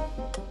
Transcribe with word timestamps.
Thank 0.00 0.38
you. 0.38 0.49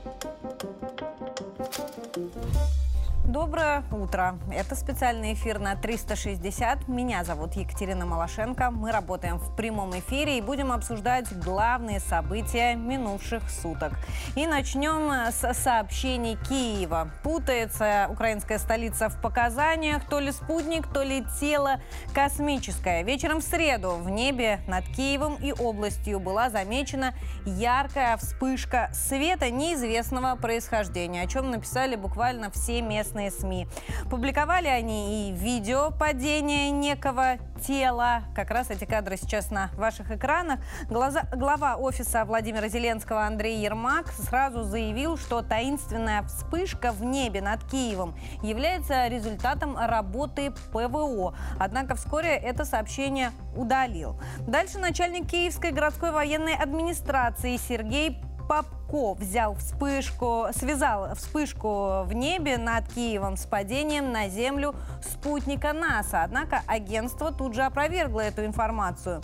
Доброе 3.30 3.84
утро. 3.92 4.40
Это 4.52 4.76
специальный 4.76 5.34
эфир 5.34 5.60
на 5.60 5.76
360. 5.76 6.88
Меня 6.88 7.24
зовут 7.24 7.54
Екатерина 7.54 8.08
Малашенко. 8.08 8.72
Мы 8.72 8.92
работаем 8.92 9.38
в 9.38 9.56
прямом 9.56 9.92
эфире 10.00 10.40
и 10.40 10.42
будем 10.42 10.72
обсуждать 10.72 11.32
главные 11.38 12.00
события 12.00 12.74
минувших 12.74 13.48
суток. 13.52 13.94
И 14.36 14.48
начнем 14.48 15.32
с 15.32 15.54
сообщений 15.54 16.40
Киева. 16.50 17.12
Путается 17.22 18.08
украинская 18.10 18.58
столица 18.58 19.10
в 19.10 19.22
показаниях. 19.22 20.10
То 20.10 20.20
ли 20.20 20.32
спутник, 20.32 20.88
то 20.92 21.04
ли 21.04 21.24
тело 21.40 21.82
космическое. 22.16 23.04
Вечером 23.04 23.42
в 23.42 23.44
среду 23.44 23.92
в 23.92 24.10
небе 24.10 24.62
над 24.68 24.86
Киевом 24.86 25.36
и 25.36 25.52
областью 25.54 26.20
была 26.20 26.50
замечена 26.50 27.14
яркая 27.46 28.18
вспышка 28.18 28.90
света 28.92 29.52
неизвестного 29.52 30.36
происхождения, 30.36 31.22
о 31.22 31.28
чем 31.28 31.52
написали 31.52 31.96
буквально 31.96 32.50
все 32.50 32.82
местные 32.82 33.19
местные 33.20 33.32
СМИ. 33.32 33.68
Публиковали 34.10 34.68
они 34.68 35.30
и 35.30 35.34
видео 35.34 35.92
падения 35.92 36.72
некого 36.72 37.38
тела. 37.66 38.24
Как 38.36 38.52
раз 38.52 38.70
эти 38.70 38.86
кадры 38.86 39.18
сейчас 39.18 39.52
на 39.52 39.70
ваших 39.76 40.12
экранах. 40.12 40.60
Глаза, 40.90 41.24
глава 41.36 41.76
офиса 41.76 42.24
Владимира 42.26 42.70
Зеленского 42.70 43.26
Андрей 43.26 43.60
Ермак 43.60 44.08
сразу 44.12 44.64
заявил, 44.64 45.18
что 45.18 45.42
таинственная 45.42 46.24
вспышка 46.24 46.92
в 46.92 47.04
небе 47.04 47.42
над 47.42 47.64
Киевом 47.66 48.16
является 48.42 49.08
результатом 49.08 49.78
работы 49.78 50.52
ПВО. 50.72 51.36
Однако 51.60 51.96
вскоре 51.96 52.36
это 52.36 52.64
сообщение 52.64 53.32
удалил. 53.56 54.20
Дальше 54.40 54.80
начальник 54.80 55.30
Киевской 55.30 55.72
городской 55.72 56.12
военной 56.12 56.56
администрации 56.56 57.58
Сергей 57.58 58.22
Попков 58.50 59.20
взял 59.20 59.54
вспышку, 59.54 60.48
связал 60.54 61.14
вспышку 61.14 62.02
в 62.04 62.14
небе 62.14 62.58
над 62.58 62.92
Киевом 62.92 63.38
с 63.38 63.46
падением 63.46 64.12
на 64.12 64.28
землю 64.28 64.74
спутника 65.04 65.72
НАСА. 65.72 66.24
Однако 66.24 66.64
агентство 66.66 67.32
тут 67.32 67.54
же 67.54 67.62
опровергло 67.62 68.22
эту 68.22 68.44
информацию. 68.44 69.22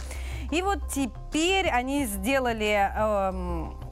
И 0.51 0.61
вот 0.61 0.77
теперь 0.93 1.67
они 1.69 2.05
сделали 2.05 2.91
эм, 2.95 3.84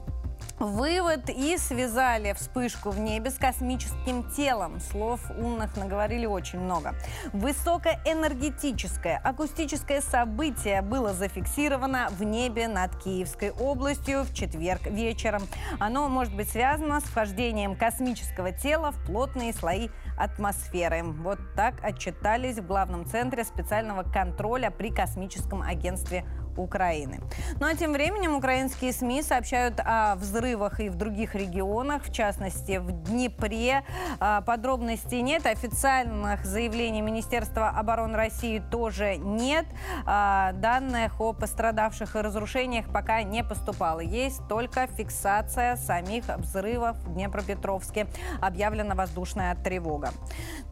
вывод 0.58 1.28
и 1.28 1.56
связали 1.58 2.32
вспышку 2.32 2.90
в 2.90 2.98
небе 2.98 3.30
с 3.30 3.34
космическим 3.34 4.30
телом. 4.30 4.80
Слов 4.80 5.20
умных 5.30 5.76
наговорили 5.76 6.26
очень 6.26 6.60
много. 6.60 6.94
Высокоэнергетическое 7.32 9.18
акустическое 9.18 10.00
событие 10.00 10.82
было 10.82 11.12
зафиксировано 11.12 12.08
в 12.10 12.22
небе 12.22 12.68
над 12.68 12.96
Киевской 12.96 13.50
областью 13.50 14.22
в 14.22 14.32
четверг 14.34 14.86
вечером. 14.86 15.42
Оно 15.78 16.08
может 16.08 16.34
быть 16.34 16.50
связано 16.50 17.00
с 17.00 17.04
вхождением 17.04 17.76
космического 17.76 18.52
тела 18.52 18.92
в 18.92 19.06
плотные 19.06 19.52
слои 19.52 19.88
атмосферы. 20.16 21.02
Вот 21.02 21.38
так 21.56 21.82
отчитались 21.82 22.58
в 22.58 22.66
главном 22.66 23.06
центре 23.06 23.44
специального 23.44 24.02
контроля 24.02 24.70
при 24.70 24.90
космическом 24.90 25.62
агентстве 25.62 26.24
Украины. 26.56 27.20
Ну 27.60 27.66
а 27.66 27.74
тем 27.74 27.92
временем 27.92 28.34
украинские 28.34 28.92
СМИ 28.92 29.22
сообщают 29.22 29.80
о 29.80 30.16
взрывах 30.16 30.80
и 30.80 30.88
в 30.88 30.96
других 30.96 31.34
регионах, 31.34 32.04
в 32.04 32.12
частности 32.12 32.78
в 32.78 32.90
Днепре. 33.04 33.84
А, 34.20 34.40
подробностей 34.40 35.20
нет, 35.20 35.46
официальных 35.46 36.44
заявлений 36.44 37.00
Министерства 37.00 37.70
обороны 37.70 38.16
России 38.16 38.62
тоже 38.70 39.16
нет. 39.16 39.66
А, 40.06 40.52
данных 40.52 41.20
о 41.20 41.32
пострадавших 41.32 42.16
и 42.16 42.20
разрушениях 42.20 42.86
пока 42.92 43.22
не 43.22 43.44
поступало. 43.44 44.00
Есть 44.00 44.46
только 44.48 44.86
фиксация 44.86 45.76
самих 45.76 46.24
взрывов 46.38 46.96
в 46.98 47.14
Днепропетровске. 47.14 48.06
Объявлена 48.40 48.94
воздушная 48.94 49.54
тревога. 49.56 50.10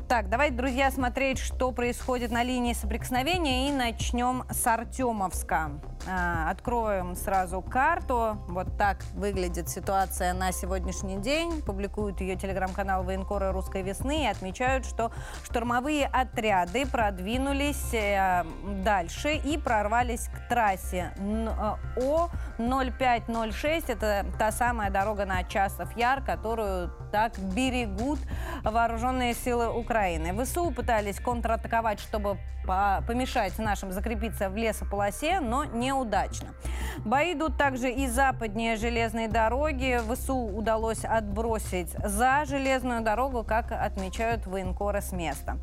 Так, 0.08 0.28
давайте, 0.28 0.56
друзья, 0.56 0.91
смотреть, 0.91 1.39
что 1.39 1.70
происходит 1.72 2.30
на 2.30 2.42
линии 2.42 2.73
соприкосновения. 2.74 3.68
И 3.68 3.73
начнем 3.73 4.45
с 4.51 4.67
Артемовска. 4.67 5.70
А, 6.08 6.51
откроем 6.51 7.14
сразу 7.14 7.63
карту. 7.63 8.36
Вот 8.48 8.77
так 8.77 9.05
выглядит 9.14 9.68
ситуация 9.68 10.35
на 10.35 10.51
сегодняшний 10.52 11.17
день. 11.18 11.63
Публикуют 11.63 12.20
ее 12.20 12.36
телеграм-канал 12.36 13.05
военкора 13.05 13.52
«Русской 13.52 13.83
весны» 13.83 14.24
и 14.24 14.27
отмечают, 14.27 14.85
что 14.85 15.13
штурмовые 15.45 16.07
отряды 16.07 16.86
продвинулись 16.86 17.95
э, 17.95 18.45
дальше 18.84 19.34
и 19.34 19.57
прорвались 19.57 20.29
к 20.29 20.48
трассе 20.48 21.13
О-0506. 21.96 23.84
Это 23.89 24.27
та 24.39 24.51
самая 24.51 24.90
дорога 24.90 25.24
на 25.24 25.45
Часов-Яр, 25.45 26.23
которую 26.23 26.90
так 27.13 27.39
берегут 27.39 28.19
вооруженные 28.64 29.34
силы 29.34 29.69
Украины. 29.69 30.02
ВСУ 30.45 30.70
пытались 30.70 31.20
контратаковать, 31.20 32.01
чтобы 32.01 32.39
помешать 32.64 33.58
нашим 33.58 33.90
закрепиться 33.90 34.48
в 34.48 34.57
лесополосе, 34.57 35.40
но 35.40 35.64
неудачно. 35.64 36.55
Бои 36.98 37.33
идут 37.33 37.57
также 37.58 37.90
и 37.90 38.07
западнее 38.07 38.77
железной 38.77 39.27
дороги. 39.27 40.01
ВСУ 40.08 40.36
удалось 40.36 41.05
отбросить 41.05 41.90
за 42.05 42.45
железную 42.46 43.01
дорогу, 43.01 43.42
как 43.42 43.73
отмечают 43.73 44.46
военкоры 44.46 45.01
с 45.01 45.11
места. 45.11 45.58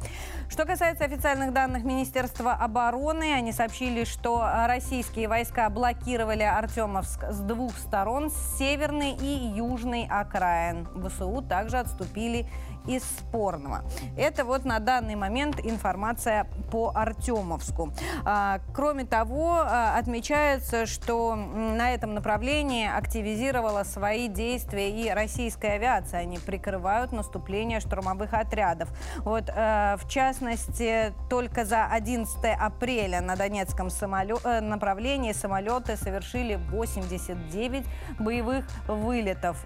Что 0.49 0.65
касается 0.65 1.05
официальных 1.05 1.53
данных 1.53 1.83
Министерства 1.83 2.53
обороны, 2.53 3.33
они 3.33 3.53
сообщили, 3.53 4.03
что 4.03 4.45
российские 4.67 5.29
войска 5.29 5.69
блокировали 5.69 6.43
Артемовск 6.43 7.23
с 7.29 7.39
двух 7.39 7.77
сторон, 7.77 8.29
с 8.29 8.57
северной 8.57 9.11
и 9.11 9.53
южной 9.55 10.05
окраин. 10.09 10.87
ВСУ 11.07 11.41
также 11.47 11.77
отступили 11.77 12.45
из 12.87 13.03
спорного. 13.03 13.83
Это 14.17 14.45
вот 14.45 14.65
на 14.65 14.79
данный 14.79 15.15
момент 15.15 15.59
информация 15.63 16.47
по 16.71 16.91
Артемовску. 16.93 17.91
А, 18.25 18.59
кроме 18.73 19.05
того, 19.05 19.59
а, 19.61 19.97
отмечается, 19.97 20.85
что 20.85 21.35
на 21.35 21.93
этом 21.93 22.13
направлении 22.13 22.87
активизировала 22.87 23.83
свои 23.83 24.27
действия 24.27 24.89
и 24.89 25.09
российская 25.09 25.73
авиация. 25.73 26.21
Они 26.21 26.37
прикрывают 26.37 27.11
наступление 27.11 27.79
штурмовых 27.79 28.33
отрядов. 28.33 28.89
Вот, 29.17 29.49
э, 29.49 29.97
в 29.97 30.07
частности, 30.07 31.13
только 31.29 31.65
за 31.65 31.85
11 31.85 32.53
апреля 32.53 33.21
на 33.21 33.35
Донецком 33.35 33.89
самолет, 33.89 34.41
э, 34.43 34.61
направлении 34.61 35.31
самолеты 35.33 35.97
совершили 35.97 36.55
89 36.71 37.85
боевых 38.19 38.65
вылетов. 38.87 39.65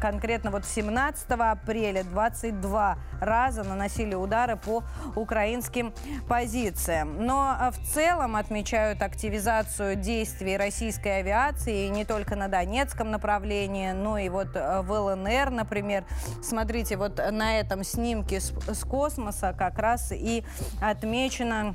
Конкретно 0.00 0.50
вот 0.50 0.64
17 0.64 1.52
апреля 1.52 2.04
20 2.04 2.39
22 2.40 2.98
раза 3.20 3.62
наносили 3.62 4.14
удары 4.14 4.56
по 4.56 4.82
украинским 5.14 5.92
позициям. 6.28 7.24
Но 7.24 7.54
а, 7.58 7.70
в 7.70 7.78
целом 7.78 8.36
отмечают 8.36 9.02
активизацию 9.02 9.96
действий 9.96 10.56
российской 10.56 11.20
авиации 11.20 11.88
не 11.88 12.04
только 12.04 12.36
на 12.36 12.48
Донецком 12.48 13.10
направлении, 13.10 13.92
но 13.92 14.18
и 14.18 14.28
вот 14.28 14.48
а, 14.54 14.82
в 14.82 14.90
ЛНР, 14.90 15.50
например. 15.50 16.04
Смотрите, 16.42 16.96
вот 16.96 17.18
на 17.30 17.58
этом 17.58 17.84
снимке 17.84 18.40
с 18.40 18.84
космоса 18.84 19.54
как 19.56 19.78
раз 19.78 20.12
и 20.12 20.44
отмечено 20.80 21.74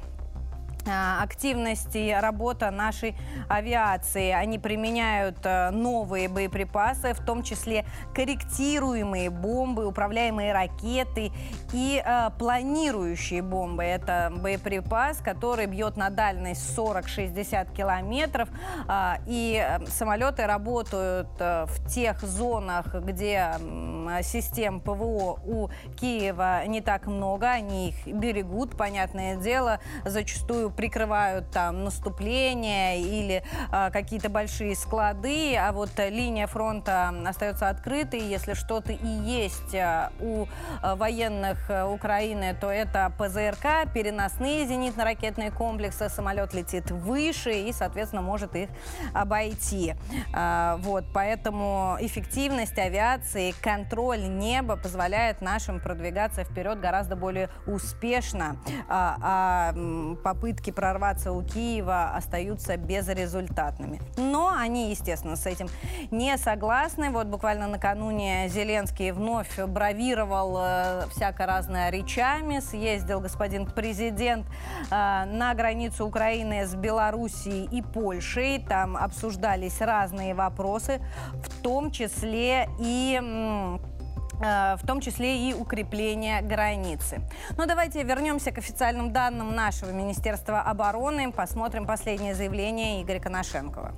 активность 0.88 1.96
и 1.96 2.14
работа 2.14 2.72
нашей 2.72 3.16
авиации. 3.50 4.32
Они 4.32 4.60
применяют 4.60 5.38
э, 5.44 5.72
новые 5.72 6.30
боеприпасы, 6.30 7.14
в 7.14 7.26
том 7.26 7.44
числе 7.44 7.86
корректируемые 8.14 9.30
бомбы, 9.30 9.86
управляемые 9.86 10.54
ракеты 10.54 11.32
и 11.74 12.02
э, 12.06 12.30
планирующие 12.38 13.42
бомбы. 13.42 13.84
Это 13.84 14.32
боеприпас, 14.36 15.18
который 15.18 15.66
бьет 15.66 15.98
на 15.98 16.10
дальность 16.10 16.78
40-60 16.78 17.74
километров. 17.76 18.50
Э, 18.88 19.16
и 19.26 19.62
э, 19.66 19.86
самолеты 19.88 20.46
работают 20.46 21.30
э, 21.40 21.66
в 21.68 21.88
тех 21.88 22.22
зонах, 22.22 22.94
где 22.94 23.52
э, 23.60 24.22
систем 24.24 24.80
ПВО 24.80 25.40
у 25.46 25.70
Киева 26.00 26.66
не 26.68 26.82
так 26.82 27.08
много. 27.08 27.50
Они 27.50 27.90
их 27.90 28.08
берегут, 28.08 28.78
понятное 28.78 29.36
дело, 29.36 29.80
зачастую 30.06 30.75
прикрывают 30.76 31.50
там 31.52 31.84
наступление 31.84 33.02
или 33.02 33.44
э, 33.72 33.92
какие-то 33.92 34.30
большие 34.30 34.76
склады, 34.76 35.56
а 35.56 35.72
вот 35.72 35.92
линия 35.98 36.48
фронта 36.48 37.14
остается 37.26 37.70
открытой. 37.70 38.22
Если 38.22 38.54
что-то 38.54 38.92
и 38.92 39.08
есть 39.08 39.74
э, 39.74 40.10
у 40.20 40.46
э, 40.46 40.96
военных 40.96 41.70
Украины, 41.90 42.56
то 42.60 42.72
это 42.72 43.12
ПЗРК, 43.18 43.92
переносные 43.94 44.66
зенитно-ракетные 44.66 45.52
комплексы. 45.52 46.10
Самолет 46.10 46.54
летит 46.54 46.92
выше 46.92 47.52
и, 47.52 47.72
соответственно, 47.72 48.22
может 48.22 48.56
их 48.56 48.70
обойти. 49.14 49.96
Э, 50.34 50.76
вот, 50.80 51.06
поэтому 51.14 51.98
эффективность 52.00 52.78
авиации, 52.78 53.54
контроль 53.62 54.28
неба 54.28 54.76
позволяет 54.76 55.42
нашим 55.42 55.80
продвигаться 55.80 56.44
вперед 56.44 56.80
гораздо 56.80 57.16
более 57.16 57.50
успешно. 57.66 58.58
А, 58.88 59.18
а 59.22 60.16
попытки 60.24 60.65
попытки 60.66 60.72
прорваться 60.72 61.32
у 61.32 61.44
Киева 61.44 62.12
остаются 62.16 62.78
безрезультатными. 62.78 64.02
Но 64.18 64.50
они, 64.50 64.90
естественно, 64.90 65.36
с 65.36 65.46
этим 65.46 65.68
не 66.12 66.38
согласны. 66.38 67.10
Вот 67.12 67.28
буквально 67.28 67.68
накануне 67.68 68.48
Зеленский 68.50 69.12
вновь 69.12 69.60
бравировал 69.60 70.58
э, 70.60 71.08
всяко 71.12 71.46
разное 71.46 71.90
речами. 71.92 72.60
Съездил 72.60 73.20
господин 73.20 73.66
президент 73.66 74.46
э, 74.90 75.26
на 75.26 75.54
границу 75.54 76.06
Украины 76.06 76.66
с 76.66 76.76
Белоруссией 76.76 77.68
и 77.72 77.82
Польшей. 77.82 78.60
Там 78.60 78.98
обсуждались 78.98 79.82
разные 79.82 80.34
вопросы, 80.34 81.02
в 81.44 81.62
том 81.62 81.92
числе 81.92 82.68
и 82.80 83.20
Э, 83.22 83.95
в 84.40 84.80
том 84.86 85.02
числе 85.02 85.50
и 85.50 85.54
укрепление 85.54 86.42
границы. 86.42 87.22
Но 87.58 87.66
давайте 87.66 88.04
вернемся 88.04 88.52
к 88.52 88.58
официальным 88.58 89.14
данным 89.14 89.56
нашего 89.56 89.92
Министерства 89.92 90.62
обороны. 90.62 91.32
Посмотрим 91.32 91.86
последнее 91.86 92.36
заявление 92.36 93.02
Игоря 93.02 93.20
Коношенкова. 93.20 93.94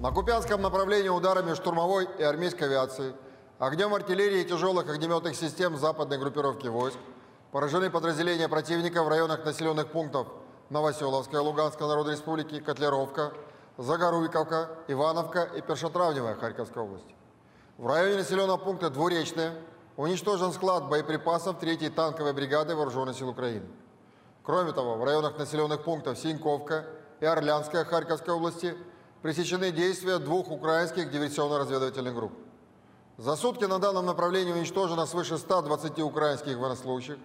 На 0.00 0.10
Купянском 0.10 0.60
направлении 0.60 1.08
ударами 1.08 1.54
штурмовой 1.54 2.06
и 2.18 2.22
армейской 2.22 2.68
авиации, 2.68 3.14
огнем 3.58 3.94
артиллерии 3.94 4.42
и 4.42 4.44
тяжелых 4.44 4.90
огнеметных 4.90 5.34
систем 5.34 5.78
западной 5.78 6.18
группировки 6.18 6.66
войск 6.68 6.98
поражены 7.50 7.88
подразделения 7.88 8.46
противника 8.46 9.02
в 9.02 9.08
районах 9.08 9.46
населенных 9.46 9.90
пунктов 9.90 10.28
Новоселовская, 10.68 11.40
Луганская 11.40 11.88
Народной 11.88 12.12
Республики, 12.12 12.60
Котлеровка, 12.60 13.32
Загоруйковка, 13.78 14.68
Ивановка 14.88 15.48
и 15.56 15.62
Першотравневая 15.62 16.34
Харьковской 16.34 16.82
области. 16.82 17.15
В 17.78 17.86
районе 17.86 18.16
населенного 18.16 18.56
пункта 18.56 18.88
Двуречное 18.88 19.52
уничтожен 19.98 20.50
склад 20.52 20.88
боеприпасов 20.88 21.62
3-й 21.62 21.90
танковой 21.90 22.32
бригады 22.32 22.74
Вооруженных 22.74 23.16
сил 23.16 23.28
Украины. 23.28 23.66
Кроме 24.42 24.72
того, 24.72 24.96
в 24.96 25.04
районах 25.04 25.36
населенных 25.38 25.84
пунктов 25.84 26.18
Синьковка 26.18 26.86
и 27.20 27.26
Орлянская 27.26 27.84
Харьковской 27.84 28.32
области 28.32 28.74
пресечены 29.20 29.72
действия 29.72 30.18
двух 30.18 30.50
украинских 30.50 31.10
диверсионно-разведывательных 31.10 32.14
групп. 32.14 32.32
За 33.18 33.36
сутки 33.36 33.64
на 33.64 33.78
данном 33.78 34.06
направлении 34.06 34.52
уничтожено 34.52 35.04
свыше 35.04 35.36
120 35.36 35.98
украинских 36.00 36.56
военнослужащих, 36.56 37.18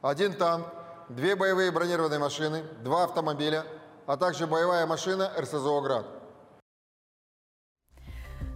один 0.00 0.32
танк, 0.32 0.66
две 1.10 1.36
боевые 1.36 1.70
бронированные 1.70 2.18
машины, 2.18 2.64
два 2.82 3.04
автомобиля, 3.04 3.66
а 4.06 4.16
также 4.16 4.46
боевая 4.46 4.86
машина 4.86 5.30
РСЗО 5.38 5.80
«Град». 5.82 6.17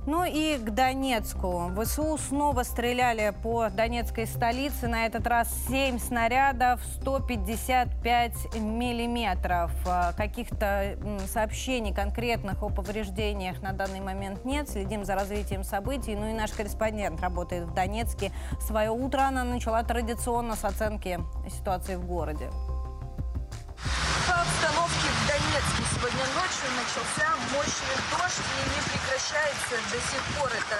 Ну 0.04 0.25
и 0.25 0.58
к 0.58 0.70
Донецку. 0.70 1.70
ВСУ 1.81 2.19
снова 2.19 2.64
стреляли 2.64 3.32
по 3.43 3.70
донецкой 3.70 4.26
столице. 4.26 4.88
На 4.88 5.06
этот 5.06 5.26
раз 5.28 5.49
7 5.69 6.00
снарядов, 6.00 6.81
155 7.00 8.56
миллиметров. 8.56 9.70
А, 9.87 10.12
каких-то 10.14 10.96
сообщений 11.32 11.94
конкретных 11.94 12.64
о 12.64 12.69
повреждениях 12.69 13.62
на 13.62 13.72
данный 13.72 14.00
момент 14.00 14.44
нет. 14.44 14.69
Следим 14.69 15.04
за 15.04 15.14
развитием 15.14 15.62
событий. 15.62 16.16
Ну 16.16 16.28
и 16.28 16.32
наш 16.32 16.50
корреспондент 16.50 17.20
работает 17.20 17.69
в 17.69 17.72
Донецке. 17.72 18.32
Свое 18.60 18.90
утро 18.90 19.20
она 19.20 19.44
начала 19.44 19.84
традиционно 19.84 20.56
с 20.56 20.64
оценки 20.64 21.20
ситуации 21.49 21.94
в 21.94 22.04
городе. 22.06 22.50
По 24.29 24.34
обстановке 24.38 25.08
в 25.11 25.20
Донецке 25.26 25.82
сегодня 25.90 26.25
ночью 26.38 26.69
начался 26.79 27.26
мощный 27.50 27.99
дождь 28.14 28.38
и 28.38 28.62
не 28.70 28.81
прекращается 28.87 29.75
до 29.90 29.99
сих 29.99 30.23
пор. 30.38 30.50
Это, 30.55 30.79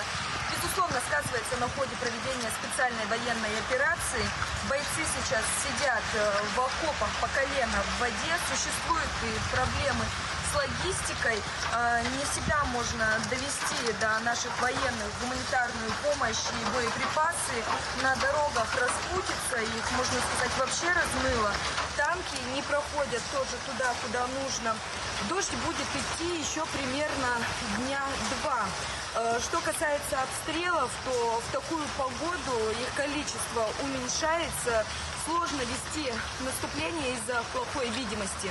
безусловно, 0.55 1.03
сказывается 1.11 1.57
на 1.59 1.69
ходе 1.75 1.95
проведения 1.99 2.51
специальной 2.63 3.07
военной 3.11 3.55
операции. 3.67 4.23
Бойцы 4.71 5.03
сейчас 5.03 5.43
сидят 5.67 6.07
э, 6.15 6.21
в 6.55 6.59
окопах 6.63 7.11
по 7.19 7.29
колено 7.35 7.79
в 7.83 7.93
воде. 8.01 8.35
Существуют 8.47 9.11
и 9.27 9.31
проблемы 9.51 10.07
с 10.53 10.55
логистикой. 10.55 11.41
А, 11.73 12.01
не 12.03 12.25
всегда 12.31 12.63
можно 12.65 13.07
довести 13.31 13.93
до 14.01 14.21
наших 14.21 14.53
военных 14.61 15.09
гуманитарную 15.21 15.93
помощь 16.05 16.45
и 16.53 16.61
боеприпасы. 16.77 17.57
На 18.03 18.15
дорогах 18.17 18.69
распутиться, 18.77 19.57
их, 19.57 19.91
можно 19.97 20.19
сказать, 20.21 20.53
вообще 20.59 20.89
размыло. 20.93 21.53
Танки 21.97 22.37
не 22.55 22.63
проходят 22.63 23.23
тоже 23.33 23.57
туда, 23.67 23.95
куда 24.05 24.27
нужно. 24.43 24.77
Дождь 25.29 25.55
будет 25.65 25.89
идти 25.97 26.41
еще 26.41 26.65
примерно 26.67 27.41
дня 27.79 28.03
два. 28.43 28.65
А, 29.15 29.41
что 29.41 29.59
касается 29.61 30.21
обстрелов, 30.21 30.91
то 31.05 31.43
в 31.49 31.53
такую 31.53 31.85
погоду 31.97 32.71
их 32.71 32.95
количество 32.95 33.69
уменьшается. 33.83 34.85
Сложно 35.25 35.63
вести 35.63 36.13
наступление 36.41 37.15
из-за 37.15 37.43
плохой 37.53 37.89
видимости. 37.91 38.51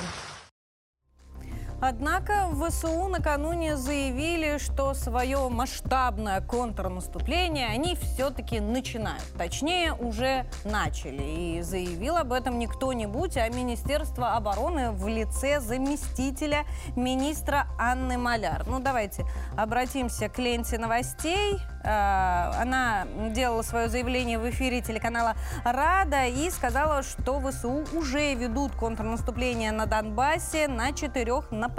Однако 1.81 2.47
ВСУ 2.53 3.07
накануне 3.07 3.75
заявили, 3.75 4.59
что 4.59 4.93
свое 4.93 5.49
масштабное 5.49 6.39
контрнаступление 6.39 7.67
они 7.69 7.95
все-таки 7.95 8.59
начинают. 8.59 9.25
Точнее, 9.35 9.93
уже 9.93 10.45
начали. 10.63 11.23
И 11.23 11.61
заявил 11.63 12.17
об 12.17 12.33
этом 12.33 12.59
не 12.59 12.67
кто-нибудь, 12.67 13.35
а 13.35 13.49
Министерство 13.49 14.35
обороны 14.35 14.91
в 14.91 15.07
лице 15.07 15.59
заместителя 15.59 16.65
министра 16.95 17.65
Анны 17.79 18.19
Маляр. 18.19 18.63
Ну, 18.67 18.79
давайте 18.79 19.25
обратимся 19.57 20.29
к 20.29 20.37
ленте 20.37 20.77
новостей. 20.77 21.59
Э, 21.83 22.51
она 22.61 23.07
делала 23.31 23.63
свое 23.63 23.89
заявление 23.89 24.37
в 24.37 24.47
эфире 24.51 24.81
телеканала 24.81 25.33
«Рада» 25.63 26.27
и 26.27 26.51
сказала, 26.51 27.01
что 27.01 27.39
ВСУ 27.39 27.85
уже 27.93 28.35
ведут 28.35 28.73
контрнаступление 28.73 29.71
на 29.71 29.87
Донбассе 29.87 30.67
на 30.67 30.91
четырех 30.93 31.49
направлениях. 31.49 31.70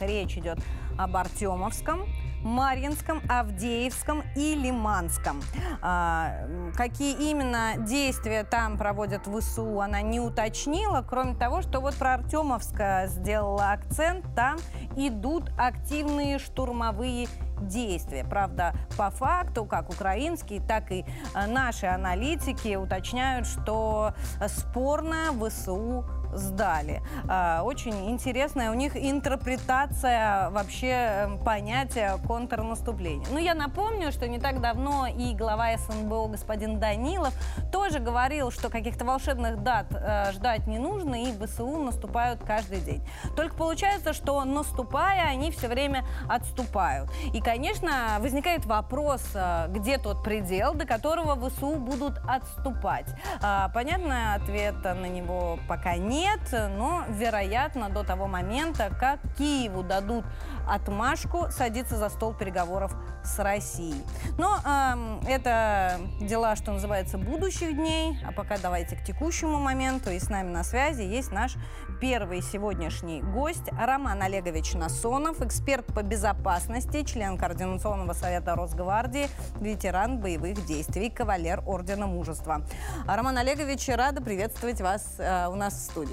Речь 0.00 0.36
идет 0.36 0.58
об 0.98 1.16
Артемовском, 1.16 2.06
Марьинском, 2.42 3.22
Авдеевском 3.28 4.22
и 4.34 4.54
Лиманском. 4.54 5.40
А, 5.80 6.46
какие 6.74 7.30
именно 7.30 7.74
действия 7.78 8.44
там 8.44 8.76
проводят 8.76 9.26
ВСУ, 9.26 9.80
она 9.80 10.02
не 10.02 10.20
уточнила, 10.20 11.04
кроме 11.08 11.34
того, 11.34 11.62
что 11.62 11.80
вот 11.80 11.94
про 11.94 12.14
Артемовска 12.14 13.04
сделала 13.06 13.72
акцент, 13.72 14.24
там 14.34 14.58
идут 14.96 15.50
активные 15.56 16.38
штурмовые 16.38 17.28
действия. 17.60 18.24
Правда, 18.24 18.74
по 18.96 19.10
факту, 19.10 19.64
как 19.64 19.90
украинские, 19.90 20.60
так 20.60 20.90
и 20.90 21.04
э, 21.34 21.46
наши 21.46 21.86
аналитики 21.86 22.74
уточняют, 22.74 23.46
что 23.46 24.14
спорно 24.48 25.32
ВСУ 25.32 26.04
сдали. 26.32 27.02
А, 27.28 27.62
очень 27.62 28.10
интересная 28.10 28.70
у 28.70 28.74
них 28.74 28.96
интерпретация 28.96 30.50
вообще 30.50 30.88
эм, 30.88 31.38
понятия 31.38 32.18
контрнаступления. 32.26 33.26
Ну, 33.30 33.38
я 33.38 33.54
напомню, 33.54 34.12
что 34.12 34.28
не 34.28 34.38
так 34.38 34.60
давно 34.60 35.06
и 35.06 35.34
глава 35.34 35.76
СНБО 35.76 36.28
господин 36.28 36.78
Данилов 36.78 37.34
тоже 37.70 37.98
говорил, 37.98 38.50
что 38.50 38.70
каких-то 38.70 39.04
волшебных 39.04 39.62
дат 39.62 39.86
э, 39.90 40.32
ждать 40.32 40.66
не 40.66 40.78
нужно, 40.78 41.22
и 41.22 41.32
ВСУ 41.32 41.78
наступают 41.78 42.42
каждый 42.44 42.80
день. 42.80 43.06
Только 43.36 43.54
получается, 43.54 44.12
что 44.12 44.42
наступая, 44.44 45.28
они 45.28 45.50
все 45.50 45.68
время 45.68 46.04
отступают. 46.28 47.10
И, 47.32 47.40
конечно, 47.40 48.18
возникает 48.20 48.64
вопрос, 48.66 49.22
э, 49.34 49.66
где 49.68 49.98
тот 49.98 50.22
предел, 50.22 50.74
до 50.74 50.86
которого 50.86 51.36
ВСУ 51.48 51.76
будут 51.76 52.18
отступать. 52.26 53.06
А, 53.42 53.68
понятно, 53.74 54.34
ответа 54.34 54.94
на 54.94 55.06
него 55.06 55.58
пока 55.68 55.96
нет 55.96 56.21
нет, 56.22 56.70
но, 56.76 57.04
вероятно, 57.08 57.88
до 57.88 58.04
того 58.04 58.26
момента, 58.26 58.90
как 58.98 59.18
Киеву 59.36 59.82
дадут 59.82 60.24
отмашку 60.68 61.46
садиться 61.50 61.96
за 61.96 62.08
стол 62.08 62.34
переговоров 62.34 62.94
с 63.24 63.38
Россией. 63.38 64.04
Но 64.38 64.58
э, 64.64 65.20
это 65.28 65.98
дела, 66.20 66.56
что 66.56 66.72
называется, 66.72 67.18
будущих 67.18 67.74
дней. 67.74 68.18
А 68.26 68.32
пока 68.32 68.58
давайте 68.58 68.96
к 68.96 69.04
текущему 69.04 69.58
моменту. 69.58 70.10
И 70.10 70.18
с 70.18 70.28
нами 70.28 70.50
на 70.50 70.64
связи 70.64 71.02
есть 71.02 71.32
наш 71.32 71.54
первый 72.00 72.42
сегодняшний 72.42 73.22
гость 73.22 73.68
Роман 73.72 74.22
Олегович 74.22 74.74
Насонов, 74.74 75.40
эксперт 75.40 75.86
по 75.86 76.02
безопасности, 76.02 77.04
член 77.04 77.38
Координационного 77.38 78.12
совета 78.12 78.54
Росгвардии, 78.54 79.28
ветеран 79.60 80.18
боевых 80.18 80.64
действий, 80.66 81.10
кавалер 81.10 81.62
Ордена 81.66 82.06
Мужества. 82.06 82.62
Роман 83.06 83.38
Олегович, 83.38 83.88
рада 83.88 84.20
приветствовать 84.20 84.80
вас 84.80 85.14
э, 85.18 85.46
у 85.48 85.54
нас 85.54 85.74
в 85.74 85.90
студии. 85.90 86.11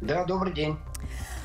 Да, 0.00 0.24
добрый 0.24 0.52
день. 0.52 0.78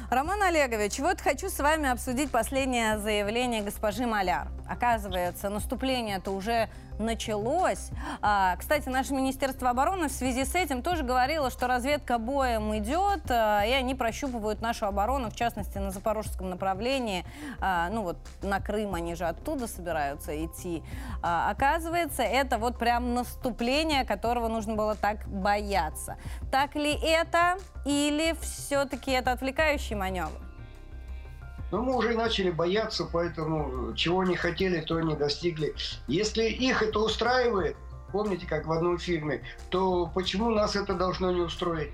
Роман 0.10 0.42
Олегович, 0.44 1.00
вот 1.00 1.20
хочу 1.20 1.50
с 1.50 1.60
вами 1.60 1.90
обсудить 1.90 2.32
последнее 2.32 3.00
заявление 3.00 3.62
госпожи 3.62 4.06
Маляр. 4.06 4.48
Оказывается, 4.70 5.50
наступление-то 5.50 6.32
уже 6.32 6.70
началось. 7.00 7.90
А, 8.22 8.56
кстати, 8.58 8.90
наше 8.90 9.14
Министерство 9.14 9.70
обороны 9.70 10.08
в 10.08 10.12
связи 10.12 10.46
с 10.46 10.56
этим 10.56 10.82
тоже 10.82 11.04
говорило, 11.04 11.50
что 11.50 11.68
разведка 11.68 12.18
боем 12.18 12.76
идет, 12.78 13.30
а, 13.30 13.64
и 13.66 13.72
они 13.72 13.96
прощупывают 13.96 14.62
нашу 14.62 14.86
оборону, 14.86 15.30
в 15.30 15.36
частности, 15.36 15.78
на 15.78 15.92
запорожском 15.92 16.50
направлении. 16.50 17.26
А, 17.60 17.90
ну 17.90 18.04
вот 18.04 18.18
на 18.42 18.60
Крым 18.60 18.96
они 18.96 19.16
же 19.16 19.26
оттуда 19.26 19.68
собираются 19.68 20.46
идти. 20.46 20.84
Оказывается, 21.22 22.24
это 22.24 22.58
вот 22.58 22.78
прям 22.78 23.14
наступление, 23.14 24.06
которого 24.06 24.48
нужно 24.48 24.76
было 24.76 24.96
так 24.96 25.28
бояться. 25.28 26.18
Так 26.52 26.76
ли 26.76 26.94
это 26.94 27.58
или 27.86 28.36
все-таки 28.42 29.12
это 29.12 29.32
отвлекающий 29.32 29.96
маневр? 29.96 30.45
Но 31.76 31.82
мы 31.82 31.98
уже 31.98 32.14
начали 32.14 32.52
бояться, 32.52 33.04
поэтому 33.04 33.94
чего 33.96 34.24
не 34.24 34.38
хотели, 34.38 34.80
то 34.80 35.02
не 35.02 35.14
достигли. 35.14 35.76
Если 36.08 36.46
их 36.46 36.82
это 36.82 37.00
устраивает, 37.00 37.76
помните, 38.14 38.48
как 38.48 38.66
в 38.66 38.72
одном 38.72 38.98
фильме, 38.98 39.42
то 39.70 40.10
почему 40.16 40.52
нас 40.52 40.78
это 40.78 40.94
должно 40.94 41.32
не 41.32 41.42
устроить? 41.42 41.92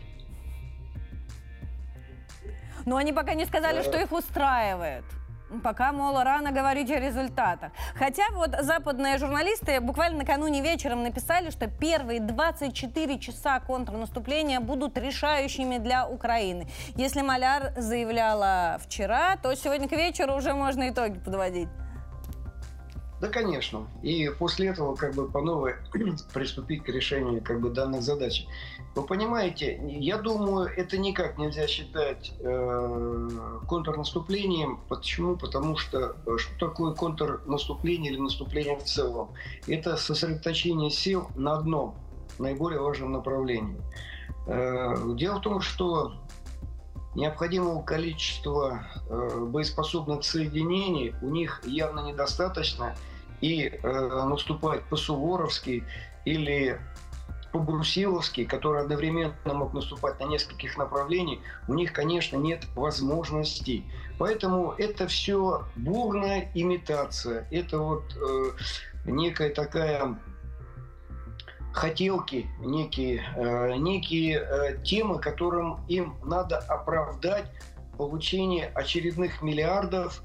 Но 2.86 2.98
они 2.98 3.12
пока 3.12 3.34
не 3.34 3.46
сказали, 3.46 3.82
что 3.82 4.00
их 4.00 4.12
устраивает. 4.12 5.04
Пока, 5.64 5.92
мол, 5.92 6.22
рано 6.24 6.52
говорить 6.52 6.90
о 6.92 7.00
результатах. 7.00 7.72
Хотя 7.96 8.24
вот 8.32 8.56
западные 8.62 9.18
журналисты 9.18 9.82
буквально 9.82 10.20
накануне 10.20 10.62
вечером 10.62 11.04
написали, 11.04 11.50
что 11.50 11.68
первые 11.68 12.22
24 12.22 13.20
часа 13.20 13.60
контрнаступления 13.60 14.60
будут 14.62 14.98
решающими 14.98 15.78
для 15.78 16.08
Украины. 16.08 16.68
Если 16.96 17.22
Маляр 17.22 17.74
заявляла 17.76 18.80
вчера, 18.84 19.36
то 19.38 19.54
сегодня 19.56 19.90
к 19.90 19.92
вечеру 19.92 20.36
уже 20.36 20.54
можно 20.54 20.90
итоги 20.90 21.20
подводить. 21.20 21.68
Да, 23.20 23.28
конечно. 23.28 23.88
И 24.02 24.32
после 24.40 24.70
этого 24.70 24.96
как 24.96 25.14
бы 25.14 25.30
по 25.30 25.42
новой 25.42 25.76
приступить 26.34 26.84
к 26.84 26.90
решению 26.90 27.42
как 27.44 27.60
бы 27.60 27.70
данных 27.70 28.02
задач. 28.02 28.48
Вы 28.94 29.04
понимаете, 29.04 29.80
я 29.88 30.18
думаю, 30.18 30.70
это 30.76 30.98
никак 30.98 31.38
нельзя 31.38 31.66
считать 31.68 32.34
э, 32.40 33.30
контрнаступлением. 33.68 34.82
Почему? 34.90 35.38
Потому 35.38 35.78
что 35.78 36.18
э, 36.26 36.38
что 36.38 36.68
такое 36.68 36.94
контрнаступление 36.94 38.12
или 38.12 38.20
наступление 38.20 38.78
в 38.78 38.84
целом? 38.84 39.30
Это 39.66 39.96
сосредоточение 39.96 40.90
сил 40.90 41.30
на 41.36 41.58
одном 41.58 41.96
наиболее 42.38 42.82
важном 42.82 43.14
направлении. 43.14 43.82
Э, 44.48 44.96
дело 45.16 45.38
в 45.38 45.42
том, 45.42 45.62
что 45.62 46.14
необходимого 47.16 47.82
количества 47.84 48.88
э, 49.10 49.46
боеспособных 49.46 50.26
соединений 50.26 51.16
у 51.22 51.30
них 51.30 51.62
явно 51.66 52.02
недостаточно– 52.02 52.96
и 53.42 53.72
э, 53.72 54.26
наступать 54.26 54.84
по-суворовски 54.86 55.84
или 56.26 56.80
по-брусиловски, 57.52 58.46
который 58.46 58.82
одновременно 58.82 59.54
мог 59.54 59.74
наступать 59.74 60.20
на 60.20 60.26
нескольких 60.26 60.78
направлениях, 60.78 61.40
у 61.68 61.74
них, 61.74 61.94
конечно, 61.94 62.38
нет 62.38 62.66
возможностей. 62.76 63.86
Поэтому 64.18 64.74
это 64.78 65.08
все 65.08 65.66
бурная 65.76 66.50
имитация. 66.54 67.48
Это 67.52 67.80
вот 67.80 68.04
э, 68.16 68.52
некая 69.06 69.50
такая 69.50 70.18
хотелки, 71.74 72.48
некие, 72.60 73.24
э, 73.36 73.76
некие 73.78 74.40
э, 74.40 74.84
темы, 74.84 75.20
которым 75.20 75.86
им 75.88 76.16
надо 76.24 76.58
оправдать 76.58 77.46
получение 77.98 78.68
очередных 78.74 79.42
миллиардов 79.42 80.24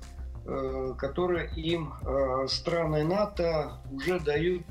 Э, 0.49 0.95
которые 0.97 1.51
им 1.57 1.93
э, 2.03 2.47
страны 2.47 3.03
НАТО 3.03 3.81
уже 3.91 4.21
дают 4.21 4.63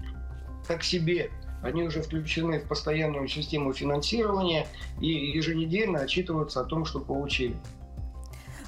как 0.65 0.83
себе. 0.83 1.31
Они 1.65 1.81
уже 1.81 2.03
включены 2.03 2.59
в 2.59 2.67
постоянную 2.67 3.27
систему 3.27 3.73
финансирования 3.73 4.67
и 5.01 5.07
еженедельно 5.07 6.01
отчитываются 6.01 6.61
о 6.61 6.63
том, 6.63 6.85
что 6.85 6.99
получили. 6.99 7.55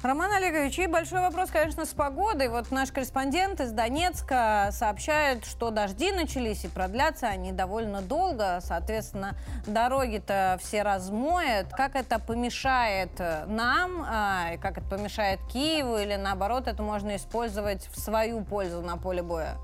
Роман 0.02 0.32
Олегович, 0.32 0.80
и 0.80 0.86
большой 0.88 1.20
вопрос, 1.20 1.50
конечно, 1.50 1.84
с 1.84 1.90
погодой. 1.90 2.48
Вот 2.48 2.72
наш 2.72 2.90
корреспондент 2.90 3.60
из 3.60 3.70
Донецка 3.70 4.70
сообщает, 4.72 5.44
что 5.44 5.70
дожди 5.70 6.10
начались 6.10 6.64
и 6.64 6.68
продлятся 6.68 7.28
они 7.28 7.52
довольно 7.52 8.02
долго. 8.02 8.58
Соответственно, 8.62 9.36
дороги-то 9.66 10.58
все 10.60 10.82
размоет. 10.82 11.68
Как 11.70 11.94
это 11.94 12.18
помешает 12.18 13.10
нам, 13.46 14.04
а, 14.08 14.56
как 14.60 14.78
это 14.78 14.88
помешает 14.88 15.38
Киеву, 15.52 15.98
или 15.98 16.16
наоборот, 16.16 16.66
это 16.66 16.82
можно 16.82 17.14
использовать 17.14 17.86
в 17.92 17.98
свою 17.98 18.44
пользу 18.44 18.82
на 18.82 18.96
поле 18.96 19.22
боя? 19.22 19.56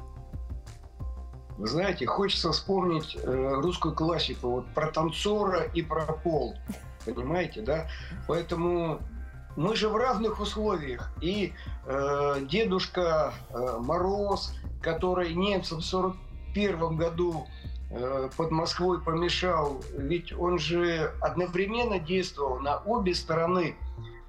Вы 1.57 1.69
знаете, 1.69 2.07
хочется 2.07 2.51
вспомнить 2.53 3.17
э, 3.17 3.53
русскую 3.61 3.95
классику 3.95 4.51
вот 4.51 4.67
про 4.75 4.89
танцора 4.89 5.63
и 5.73 5.83
про 5.83 6.05
пол. 6.05 6.57
Понимаете, 7.05 7.63
да? 7.63 7.89
Поэтому 8.27 9.01
мы 9.57 9.77
же 9.77 9.89
в 9.89 9.97
разных 9.97 10.41
условиях. 10.41 11.11
И 11.21 11.53
э, 11.87 12.41
дедушка 12.43 13.35
э, 13.51 13.77
Мороз, 13.79 14.55
который 14.83 15.35
немцам 15.35 15.81
в 15.81 15.95
1941 15.95 16.97
году 16.97 17.47
э, 17.91 18.29
под 18.37 18.51
Москвой 18.51 19.01
помешал, 19.01 19.81
ведь 19.97 20.33
он 20.33 20.59
же 20.59 21.13
одновременно 21.21 22.01
действовал 22.01 22.59
на 22.59 22.79
обе 22.79 23.15
стороны 23.15 23.77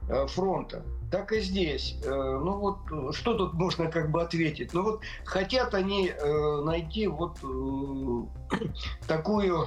э, 0.09 0.27
фронта. 0.27 0.83
Так 1.15 1.31
и 1.31 1.39
здесь. 1.39 1.95
Э, 2.03 2.09
ну 2.09 2.59
вот, 2.59 3.15
что 3.15 3.35
тут 3.35 3.53
можно 3.53 3.89
как 3.89 4.11
бы 4.11 4.21
ответить? 4.21 4.73
Ну 4.73 4.83
вот, 4.83 5.01
хотят 5.23 5.73
они 5.73 6.09
э, 6.09 6.61
найти 6.65 7.07
вот 7.07 7.37
э, 7.41 8.67
такую 9.07 9.65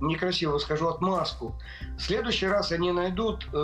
некрасиво 0.00 0.56
скажу, 0.58 0.86
отмазку. 0.86 1.56
В 1.98 2.00
следующий 2.00 2.46
раз 2.46 2.70
они 2.70 2.92
найдут 2.92 3.48
э, 3.52 3.56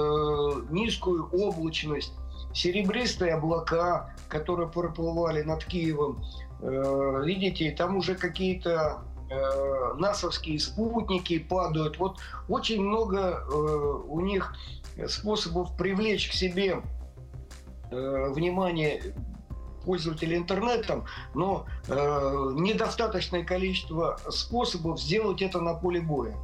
низкую 0.70 1.28
облачность, 1.30 2.12
серебристые 2.52 3.34
облака, 3.34 4.12
которые 4.28 4.68
проплывали 4.68 5.42
над 5.42 5.64
Киевом. 5.64 6.24
Э, 6.60 7.22
видите, 7.24 7.70
там 7.70 7.96
уже 7.96 8.16
какие-то 8.16 9.04
э, 9.30 9.94
насовские 9.98 10.58
спутники 10.58 11.38
падают. 11.38 11.96
Вот 12.00 12.18
очень 12.48 12.82
много 12.82 13.44
э, 13.48 13.54
у 13.54 14.18
них 14.18 14.52
способов 15.06 15.76
привлечь 15.76 16.28
к 16.28 16.32
себе 16.32 16.82
э, 17.90 18.32
внимание 18.32 19.14
пользователей 19.84 20.36
интернетом, 20.36 21.04
но 21.34 21.66
э, 21.88 22.52
недостаточное 22.54 23.44
количество 23.44 24.18
способов 24.28 25.00
сделать 25.00 25.42
это 25.42 25.60
на 25.60 25.74
поле 25.74 26.00
боя. 26.00 26.36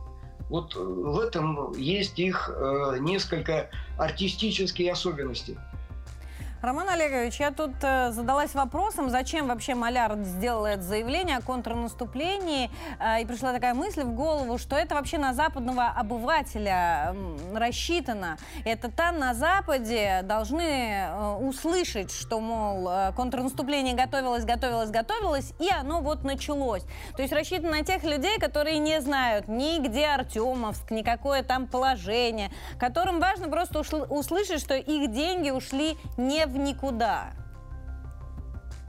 Вот 0.49 0.76
э, 0.76 0.79
в 0.79 1.19
этом 1.19 1.73
есть 1.76 2.19
их 2.19 2.50
э, 2.53 2.97
несколько 3.00 3.71
артистические 3.99 4.93
особенности. 4.93 5.59
Роман 6.63 6.89
Олегович, 6.89 7.39
я 7.39 7.51
тут 7.51 7.73
э, 7.83 8.13
задалась 8.13 8.55
вопросом, 8.55 9.11
зачем 9.11 9.49
вообще 9.49 9.75
Маляр 9.75 10.17
сделал 10.23 10.65
это 10.65 10.81
заявление 10.81 11.37
о 11.37 11.43
контрнаступлении, 11.43 12.71
э, 12.99 13.21
и 13.21 13.27
пришла 13.27 13.53
такая 13.53 13.75
мысль 13.75 14.03
в 14.03 14.15
голову, 14.15 14.57
что 14.57 14.75
это 14.75 14.95
вообще 14.95 15.19
на 15.19 15.35
западного 15.35 15.89
обывателя 15.89 17.15
рассчитано. 17.55 18.39
Это 18.65 18.91
там 18.91 19.19
на 19.19 19.35
Западе 19.35 20.23
должны 20.23 20.63
э, 20.63 21.37
услышать, 21.43 22.11
что, 22.11 22.41
мол, 22.41 23.13
контрнаступление 23.15 23.95
готовилось, 23.95 24.47
готовилось, 24.47 24.91
готовилось, 24.91 25.53
и 25.59 25.69
оно 25.69 26.01
вот 26.01 26.25
началось. 26.25 26.85
То 27.17 27.23
есть 27.23 27.35
рассчитано 27.35 27.73
на 27.73 27.85
тех 27.85 28.03
людей, 28.03 28.39
которые 28.39 28.79
не 28.79 29.03
знают 29.03 29.47
ни 29.47 29.79
где 29.79 30.07
Артемовск, 30.07 30.91
ни 30.91 31.03
какое 31.03 31.43
там 31.43 31.67
положение, 31.67 32.51
которым 32.79 33.21
важно 33.21 33.51
просто 33.51 33.81
услышать, 33.81 34.61
что 34.61 34.75
их 34.75 35.13
деньги 35.13 35.51
ушли 35.51 35.99
не 36.17 36.46
в 36.47 36.57
никуда. 36.57 37.33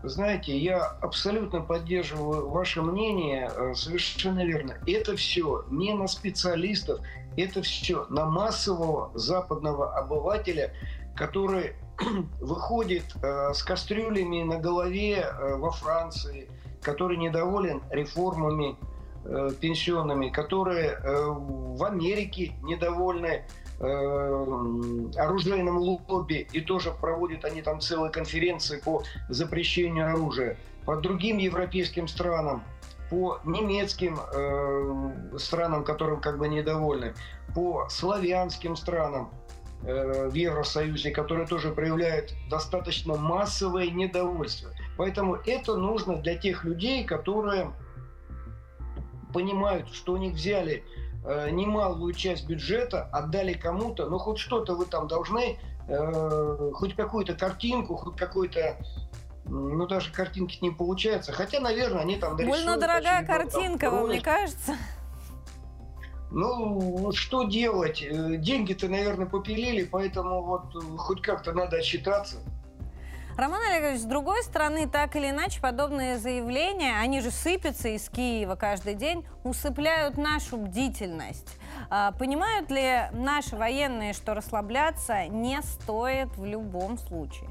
Знаете, 0.03 0.57
я 0.57 0.83
абсолютно 1.01 1.61
поддерживаю 1.61 2.49
ваше 2.49 2.81
мнение, 2.81 3.51
э, 3.53 3.73
совершенно 3.73 4.45
верно. 4.45 4.77
Это 4.85 5.15
все 5.15 5.65
не 5.69 5.93
на 5.93 6.07
специалистов, 6.07 6.99
это 7.35 7.61
все 7.63 8.05
на 8.09 8.25
массового 8.25 9.11
западного 9.15 9.97
обывателя, 9.97 10.73
который 11.15 11.75
выходит 12.39 13.05
э, 13.23 13.53
с 13.53 13.63
кастрюлями 13.63 14.43
на 14.43 14.59
голове 14.59 15.17
э, 15.17 15.55
во 15.55 15.71
Франции, 15.71 16.49
который 16.81 17.17
недоволен 17.17 17.81
реформами 17.89 18.77
пенсионными, 19.59 20.29
которые 20.29 20.97
в 21.03 21.83
Америке 21.83 22.53
недовольны 22.61 23.43
оружейном 23.79 25.77
лобби, 25.77 26.47
и 26.51 26.61
тоже 26.61 26.91
проводят 26.91 27.45
они 27.45 27.61
там 27.61 27.79
целые 27.79 28.11
конференции 28.11 28.79
по 28.79 29.03
запрещению 29.29 30.09
оружия. 30.13 30.57
По 30.85 30.95
другим 30.95 31.37
европейским 31.37 32.07
странам, 32.07 32.63
по 33.09 33.39
немецким 33.45 34.19
э, 34.19 35.37
странам, 35.37 35.83
которым 35.83 36.21
как 36.21 36.37
бы 36.37 36.47
недовольны, 36.47 37.13
по 37.53 37.87
славянским 37.89 38.75
странам. 38.75 39.29
э, 39.83 40.29
в 40.29 40.33
Евросоюзе, 40.33 41.11
которые 41.11 41.47
тоже 41.47 41.71
проявляют 41.71 42.33
достаточно 42.49 43.15
массовое 43.15 43.89
недовольство. 43.89 44.71
Поэтому 44.97 45.35
это 45.35 45.75
нужно 45.75 46.17
для 46.17 46.35
тех 46.35 46.63
людей, 46.63 47.03
которые 47.03 47.71
понимают, 49.33 49.93
что 49.93 50.13
у 50.13 50.17
них 50.17 50.33
взяли 50.33 50.83
э, 51.27 51.49
немалую 51.51 52.13
часть 52.13 52.47
бюджета, 52.47 53.09
отдали 53.11 53.53
кому-то, 53.53 54.07
но 54.07 54.17
хоть 54.17 54.39
что-то 54.39 54.75
вы 54.75 54.85
там 54.85 55.07
должны, 55.07 55.59
э, 55.87 56.71
хоть 56.73 56.95
какую-то 56.95 57.33
картинку, 57.33 57.95
хоть 57.95 58.17
какой-то 58.17 58.77
ну, 59.49 59.87
даже 59.87 60.11
картинки 60.11 60.57
не 60.61 60.71
получается. 60.71 61.31
Хотя, 61.31 61.59
наверное, 61.59 62.01
они 62.01 62.17
там 62.17 62.35
Больно 62.35 62.77
дорогая 62.77 63.25
картинка, 63.25 63.89
вам 63.89 64.09
не 64.09 64.19
кажется? 64.19 64.75
Ну, 66.29 67.11
что 67.13 67.45
делать? 67.45 68.01
Э, 68.01 68.35
деньги-то, 68.35 68.89
наверное, 68.89 69.27
попилили, 69.27 69.83
поэтому 69.83 70.43
вот 70.43 70.75
э, 70.75 70.97
хоть 70.97 71.21
как-то 71.21 71.53
надо 71.53 71.77
отчитаться. 71.77 72.37
Роман 73.37 73.61
Олегович, 73.69 73.99
с 73.99 74.05
другой 74.05 74.41
стороны, 74.41 74.89
так 74.89 75.15
или 75.15 75.29
иначе, 75.29 75.61
подобные 75.61 76.17
заявления, 76.17 76.97
они 76.99 77.21
же 77.21 77.29
сыпятся 77.29 77.89
из 77.89 78.09
Киева 78.09 78.55
каждый 78.55 78.95
день, 78.95 79.23
усыпляют 79.43 80.17
нашу 80.17 80.57
бдительность. 80.57 81.47
А, 81.91 82.13
понимают 82.13 82.71
ли 82.71 83.01
наши 83.11 83.55
военные, 83.55 84.13
что 84.13 84.33
расслабляться 84.33 85.27
не 85.27 85.61
стоит 85.61 86.35
в 86.35 86.45
любом 86.45 86.97
случае? 86.97 87.47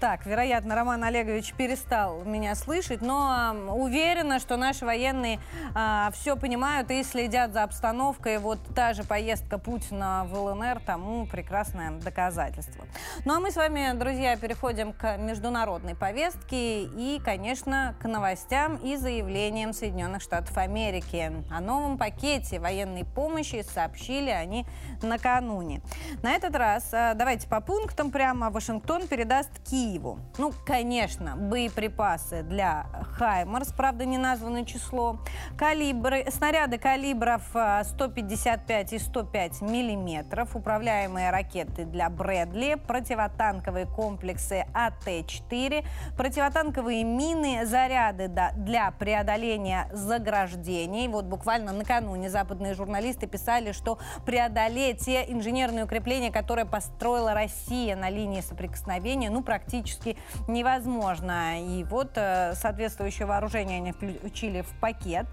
Так, 0.00 0.24
вероятно, 0.24 0.74
Роман 0.74 1.04
Олегович 1.04 1.52
перестал 1.52 2.24
меня 2.24 2.54
слышать, 2.54 3.02
но 3.02 3.54
уверена, 3.68 4.38
что 4.38 4.56
наши 4.56 4.86
военные 4.86 5.40
а, 5.74 6.10
все 6.14 6.36
понимают 6.36 6.90
и 6.90 7.02
следят 7.02 7.52
за 7.52 7.64
обстановкой. 7.64 8.38
Вот 8.38 8.60
та 8.74 8.94
же 8.94 9.04
поездка 9.04 9.58
Путина 9.58 10.26
в 10.26 10.34
ЛНР 10.34 10.80
тому 10.86 11.26
прекрасное 11.26 11.90
доказательство. 11.90 12.86
Ну 13.26 13.34
а 13.34 13.40
мы 13.40 13.50
с 13.50 13.56
вами, 13.56 13.92
друзья, 13.94 14.38
переходим 14.38 14.94
к 14.94 15.18
международной 15.18 15.94
повестке 15.94 16.84
и, 16.84 17.20
конечно, 17.22 17.94
к 18.00 18.08
новостям 18.08 18.76
и 18.76 18.96
заявлениям 18.96 19.74
Соединенных 19.74 20.22
Штатов 20.22 20.56
Америки. 20.56 21.30
О 21.50 21.60
новом 21.60 21.98
пакете 21.98 22.58
военной 22.58 23.04
помощи 23.04 23.62
сообщили 23.70 24.30
они 24.30 24.64
накануне. 25.02 25.82
На 26.22 26.32
этот 26.32 26.56
раз, 26.56 26.88
а, 26.94 27.12
давайте 27.12 27.46
по 27.48 27.60
пунктам 27.60 28.10
прямо, 28.10 28.48
Вашингтон 28.48 29.06
передаст 29.06 29.50
Киев 29.68 29.89
Киеву. 29.90 30.20
Ну, 30.38 30.52
конечно, 30.64 31.36
боеприпасы 31.36 32.42
для 32.42 32.86
«Хаймарс», 33.16 33.72
правда, 33.72 34.04
не 34.04 34.18
названо 34.18 34.64
число. 34.64 35.18
Калибры, 35.58 36.26
снаряды 36.30 36.78
калибров 36.78 37.42
155 37.50 38.92
а, 38.92 38.96
и 38.96 38.98
105 38.98 39.62
миллиметров, 39.62 40.54
управляемые 40.54 41.30
ракеты 41.30 41.84
для 41.84 42.08
«Брэдли», 42.08 42.76
противотанковые 42.86 43.86
комплексы 43.86 44.64
АТ-4, 44.74 45.84
противотанковые 46.16 47.04
мины, 47.04 47.66
заряды 47.66 48.28
для 48.28 48.90
преодоления 48.92 49.88
заграждений. 49.92 51.08
Вот 51.08 51.24
буквально 51.24 51.72
накануне 51.72 52.30
западные 52.30 52.74
журналисты 52.74 53.26
писали, 53.26 53.72
что 53.72 53.98
преодолеть 54.24 55.04
те 55.04 55.24
инженерные 55.28 55.84
укрепления, 55.84 56.30
которые 56.30 56.64
построила 56.64 57.34
Россия 57.34 57.96
на 57.96 58.08
линии 58.08 58.40
соприкосновения, 58.40 59.30
ну, 59.30 59.42
практически 59.42 59.79
практически 59.80 60.16
невозможно. 60.48 61.60
И 61.60 61.84
вот 61.84 62.12
э, 62.16 62.54
соответствующее 62.54 63.26
вооружение 63.26 63.78
они 63.78 63.92
включили 63.92 64.62
в 64.62 64.70
пакет. 64.80 65.26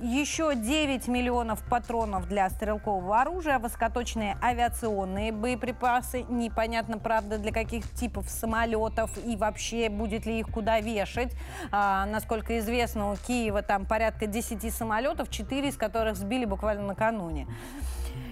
Еще 0.00 0.54
9 0.54 1.08
миллионов 1.08 1.62
патронов 1.68 2.28
для 2.28 2.48
стрелкового 2.50 3.20
оружия, 3.20 3.58
высокоточные 3.58 4.36
авиационные 4.42 5.32
боеприпасы. 5.32 6.24
Непонятно, 6.28 6.98
правда, 6.98 7.38
для 7.38 7.52
каких 7.52 7.90
типов 7.92 8.28
самолетов 8.28 9.10
и 9.24 9.36
вообще 9.36 9.88
будет 9.88 10.26
ли 10.26 10.40
их 10.40 10.48
куда 10.48 10.80
вешать. 10.80 11.32
А, 11.70 12.06
насколько 12.06 12.58
известно, 12.58 13.12
у 13.12 13.16
Киева 13.16 13.62
там 13.62 13.86
порядка 13.86 14.26
10 14.26 14.74
самолетов, 14.74 15.30
4 15.30 15.68
из 15.68 15.76
которых 15.76 16.16
сбили 16.16 16.44
буквально 16.44 16.86
накануне. 16.86 17.46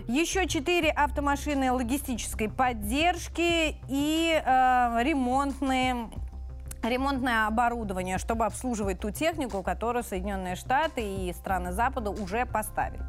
Еще 0.06 0.46
четыре 0.46 0.90
автомашины 0.90 1.72
логистической 1.72 2.50
поддержки 2.50 3.76
и 3.88 4.42
э, 4.44 5.02
ремонтные 5.02 6.10
ремонтное 6.82 7.46
оборудование, 7.46 8.18
чтобы 8.18 8.44
обслуживать 8.44 9.00
ту 9.00 9.10
технику, 9.10 9.62
которую 9.62 10.04
Соединенные 10.04 10.54
Штаты 10.54 11.00
и 11.00 11.32
страны 11.32 11.72
Запада 11.72 12.10
уже 12.10 12.44
поставили. 12.44 13.00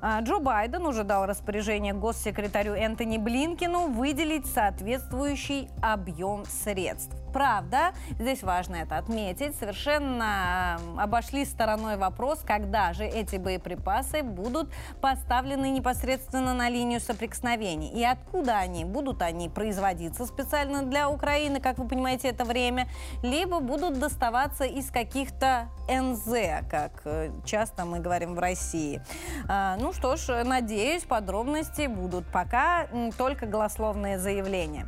А, 0.00 0.20
Джо 0.20 0.38
Байден 0.38 0.86
уже 0.86 1.04
дал 1.04 1.26
распоряжение 1.26 1.92
госсекретарю 1.92 2.72
Энтони 2.72 3.18
Блинкину 3.18 3.88
выделить 3.88 4.46
соответствующий 4.46 5.68
объем 5.82 6.44
средств. 6.46 7.21
Правда, 7.32 7.92
здесь 8.18 8.42
важно 8.42 8.76
это 8.76 8.98
отметить, 8.98 9.56
совершенно 9.56 10.78
обошли 10.98 11.44
стороной 11.44 11.96
вопрос, 11.96 12.40
когда 12.46 12.92
же 12.92 13.04
эти 13.04 13.36
боеприпасы 13.36 14.22
будут 14.22 14.70
поставлены 15.00 15.70
непосредственно 15.70 16.52
на 16.52 16.68
линию 16.68 17.00
соприкосновений. 17.00 17.88
И 17.88 18.04
откуда 18.04 18.58
они? 18.58 18.84
Будут 18.84 19.22
они 19.22 19.48
производиться 19.48 20.26
специально 20.26 20.82
для 20.82 21.08
Украины, 21.08 21.60
как 21.60 21.78
вы 21.78 21.88
понимаете, 21.88 22.28
это 22.28 22.44
время, 22.44 22.88
либо 23.22 23.60
будут 23.60 23.98
доставаться 23.98 24.64
из 24.64 24.90
каких-то 24.90 25.68
НЗ, 25.88 26.66
как 26.70 27.02
э, 27.04 27.30
часто 27.44 27.84
мы 27.84 28.00
говорим 28.00 28.34
в 28.34 28.38
России. 28.38 29.02
А, 29.48 29.76
ну 29.80 29.92
что 29.92 30.16
ж, 30.16 30.44
надеюсь, 30.44 31.04
подробности 31.04 31.86
будут. 31.86 32.26
Пока 32.26 32.86
только 33.16 33.46
голословные 33.46 34.18
заявления. 34.18 34.86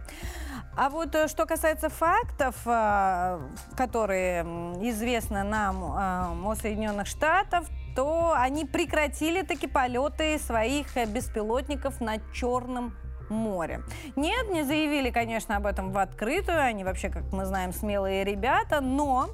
А 0.77 0.89
вот 0.89 1.15
э, 1.15 1.29
что 1.29 1.47
касается 1.47 1.89
фактов, 1.89 2.57
э, 2.67 3.41
которые 3.77 4.43
известны 4.83 5.45
нам 5.45 5.85
э, 5.85 6.49
о 6.51 6.55
Соединенных 6.61 7.07
Штатах, 7.07 7.67
то 7.95 8.35
они 8.37 8.65
прекратили 8.65 9.43
таки 9.43 9.69
полеты 9.69 10.39
своих 10.39 10.97
беспилотников 11.07 12.01
над 12.01 12.21
Черным 12.33 12.93
море. 13.35 13.83
Нет, 14.17 14.51
не 14.51 14.63
заявили, 14.63 15.11
конечно, 15.11 15.57
об 15.57 15.67
этом 15.67 15.93
в 15.93 15.99
открытую. 15.99 16.61
Они 16.61 16.85
вообще, 16.85 17.11
как 17.11 17.33
мы 17.33 17.45
знаем, 17.45 17.73
смелые 17.73 18.25
ребята. 18.25 18.81
Но 18.81 19.29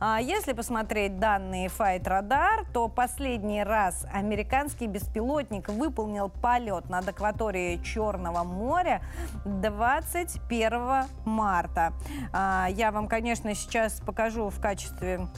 а, 0.00 0.20
если 0.20 0.52
посмотреть 0.52 1.18
данные 1.18 1.68
Fight 1.68 2.04
Radar, 2.04 2.66
то 2.72 2.88
последний 2.88 3.62
раз 3.62 4.06
американский 4.12 4.86
беспилотник 4.86 5.68
выполнил 5.68 6.28
полет 6.28 6.88
над 6.88 7.08
акваторией 7.08 7.82
Черного 7.82 8.44
моря 8.44 9.02
21 9.44 11.04
марта. 11.24 11.92
А, 12.32 12.66
я 12.70 12.92
вам, 12.92 13.08
конечно, 13.08 13.54
сейчас 13.54 14.00
покажу 14.00 14.48
в 14.50 14.60
качестве 14.60 15.28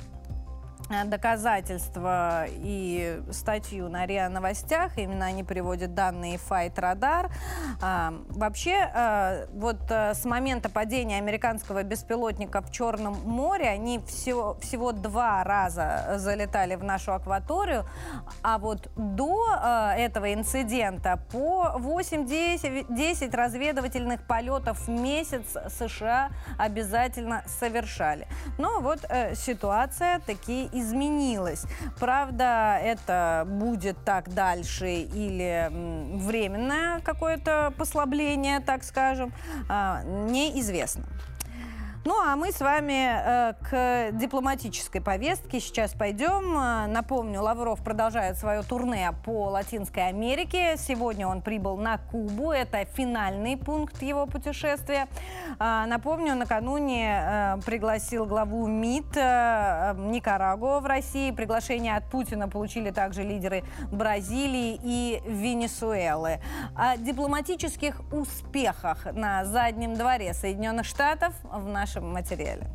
доказательства 1.06 2.46
и 2.48 3.22
статью 3.30 3.88
на 3.88 4.06
РИА 4.06 4.28
Новостях. 4.28 4.98
Именно 4.98 5.26
они 5.26 5.44
приводят 5.44 5.94
данные 5.94 6.36
Fight 6.36 6.74
Radar. 6.74 7.30
А, 7.80 8.14
вообще, 8.28 8.90
а, 8.94 9.46
вот 9.52 9.78
а, 9.90 10.14
с 10.14 10.24
момента 10.24 10.68
падения 10.68 11.18
американского 11.18 11.82
беспилотника 11.82 12.60
в 12.60 12.70
Черном 12.70 13.14
море 13.24 13.68
они 13.68 14.00
всего, 14.00 14.54
всего 14.60 14.92
два 14.92 15.44
раза 15.44 16.14
залетали 16.16 16.74
в 16.74 16.84
нашу 16.84 17.12
акваторию, 17.12 17.84
а 18.42 18.58
вот 18.58 18.90
до 18.96 19.46
а, 19.50 19.94
этого 19.96 20.32
инцидента 20.32 21.20
по 21.30 21.76
8-10 21.76 23.36
разведывательных 23.36 24.22
полетов 24.22 24.86
в 24.86 24.88
месяц 24.88 25.56
США 25.68 26.30
обязательно 26.58 27.42
совершали. 27.46 28.26
Но 28.58 28.80
вот 28.80 29.00
э, 29.08 29.34
ситуация 29.34 30.20
такие 30.20 30.68
изменилось. 30.72 31.64
Правда, 31.98 32.78
это 32.82 33.44
будет 33.46 33.96
так 34.04 34.32
дальше 34.32 34.88
или 34.88 35.68
временное 35.70 37.00
какое-то 37.00 37.72
послабление, 37.76 38.60
так 38.60 38.84
скажем, 38.84 39.32
а, 39.68 40.02
неизвестно. 40.04 41.04
Ну, 42.02 42.14
а 42.18 42.34
мы 42.34 42.50
с 42.50 42.60
вами 42.60 43.10
э, 43.12 43.52
к 43.62 44.12
дипломатической 44.12 45.02
повестке 45.02 45.60
сейчас 45.60 45.92
пойдем. 45.92 46.56
Э, 46.56 46.86
напомню, 46.86 47.42
Лавров 47.42 47.84
продолжает 47.84 48.38
свое 48.38 48.62
турне 48.62 49.12
по 49.22 49.50
Латинской 49.50 50.08
Америке. 50.08 50.76
Сегодня 50.78 51.28
он 51.28 51.42
прибыл 51.42 51.76
на 51.76 51.98
Кубу. 51.98 52.52
Это 52.52 52.86
финальный 52.86 53.58
пункт 53.58 54.00
его 54.00 54.24
путешествия. 54.24 55.08
Э, 55.58 55.84
напомню, 55.86 56.36
накануне 56.36 57.20
э, 57.22 57.56
пригласил 57.66 58.24
главу 58.24 58.66
МИД 58.66 59.16
э, 59.18 59.94
Никарагуа 59.98 60.80
в 60.80 60.86
России. 60.86 61.30
Приглашение 61.32 61.96
от 61.96 62.04
Путина 62.04 62.48
получили 62.48 62.92
также 62.92 63.24
лидеры 63.24 63.62
Бразилии 63.92 64.80
и 64.82 65.20
Венесуэлы. 65.26 66.40
О 66.74 66.96
дипломатических 66.96 68.00
успехах 68.10 69.04
на 69.12 69.44
заднем 69.44 69.96
дворе 69.96 70.32
Соединенных 70.32 70.86
Штатов 70.86 71.34
в 71.42 71.68
нашем 71.68 71.89
нашем 71.90 72.12
материале. 72.12 72.66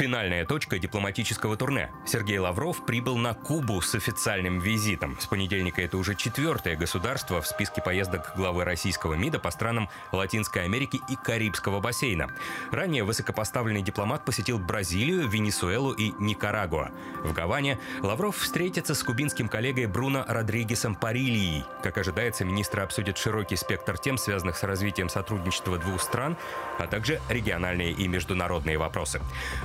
Финальная 0.00 0.46
точка 0.46 0.78
дипломатического 0.78 1.58
турне. 1.58 1.90
Сергей 2.06 2.38
Лавров 2.38 2.86
прибыл 2.86 3.18
на 3.18 3.34
Кубу 3.34 3.82
с 3.82 3.94
официальным 3.94 4.58
визитом. 4.58 5.20
С 5.20 5.26
понедельника 5.26 5.82
это 5.82 5.98
уже 5.98 6.14
четвертое 6.14 6.74
государство 6.74 7.42
в 7.42 7.46
списке 7.46 7.82
поездок 7.82 8.32
главы 8.34 8.64
российского 8.64 9.12
МИДа 9.12 9.40
по 9.40 9.50
странам 9.50 9.90
Латинской 10.10 10.64
Америки 10.64 10.98
и 11.10 11.16
Карибского 11.16 11.80
бассейна. 11.80 12.30
Ранее 12.70 13.04
высокопоставленный 13.04 13.82
дипломат 13.82 14.24
посетил 14.24 14.58
Бразилию, 14.58 15.28
Венесуэлу 15.28 15.92
и 15.92 16.14
Никарагуа. 16.18 16.92
В 17.22 17.34
Гаване 17.34 17.78
Лавров 18.00 18.38
встретится 18.38 18.94
с 18.94 19.02
кубинским 19.02 19.50
коллегой 19.50 19.84
Бруно 19.84 20.24
Родригесом 20.26 20.94
Парильей. 20.94 21.62
Как 21.82 21.98
ожидается, 21.98 22.46
министры 22.46 22.80
обсудят 22.80 23.18
широкий 23.18 23.56
спектр 23.56 23.98
тем, 23.98 24.16
связанных 24.16 24.56
с 24.56 24.62
развитием 24.62 25.10
сотрудничества 25.10 25.76
двух 25.76 26.00
стран, 26.00 26.38
а 26.78 26.86
также 26.86 27.20
региональные 27.28 27.92
и 27.92 28.08
международные 28.08 28.78
вопросы. 28.78 29.20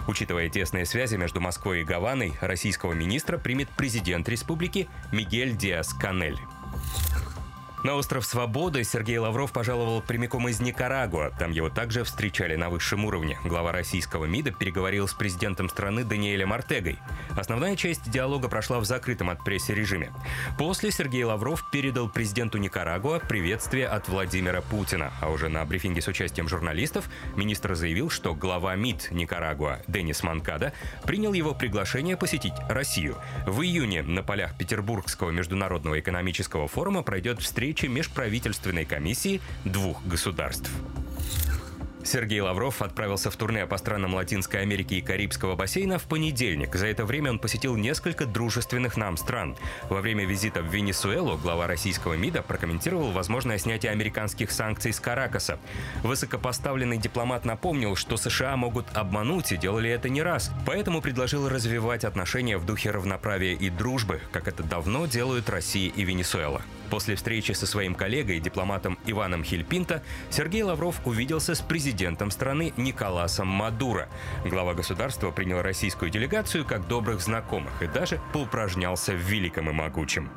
Учитывая 0.07 0.24
тесные 0.49 0.85
связи 0.85 1.15
между 1.15 1.39
Москвой 1.39 1.81
и 1.81 1.83
Гаваной, 1.83 2.33
российского 2.41 2.93
министра 2.93 3.37
примет 3.37 3.69
президент 3.69 4.27
республики 4.27 4.87
Мигель 5.11 5.55
Диас-Канель. 5.55 6.39
На 7.85 7.93
остров 7.93 8.25
Свободы 8.25 8.83
Сергей 8.83 9.19
Лавров 9.19 9.51
пожаловал 9.51 10.01
прямиком 10.01 10.49
из 10.49 10.59
Никарагуа. 10.59 11.29
Там 11.37 11.51
его 11.51 11.69
также 11.69 12.03
встречали 12.03 12.55
на 12.55 12.71
высшем 12.71 13.05
уровне. 13.05 13.37
Глава 13.45 13.71
российского 13.71 14.25
МИДа 14.25 14.53
переговорил 14.53 15.07
с 15.07 15.13
президентом 15.13 15.69
страны 15.69 16.03
Даниэлем 16.03 16.51
Артегой. 16.51 16.97
Основная 17.37 17.75
часть 17.75 18.09
диалога 18.09 18.49
прошла 18.49 18.79
в 18.79 18.85
закрытом 18.85 19.29
от 19.29 19.43
прессы 19.43 19.75
режиме. 19.75 20.11
После 20.57 20.89
Сергей 20.89 21.23
Лавров 21.25 21.69
передал 21.69 22.09
президенту 22.09 22.57
Никарагуа 22.57 23.19
приветствие 23.19 23.87
от 23.87 24.09
Владимира 24.09 24.61
Путина. 24.61 25.13
А 25.21 25.29
уже 25.29 25.47
на 25.47 25.63
брифинге 25.63 26.01
с 26.01 26.07
участием 26.07 26.49
журналистов 26.49 27.07
министр 27.35 27.75
заявил, 27.75 28.09
что 28.09 28.33
глава 28.33 28.75
МИД 28.75 29.11
Никарагуа 29.11 29.81
Денис 29.87 30.23
Манкада 30.23 30.73
принял 31.03 31.33
его 31.33 31.53
приглашение 31.53 32.17
посетить 32.17 32.55
Россию. 32.67 33.15
В 33.45 33.61
июне 33.61 34.01
на 34.01 34.23
полях 34.23 34.57
Петербургского 34.57 35.29
международного 35.29 35.99
экономического 35.99 36.67
форума 36.67 37.03
пройдет 37.03 37.41
встреча 37.41 37.74
встрече 37.75 37.89
межправительственной 37.89 38.85
комиссии 38.85 39.41
двух 39.65 40.01
государств. 40.05 40.71
Сергей 42.05 42.39
Лавров 42.39 42.83
отправился 42.83 43.31
в 43.31 43.35
турне 43.35 43.65
по 43.65 43.77
странам 43.77 44.13
Латинской 44.13 44.61
Америки 44.61 44.93
и 44.93 45.01
Карибского 45.01 45.55
бассейна 45.55 45.97
в 45.97 46.03
понедельник. 46.03 46.75
За 46.75 46.85
это 46.85 47.03
время 47.03 47.31
он 47.31 47.39
посетил 47.39 47.75
несколько 47.75 48.27
дружественных 48.27 48.95
нам 48.95 49.17
стран. 49.17 49.57
Во 49.89 50.01
время 50.01 50.25
визита 50.25 50.61
в 50.61 50.71
Венесуэлу 50.71 51.35
глава 51.37 51.65
российского 51.65 52.13
МИДа 52.13 52.43
прокомментировал 52.43 53.11
возможное 53.11 53.57
снятие 53.57 53.91
американских 53.91 54.51
санкций 54.51 54.93
с 54.93 54.99
Каракаса. 54.99 55.57
Высокопоставленный 56.03 56.97
дипломат 56.97 57.43
напомнил, 57.43 57.95
что 57.95 58.17
США 58.17 58.55
могут 58.55 58.85
обмануть 58.95 59.51
и 59.51 59.57
делали 59.57 59.89
это 59.89 60.07
не 60.07 60.21
раз. 60.21 60.51
Поэтому 60.67 61.01
предложил 61.01 61.49
развивать 61.49 62.05
отношения 62.05 62.59
в 62.59 62.67
духе 62.67 62.91
равноправия 62.91 63.55
и 63.55 63.71
дружбы, 63.71 64.21
как 64.31 64.47
это 64.47 64.61
давно 64.61 65.07
делают 65.07 65.49
Россия 65.49 65.91
и 65.91 66.03
Венесуэла. 66.03 66.61
После 66.91 67.15
встречи 67.15 67.51
со 67.53 67.65
своим 67.65 67.95
коллегой, 67.95 68.39
дипломатом 68.39 68.99
Иваном 69.07 69.43
Хильпинто, 69.43 70.03
Сергей 70.29 70.61
Лавров 70.61 71.01
увиделся 71.03 71.55
с 71.55 71.61
президентом 71.61 71.94
страны 72.31 72.73
Николасом 72.77 73.47
Мадуро. 73.47 74.07
Глава 74.43 74.73
государства 74.73 75.31
принял 75.31 75.61
российскую 75.61 76.11
делегацию 76.11 76.65
как 76.65 76.87
добрых 76.87 77.21
знакомых 77.21 77.81
и 77.81 77.87
даже 77.87 78.19
поупражнялся 78.33 79.13
в 79.13 79.17
великом 79.17 79.69
и 79.69 79.73
могучем. 79.73 80.29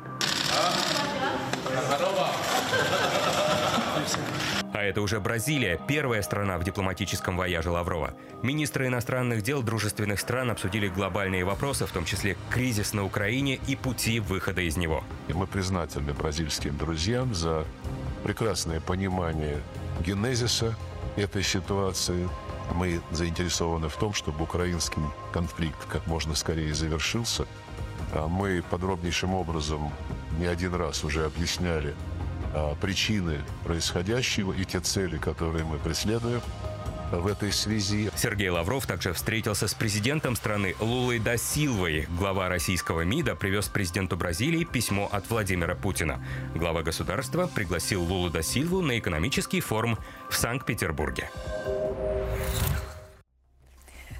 А 4.79 4.83
это 4.83 5.01
уже 5.01 5.19
Бразилия, 5.19 5.77
первая 5.87 6.21
страна 6.21 6.57
в 6.57 6.63
дипломатическом 6.63 7.35
вояже 7.35 7.69
Лаврова. 7.69 8.13
Министры 8.43 8.87
иностранных 8.87 9.41
дел 9.41 9.61
дружественных 9.61 10.21
стран 10.21 10.51
обсудили 10.51 10.87
глобальные 10.87 11.43
вопросы, 11.43 11.85
в 11.85 11.91
том 11.91 12.05
числе 12.05 12.37
кризис 12.49 12.93
на 12.93 13.03
Украине 13.03 13.59
и 13.67 13.75
пути 13.75 14.21
выхода 14.21 14.61
из 14.61 14.77
него. 14.77 15.03
Мы 15.27 15.47
признательны 15.47 16.13
бразильским 16.13 16.77
друзьям 16.77 17.33
за 17.33 17.65
прекрасное 18.23 18.79
понимание 18.79 19.57
генезиса 19.99 20.77
этой 21.19 21.43
ситуации. 21.43 22.29
Мы 22.73 23.01
заинтересованы 23.11 23.89
в 23.89 23.95
том, 23.95 24.13
чтобы 24.13 24.43
украинский 24.43 25.01
конфликт 25.31 25.85
как 25.87 26.05
можно 26.07 26.35
скорее 26.35 26.73
завершился. 26.73 27.45
А 28.13 28.27
мы 28.27 28.63
подробнейшим 28.69 29.33
образом 29.33 29.91
не 30.39 30.45
один 30.45 30.73
раз 30.75 31.03
уже 31.03 31.25
объясняли 31.25 31.95
а, 32.53 32.75
причины 32.75 33.39
происходящего 33.63 34.53
и 34.53 34.65
те 34.65 34.79
цели, 34.79 35.17
которые 35.17 35.65
мы 35.65 35.77
преследуем 35.77 36.41
в 37.11 37.27
этой 37.27 37.51
связи. 37.51 38.09
Сергей 38.15 38.49
Лавров 38.49 38.85
также 38.85 39.13
встретился 39.13 39.67
с 39.67 39.73
президентом 39.73 40.35
страны 40.35 40.75
Лулой 40.79 41.19
да 41.19 41.37
Силвой. 41.37 42.07
Глава 42.17 42.49
российского 42.49 43.01
МИДа 43.01 43.35
привез 43.35 43.67
президенту 43.67 44.17
Бразилии 44.17 44.63
письмо 44.63 45.09
от 45.11 45.29
Владимира 45.29 45.75
Путина. 45.75 46.23
Глава 46.55 46.83
государства 46.83 47.47
пригласил 47.47 48.03
Лулу 48.03 48.29
да 48.29 48.41
Силву 48.41 48.81
на 48.81 48.97
экономический 48.97 49.61
форум 49.61 49.97
в 50.29 50.35
Санкт-Петербурге. 50.35 51.29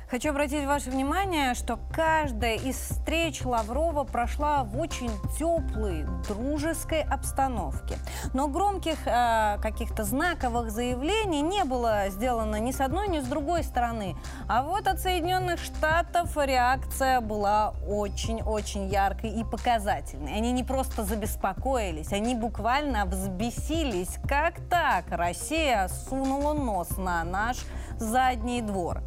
Хочу 0.09 0.31
обратить 0.31 0.65
ваше 0.65 0.89
внимание, 0.89 1.53
что 1.53 1.77
каждая 1.93 2.55
из 2.55 2.75
встреч 2.75 3.45
Лаврова 3.45 4.05
прошла 4.05 4.63
в 4.63 4.79
очень 4.79 5.11
теплой, 5.37 6.03
дружеской 6.27 7.03
обстановке. 7.03 7.95
Но 8.33 8.47
громких 8.47 8.97
э, 9.05 9.59
каких-то 9.61 10.03
знаковых 10.03 10.71
заявлений 10.71 11.41
не 11.43 11.63
было 11.63 12.09
сделано 12.09 12.55
ни 12.55 12.71
с 12.71 12.81
одной, 12.81 13.07
ни 13.07 13.19
с 13.19 13.25
другой 13.25 13.63
стороны. 13.63 14.15
А 14.47 14.63
вот 14.63 14.87
от 14.87 14.99
Соединенных 14.99 15.59
Штатов 15.59 16.35
реакция 16.37 17.21
была 17.21 17.75
очень-очень 17.87 18.87
яркой 18.87 19.29
и 19.29 19.43
показательной. 19.43 20.33
Они 20.33 20.51
не 20.51 20.63
просто 20.63 21.03
забеспокоились, 21.03 22.11
они 22.13 22.33
буквально 22.33 23.05
взбесились. 23.05 24.17
Как 24.27 24.55
так? 24.71 25.05
Россия 25.11 25.87
сунула 25.87 26.53
нос 26.53 26.97
на 26.97 27.23
наш 27.23 27.57
задний 27.99 28.62
двор. 28.62 29.01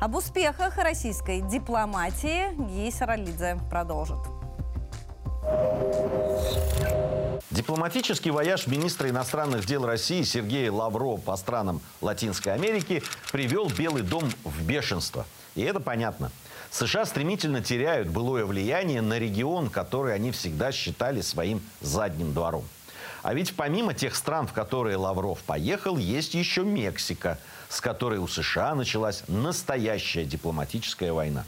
Об 0.00 0.16
успехах 0.16 0.76
российской 0.78 1.40
дипломатии 1.40 2.54
Гей 2.68 2.92
Саралидзе 2.92 3.58
продолжит. 3.70 4.18
Дипломатический 7.50 8.32
вояж 8.32 8.66
министра 8.66 9.08
иностранных 9.08 9.64
дел 9.64 9.86
России 9.86 10.22
Сергея 10.22 10.72
Лаврова 10.72 11.18
по 11.18 11.36
странам 11.36 11.80
Латинской 12.00 12.52
Америки 12.52 13.02
привел 13.30 13.68
Белый 13.68 14.02
дом 14.02 14.24
в 14.42 14.62
бешенство. 14.64 15.24
И 15.54 15.62
это 15.62 15.78
понятно. 15.78 16.32
США 16.70 17.06
стремительно 17.06 17.62
теряют 17.62 18.08
былое 18.08 18.44
влияние 18.44 19.00
на 19.00 19.20
регион, 19.20 19.70
который 19.70 20.14
они 20.14 20.32
всегда 20.32 20.72
считали 20.72 21.20
своим 21.20 21.62
задним 21.80 22.34
двором. 22.34 22.64
А 23.24 23.32
ведь 23.32 23.56
помимо 23.56 23.94
тех 23.94 24.16
стран, 24.16 24.46
в 24.46 24.52
которые 24.52 24.98
Лавров 24.98 25.42
поехал, 25.44 25.96
есть 25.96 26.34
еще 26.34 26.62
Мексика, 26.62 27.38
с 27.70 27.80
которой 27.80 28.18
у 28.18 28.28
США 28.28 28.74
началась 28.74 29.24
настоящая 29.28 30.26
дипломатическая 30.26 31.10
война. 31.10 31.44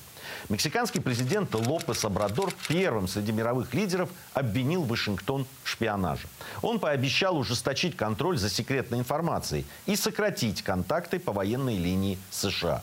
Мексиканский 0.49 1.03
президент 1.03 1.55
Лопес 1.55 2.03
Обрадор 2.07 2.51
первым 2.67 3.09
среди 3.09 3.31
мировых 3.31 3.75
лидеров 3.75 4.09
обвинил 4.33 4.85
Вашингтон 4.85 5.47
в 5.65 5.69
шпионаже. 5.69 6.29
Он 6.62 6.81
пообещал 6.81 7.37
ужесточить 7.37 7.95
контроль 7.95 8.39
за 8.39 8.49
секретной 8.49 9.01
информацией 9.01 9.67
и 9.85 9.97
сократить 9.97 10.62
контакты 10.62 11.19
по 11.19 11.33
военной 11.35 11.77
линии 11.77 12.19
США. 12.31 12.83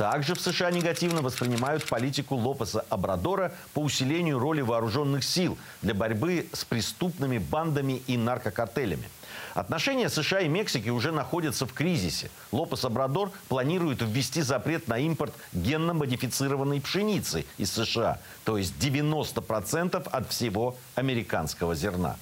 Также 0.00 0.34
в 0.34 0.40
США 0.40 0.70
негативно 0.70 1.20
воспринимают 1.20 1.84
политику 1.84 2.34
Лопеса 2.34 2.86
Абрадора 2.88 3.52
по 3.74 3.80
усилению 3.80 4.38
роли 4.38 4.62
вооруженных 4.62 5.22
сил 5.22 5.58
для 5.82 5.92
борьбы 5.92 6.48
с 6.54 6.64
преступными 6.64 7.36
бандами 7.36 8.00
и 8.06 8.16
наркокартелями. 8.16 9.10
Отношения 9.52 10.08
США 10.08 10.40
и 10.40 10.48
Мексики 10.48 10.88
уже 10.88 11.12
находятся 11.12 11.66
в 11.66 11.74
кризисе. 11.74 12.30
Лопес 12.50 12.82
Абрадор 12.86 13.30
планирует 13.50 14.00
ввести 14.00 14.40
запрет 14.40 14.88
на 14.88 14.96
импорт 14.96 15.34
генно-модифицированной 15.52 16.80
пшеницы 16.80 17.44
из 17.58 17.70
США, 17.70 18.20
то 18.44 18.56
есть 18.56 18.72
90% 18.80 20.08
от 20.08 20.30
всего 20.30 20.78
американского 20.94 21.74
зерна. 21.74 22.16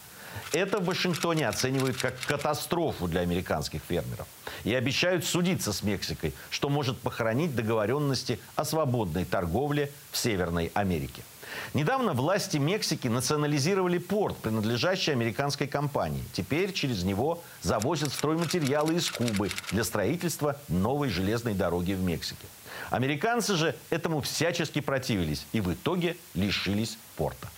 Это 0.53 0.79
в 0.79 0.87
Вашингтоне 0.87 1.47
оценивают 1.47 1.99
как 1.99 2.19
катастрофу 2.21 3.07
для 3.07 3.21
американских 3.21 3.83
фермеров. 3.87 4.27
И 4.65 4.75
обещают 4.75 5.25
судиться 5.25 5.73
с 5.73 5.83
Мексикой, 5.83 6.33
что 6.51 6.69
может 6.69 6.99
похоронить 6.99 7.55
договоренности 7.55 8.41
о 8.57 8.65
свободной 8.65 9.25
торговле 9.25 9.93
в 10.11 10.17
Северной 10.17 10.71
Америке. 10.75 11.23
Недавно 11.75 12.13
власти 12.13 12.57
Мексики 12.57 13.09
национализировали 13.09 13.99
порт, 13.99 14.37
принадлежащий 14.39 15.13
американской 15.13 15.67
компании. 15.67 16.25
Теперь 16.33 16.73
через 16.73 17.05
него 17.05 17.43
завозят 17.63 18.13
стройматериалы 18.13 18.95
из 18.95 19.11
Кубы 19.11 19.51
для 19.71 19.85
строительства 19.85 20.59
новой 20.69 21.11
железной 21.11 21.55
дороги 21.55 21.93
в 21.93 22.03
Мексике. 22.03 22.47
Американцы 22.91 23.55
же 23.55 23.75
этому 23.91 24.21
всячески 24.21 24.81
противились 24.81 25.47
и 25.53 25.61
в 25.61 25.73
итоге 25.73 26.17
лишились 26.35 26.97
порта. 27.17 27.49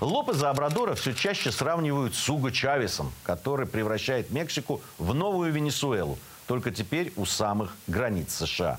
Лопеза 0.00 0.50
Абрадора 0.50 0.94
все 0.94 1.12
чаще 1.12 1.50
сравнивают 1.50 2.14
с 2.14 2.28
Уго 2.28 2.50
Чавесом, 2.50 3.12
который 3.24 3.66
превращает 3.66 4.30
Мексику 4.30 4.80
в 4.96 5.12
новую 5.12 5.52
Венесуэлу, 5.52 6.18
только 6.46 6.70
теперь 6.70 7.12
у 7.16 7.26
самых 7.26 7.76
границ 7.88 8.32
США. 8.34 8.78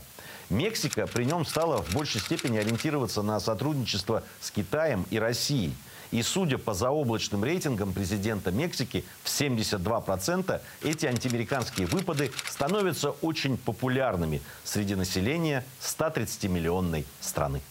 Мексика 0.49 1.07
при 1.07 1.25
нем 1.25 1.45
стала 1.45 1.83
в 1.83 1.93
большей 1.93 2.21
степени 2.21 2.57
ориентироваться 2.57 3.21
на 3.21 3.39
сотрудничество 3.39 4.23
с 4.39 4.49
Китаем 4.49 5.05
и 5.09 5.19
Россией. 5.19 5.73
И 6.11 6.23
судя 6.23 6.57
по 6.57 6.73
заоблачным 6.73 7.43
рейтингам 7.43 7.93
президента 7.93 8.51
Мексики, 8.51 9.03
в 9.23 9.27
72% 9.27 10.59
эти 10.81 11.05
антиамериканские 11.05 11.85
выпады 11.85 12.31
становятся 12.47 13.11
очень 13.11 13.57
популярными 13.57 14.41
среди 14.63 14.95
населения 14.95 15.63
130-миллионной 15.81 17.05
страны. 17.19 17.61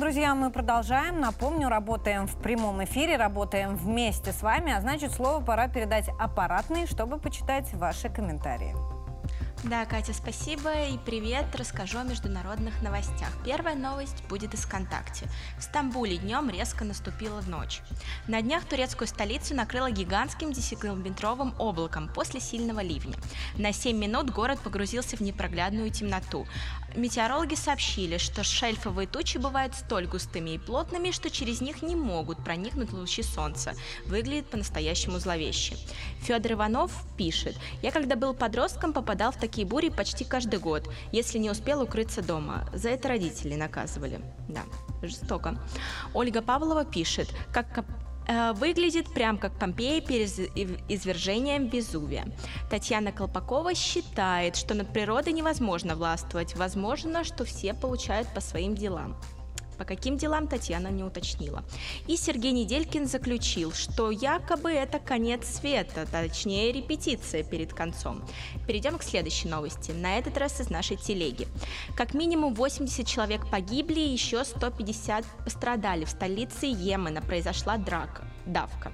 Друзья, 0.00 0.34
мы 0.34 0.50
продолжаем. 0.50 1.20
Напомню, 1.20 1.68
работаем 1.68 2.26
в 2.26 2.34
прямом 2.36 2.82
эфире, 2.84 3.18
работаем 3.18 3.76
вместе 3.76 4.32
с 4.32 4.40
вами, 4.40 4.72
а 4.72 4.80
значит, 4.80 5.12
слово 5.12 5.44
пора 5.44 5.68
передать 5.68 6.08
аппаратный, 6.18 6.86
чтобы 6.86 7.18
почитать 7.18 7.70
ваши 7.74 8.08
комментарии. 8.08 8.74
Да, 9.64 9.84
Катя, 9.84 10.14
спасибо 10.14 10.86
и 10.86 10.96
привет. 10.96 11.44
Расскажу 11.54 11.98
о 11.98 12.02
международных 12.02 12.80
новостях. 12.80 13.28
Первая 13.44 13.74
новость 13.74 14.24
будет 14.26 14.54
из 14.54 14.60
ВКонтакте. 14.60 15.28
В 15.58 15.62
Стамбуле 15.62 16.16
днем 16.16 16.48
резко 16.48 16.82
наступила 16.82 17.42
ночь. 17.42 17.82
На 18.26 18.40
днях 18.40 18.64
турецкую 18.64 19.06
столицу 19.06 19.54
накрыло 19.54 19.90
гигантским 19.90 20.48
10-километровым 20.48 21.54
облаком 21.58 22.08
после 22.08 22.40
сильного 22.40 22.80
ливня. 22.80 23.18
На 23.58 23.74
7 23.74 23.94
минут 23.94 24.30
город 24.30 24.60
погрузился 24.60 25.18
в 25.18 25.20
непроглядную 25.20 25.90
темноту. 25.90 26.46
Метеорологи 26.96 27.54
сообщили, 27.54 28.16
что 28.16 28.42
шельфовые 28.42 29.06
тучи 29.06 29.36
бывают 29.36 29.74
столь 29.74 30.06
густыми 30.06 30.50
и 30.50 30.58
плотными, 30.58 31.10
что 31.10 31.30
через 31.30 31.60
них 31.60 31.82
не 31.82 31.94
могут 31.94 32.42
проникнуть 32.42 32.92
лучи 32.92 33.22
солнца. 33.22 33.74
Выглядит 34.06 34.48
по-настоящему 34.48 35.18
зловеще. 35.18 35.76
Федор 36.22 36.52
Иванов 36.52 36.90
пишет, 37.16 37.56
«Я 37.82 37.92
когда 37.92 38.16
был 38.16 38.34
подростком, 38.34 38.92
попадал 38.92 39.30
в 39.30 39.36
такие 39.36 39.49
бури 39.64 39.88
почти 39.88 40.24
каждый 40.24 40.58
год, 40.58 40.88
если 41.12 41.38
не 41.38 41.50
успел 41.50 41.82
укрыться 41.82 42.22
дома. 42.22 42.68
За 42.72 42.88
это 42.90 43.08
родители 43.08 43.54
наказывали». 43.54 44.20
Да, 44.48 44.62
жестоко. 45.02 45.58
Ольга 46.14 46.42
Павлова 46.42 46.84
пишет, 46.84 47.28
как 47.52 47.84
Э, 48.30 48.52
выглядит 48.52 49.12
прям 49.12 49.38
как 49.38 49.58
Помпея 49.58 50.00
перед 50.00 50.30
извержением 50.88 51.66
Везувия. 51.68 52.26
Татьяна 52.70 53.10
Колпакова 53.10 53.74
считает, 53.74 54.54
что 54.54 54.74
над 54.74 54.92
природой 54.92 55.32
невозможно 55.32 55.96
властвовать. 55.96 56.54
Возможно, 56.54 57.24
что 57.24 57.44
все 57.44 57.74
получают 57.74 58.28
по 58.32 58.40
своим 58.40 58.76
делам. 58.76 59.16
По 59.80 59.86
каким 59.86 60.18
делам 60.18 60.46
Татьяна 60.46 60.88
не 60.88 61.02
уточнила. 61.02 61.64
И 62.06 62.18
Сергей 62.18 62.52
Неделькин 62.52 63.06
заключил, 63.06 63.72
что 63.72 64.10
якобы 64.10 64.70
это 64.72 64.98
конец 64.98 65.46
света, 65.46 66.06
точнее 66.12 66.70
репетиция 66.70 67.42
перед 67.42 67.72
концом. 67.72 68.22
Перейдем 68.66 68.98
к 68.98 69.02
следующей 69.02 69.48
новости, 69.48 69.92
на 69.92 70.18
этот 70.18 70.36
раз 70.36 70.60
из 70.60 70.68
нашей 70.68 70.98
телеги. 70.98 71.48
Как 71.96 72.12
минимум 72.12 72.52
80 72.52 73.06
человек 73.06 73.48
погибли, 73.50 74.00
еще 74.00 74.44
150 74.44 75.24
пострадали. 75.46 76.04
В 76.04 76.10
столице 76.10 76.66
Йемена 76.66 77.22
произошла 77.22 77.78
драка, 77.78 78.24
давка. 78.44 78.92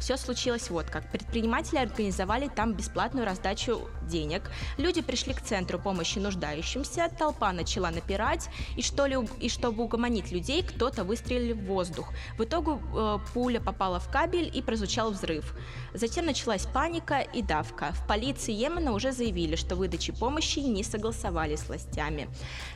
Все 0.00 0.16
случилось 0.16 0.70
вот 0.70 0.86
как. 0.86 1.10
Предприниматели 1.10 1.78
организовали 1.78 2.48
там 2.48 2.74
бесплатную 2.74 3.26
раздачу 3.26 3.88
денег. 4.08 4.42
Люди 4.78 5.02
пришли 5.02 5.34
к 5.34 5.40
центру 5.40 5.78
помощи 5.78 6.18
нуждающимся, 6.18 7.10
толпа 7.18 7.52
начала 7.52 7.90
напирать, 7.90 8.48
и, 8.76 8.82
что 8.82 9.06
ли, 9.06 9.16
и 9.40 9.48
чтобы 9.48 9.84
угомонить 9.84 10.32
людей, 10.32 10.62
кто-то 10.62 11.04
выстрелил 11.04 11.56
в 11.56 11.64
воздух. 11.64 12.12
В 12.38 12.44
итоге 12.44 12.78
э, 12.94 13.18
пуля 13.32 13.60
попала 13.60 13.98
в 13.98 14.10
кабель 14.10 14.50
и 14.52 14.62
прозвучал 14.62 15.10
взрыв. 15.10 15.54
Затем 15.94 16.26
началась 16.26 16.66
паника 16.66 17.20
и 17.20 17.42
давка. 17.42 17.92
В 17.92 18.06
полиции 18.06 18.52
Йемена 18.52 18.92
уже 18.92 19.12
заявили, 19.12 19.56
что 19.56 19.76
выдачи 19.76 20.12
помощи 20.12 20.58
не 20.58 20.84
согласовали 20.84 21.56
с 21.56 21.68
властями. 21.68 22.28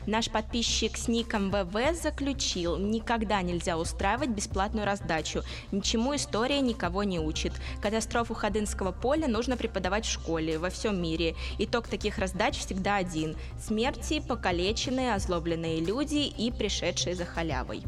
Наш 0.07 0.29
подписчик 0.29 0.97
с 0.97 1.07
ником 1.07 1.51
ВВ 1.51 1.95
заключил, 2.01 2.77
никогда 2.77 3.41
нельзя 3.41 3.77
устраивать 3.77 4.29
бесплатную 4.29 4.85
раздачу. 4.85 5.43
Ничему 5.71 6.15
история 6.15 6.61
никого 6.61 7.03
не 7.03 7.10
учит. 7.19 7.53
Катастрофу 7.81 8.33
Ходынского 8.33 8.91
поля 8.91 9.27
нужно 9.27 9.57
преподавать 9.57 10.05
в 10.05 10.11
школе, 10.11 10.57
во 10.57 10.69
всем 10.69 11.01
мире. 11.01 11.35
Итог 11.59 11.87
таких 11.87 12.17
раздач 12.17 12.57
всегда 12.57 12.97
один– 12.97 13.35
смерти, 13.61 14.21
покалеченные, 14.25 15.15
озлобленные 15.15 15.79
люди 15.79 16.31
и 16.37 16.51
пришедшие 16.51 17.15
за 17.15 17.25
халявой. 17.25 17.83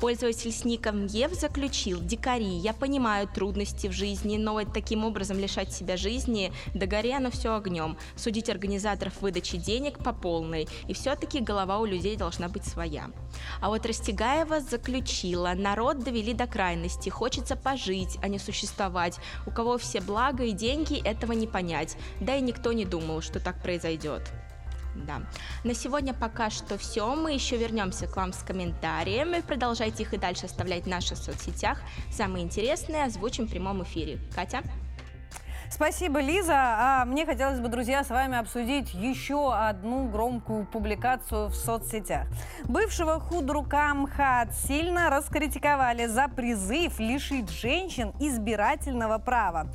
Пользователь 0.00 0.50
с 0.50 0.64
ником 0.64 1.04
Ев 1.04 1.34
заключил, 1.34 2.00
дикари, 2.00 2.56
я 2.56 2.72
понимаю 2.72 3.28
трудности 3.28 3.86
в 3.86 3.92
жизни, 3.92 4.38
но 4.38 4.54
вот 4.54 4.72
таким 4.72 5.04
образом 5.04 5.38
лишать 5.38 5.74
себя 5.74 5.98
жизни, 5.98 6.54
да 6.72 6.86
горе 6.86 7.14
оно 7.14 7.30
все 7.30 7.54
огнем. 7.54 7.98
Судить 8.16 8.48
организаторов 8.48 9.20
выдачи 9.20 9.58
денег 9.58 9.98
по 9.98 10.14
полной, 10.14 10.68
и 10.88 10.94
все-таки 10.94 11.40
голова 11.40 11.80
у 11.80 11.84
людей 11.84 12.16
должна 12.16 12.48
быть 12.48 12.64
своя. 12.64 13.10
А 13.60 13.68
вот 13.68 13.84
Растегаева 13.84 14.60
заключила, 14.60 15.52
народ 15.54 15.98
довели 15.98 16.32
до 16.32 16.46
крайности, 16.46 17.10
хочется 17.10 17.54
пожить, 17.54 18.16
а 18.22 18.28
не 18.28 18.38
существовать. 18.38 19.18
У 19.46 19.50
кого 19.50 19.76
все 19.76 20.00
блага 20.00 20.44
и 20.44 20.52
деньги, 20.52 20.98
этого 21.06 21.32
не 21.32 21.46
понять. 21.46 21.98
Да 22.22 22.36
и 22.36 22.40
никто 22.40 22.72
не 22.72 22.86
думал, 22.86 23.20
что 23.20 23.38
так 23.38 23.62
произойдет. 23.62 24.22
Да. 24.94 25.22
На 25.64 25.74
сегодня 25.74 26.14
пока 26.14 26.50
что 26.50 26.78
все. 26.78 27.14
Мы 27.14 27.32
еще 27.32 27.56
вернемся 27.56 28.06
к 28.06 28.16
вам 28.16 28.32
с 28.32 28.42
комментариями. 28.42 29.40
Продолжайте 29.40 30.02
их 30.02 30.14
и 30.14 30.18
дальше 30.18 30.46
оставлять 30.46 30.84
в 30.84 30.88
наших 30.88 31.18
соцсетях. 31.18 31.80
Самые 32.10 32.44
интересные 32.44 33.04
озвучим 33.04 33.46
в 33.46 33.50
прямом 33.50 33.82
эфире. 33.82 34.18
Катя? 34.34 34.62
Спасибо, 35.72 36.20
Лиза. 36.20 36.56
А 36.56 37.04
мне 37.04 37.24
хотелось 37.24 37.60
бы, 37.60 37.68
друзья, 37.68 38.02
с 38.02 38.10
вами 38.10 38.36
обсудить 38.36 38.92
еще 38.92 39.54
одну 39.54 40.08
громкую 40.08 40.66
публикацию 40.66 41.46
в 41.46 41.54
соцсетях. 41.54 42.26
Бывшего 42.64 43.20
худрука 43.20 43.94
МХАТ 43.94 44.52
сильно 44.52 45.10
раскритиковали 45.10 46.06
за 46.06 46.26
призыв 46.26 46.98
лишить 46.98 47.48
женщин 47.50 48.12
избирательного 48.18 49.18
права. 49.18 49.68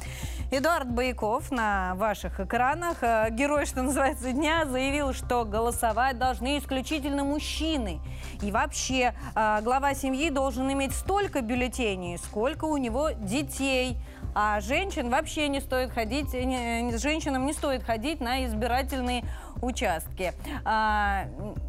Эдуард 0.51 0.91
Бояков 0.91 1.49
на 1.49 1.95
ваших 1.95 2.39
экранах, 2.39 2.97
э, 3.01 3.29
герой, 3.31 3.65
что 3.65 3.81
называется, 3.81 4.31
дня, 4.31 4.65
заявил, 4.65 5.13
что 5.13 5.43
голосовать 5.43 6.19
должны 6.19 6.59
исключительно 6.59 7.23
мужчины. 7.23 7.99
И 8.41 8.51
вообще, 8.51 9.15
э, 9.33 9.59
глава 9.63 9.95
семьи 9.95 10.29
должен 10.29 10.71
иметь 10.71 10.93
столько 10.93 11.41
бюллетеней, 11.41 12.17
сколько 12.17 12.65
у 12.65 12.77
него 12.77 13.11
детей. 13.11 13.97
А 14.37 14.59
женщин 14.59 15.09
вообще 15.09 15.47
не 15.47 15.61
стоит 15.61 15.91
ходить, 15.91 16.33
не, 16.33 16.95
женщинам 16.97 17.45
не 17.45 17.53
стоит 17.53 17.83
ходить 17.83 18.19
на 18.19 18.45
избирательные 18.45 19.23
участки. 19.61 20.33
А, 20.65 21.27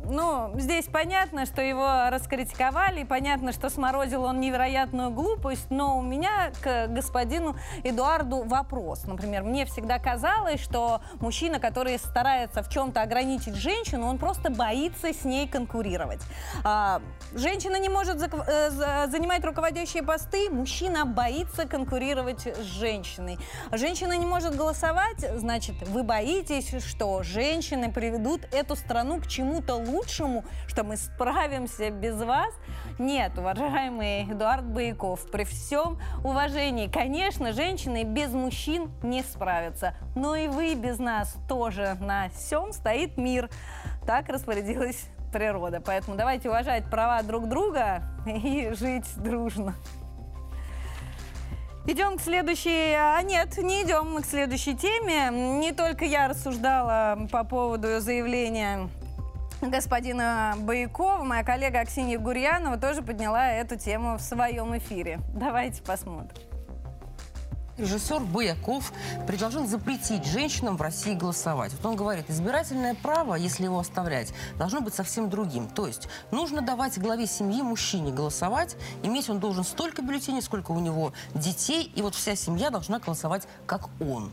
ну, 0.08 0.52
здесь 0.58 0.86
понятно, 0.86 1.46
что 1.46 1.62
его 1.62 2.08
раскритиковали, 2.10 3.04
понятно, 3.04 3.52
что 3.52 3.70
сморозил 3.70 4.24
он 4.24 4.40
невероятную 4.40 5.10
глупость, 5.10 5.70
но 5.70 5.98
у 5.98 6.02
меня 6.02 6.52
к 6.62 6.88
господину 6.88 7.56
Эдуарду 7.82 8.42
вопрос. 8.42 9.04
Например, 9.04 9.42
мне 9.42 9.64
всегда 9.64 9.98
казалось, 9.98 10.60
что 10.60 11.00
мужчина, 11.20 11.58
который 11.58 11.98
старается 11.98 12.62
в 12.62 12.68
чем-то 12.68 13.02
ограничить 13.02 13.54
женщину, 13.54 14.06
он 14.06 14.18
просто 14.18 14.50
боится 14.50 15.12
с 15.12 15.24
ней 15.24 15.48
конкурировать. 15.48 16.20
А, 16.64 17.00
женщина 17.34 17.78
не 17.78 17.88
может 17.88 18.16
э, 18.22 18.70
занимать 19.08 19.44
руководящие 19.44 20.02
посты, 20.02 20.50
мужчина 20.50 21.04
боится 21.04 21.66
конкурировать 21.66 22.46
с 22.46 22.62
женщиной. 22.62 23.38
Женщина 23.72 24.16
не 24.16 24.26
может 24.26 24.54
голосовать, 24.54 25.24
значит, 25.36 25.74
вы 25.88 26.02
боитесь, 26.02 26.84
что 26.84 27.22
женщины 27.22 27.90
приведут 27.90 28.42
эту 28.52 28.76
страну 28.76 29.20
к 29.20 29.26
чему-то 29.26 29.74
лучшему, 29.74 29.95
лучшему, 29.96 30.44
что 30.66 30.84
мы 30.84 30.96
справимся 30.96 31.90
без 31.90 32.20
вас. 32.22 32.52
Нет, 32.98 33.36
уважаемый 33.38 34.24
Эдуард 34.24 34.64
Бояков, 34.64 35.30
при 35.30 35.44
всем 35.44 35.98
уважении, 36.24 36.88
конечно, 36.88 37.52
женщины 37.52 38.04
без 38.04 38.30
мужчин 38.30 38.90
не 39.02 39.22
справятся. 39.22 39.94
Но 40.14 40.36
и 40.36 40.48
вы 40.48 40.74
без 40.74 40.98
нас 40.98 41.36
тоже. 41.48 41.96
На 42.00 42.28
всем 42.30 42.72
стоит 42.72 43.16
мир. 43.16 43.50
Так 44.06 44.28
распорядилась 44.28 45.04
природа. 45.32 45.82
Поэтому 45.84 46.16
давайте 46.16 46.48
уважать 46.48 46.84
права 46.90 47.22
друг 47.22 47.48
друга 47.48 48.02
и 48.26 48.70
жить 48.72 49.06
дружно. 49.16 49.74
Идем 51.88 52.18
к 52.18 52.20
следующей... 52.20 52.94
А 52.94 53.22
нет, 53.22 53.58
не 53.58 53.84
идем 53.84 54.12
мы 54.12 54.22
к 54.22 54.26
следующей 54.26 54.74
теме. 54.74 55.30
Не 55.30 55.72
только 55.72 56.04
я 56.04 56.26
рассуждала 56.26 57.28
по 57.30 57.44
поводу 57.44 58.00
заявления 58.00 58.88
господина 59.60 60.54
Боякова, 60.58 61.24
моя 61.24 61.44
коллега 61.44 61.80
Аксинья 61.80 62.18
Гурьянова 62.18 62.76
тоже 62.76 63.02
подняла 63.02 63.50
эту 63.52 63.76
тему 63.76 64.16
в 64.16 64.20
своем 64.20 64.76
эфире. 64.78 65.20
Давайте 65.34 65.82
посмотрим. 65.82 66.36
режиссер 67.78 68.20
Бояков 68.20 68.92
предложил 69.26 69.66
запретить 69.66 70.24
женщинам 70.24 70.76
в 70.76 70.82
России 70.82 71.14
голосовать. 71.14 71.72
Вот 71.74 71.84
он 71.84 71.96
говорит, 71.96 72.24
избирательное 72.28 72.94
право, 72.94 73.34
если 73.34 73.64
его 73.64 73.78
оставлять, 73.78 74.32
должно 74.58 74.80
быть 74.80 74.94
совсем 74.94 75.28
другим. 75.28 75.68
То 75.68 75.86
есть 75.86 76.08
нужно 76.30 76.62
давать 76.62 76.98
главе 76.98 77.26
семьи 77.26 77.62
мужчине 77.62 78.12
голосовать, 78.12 78.76
иметь 79.02 79.28
он 79.28 79.40
должен 79.40 79.64
столько 79.64 80.02
бюллетеней, 80.02 80.42
сколько 80.42 80.72
у 80.72 80.80
него 80.80 81.12
детей, 81.34 81.92
и 81.94 82.02
вот 82.02 82.14
вся 82.14 82.34
семья 82.34 82.70
должна 82.70 82.98
голосовать 82.98 83.46
как 83.66 83.88
он. 84.00 84.30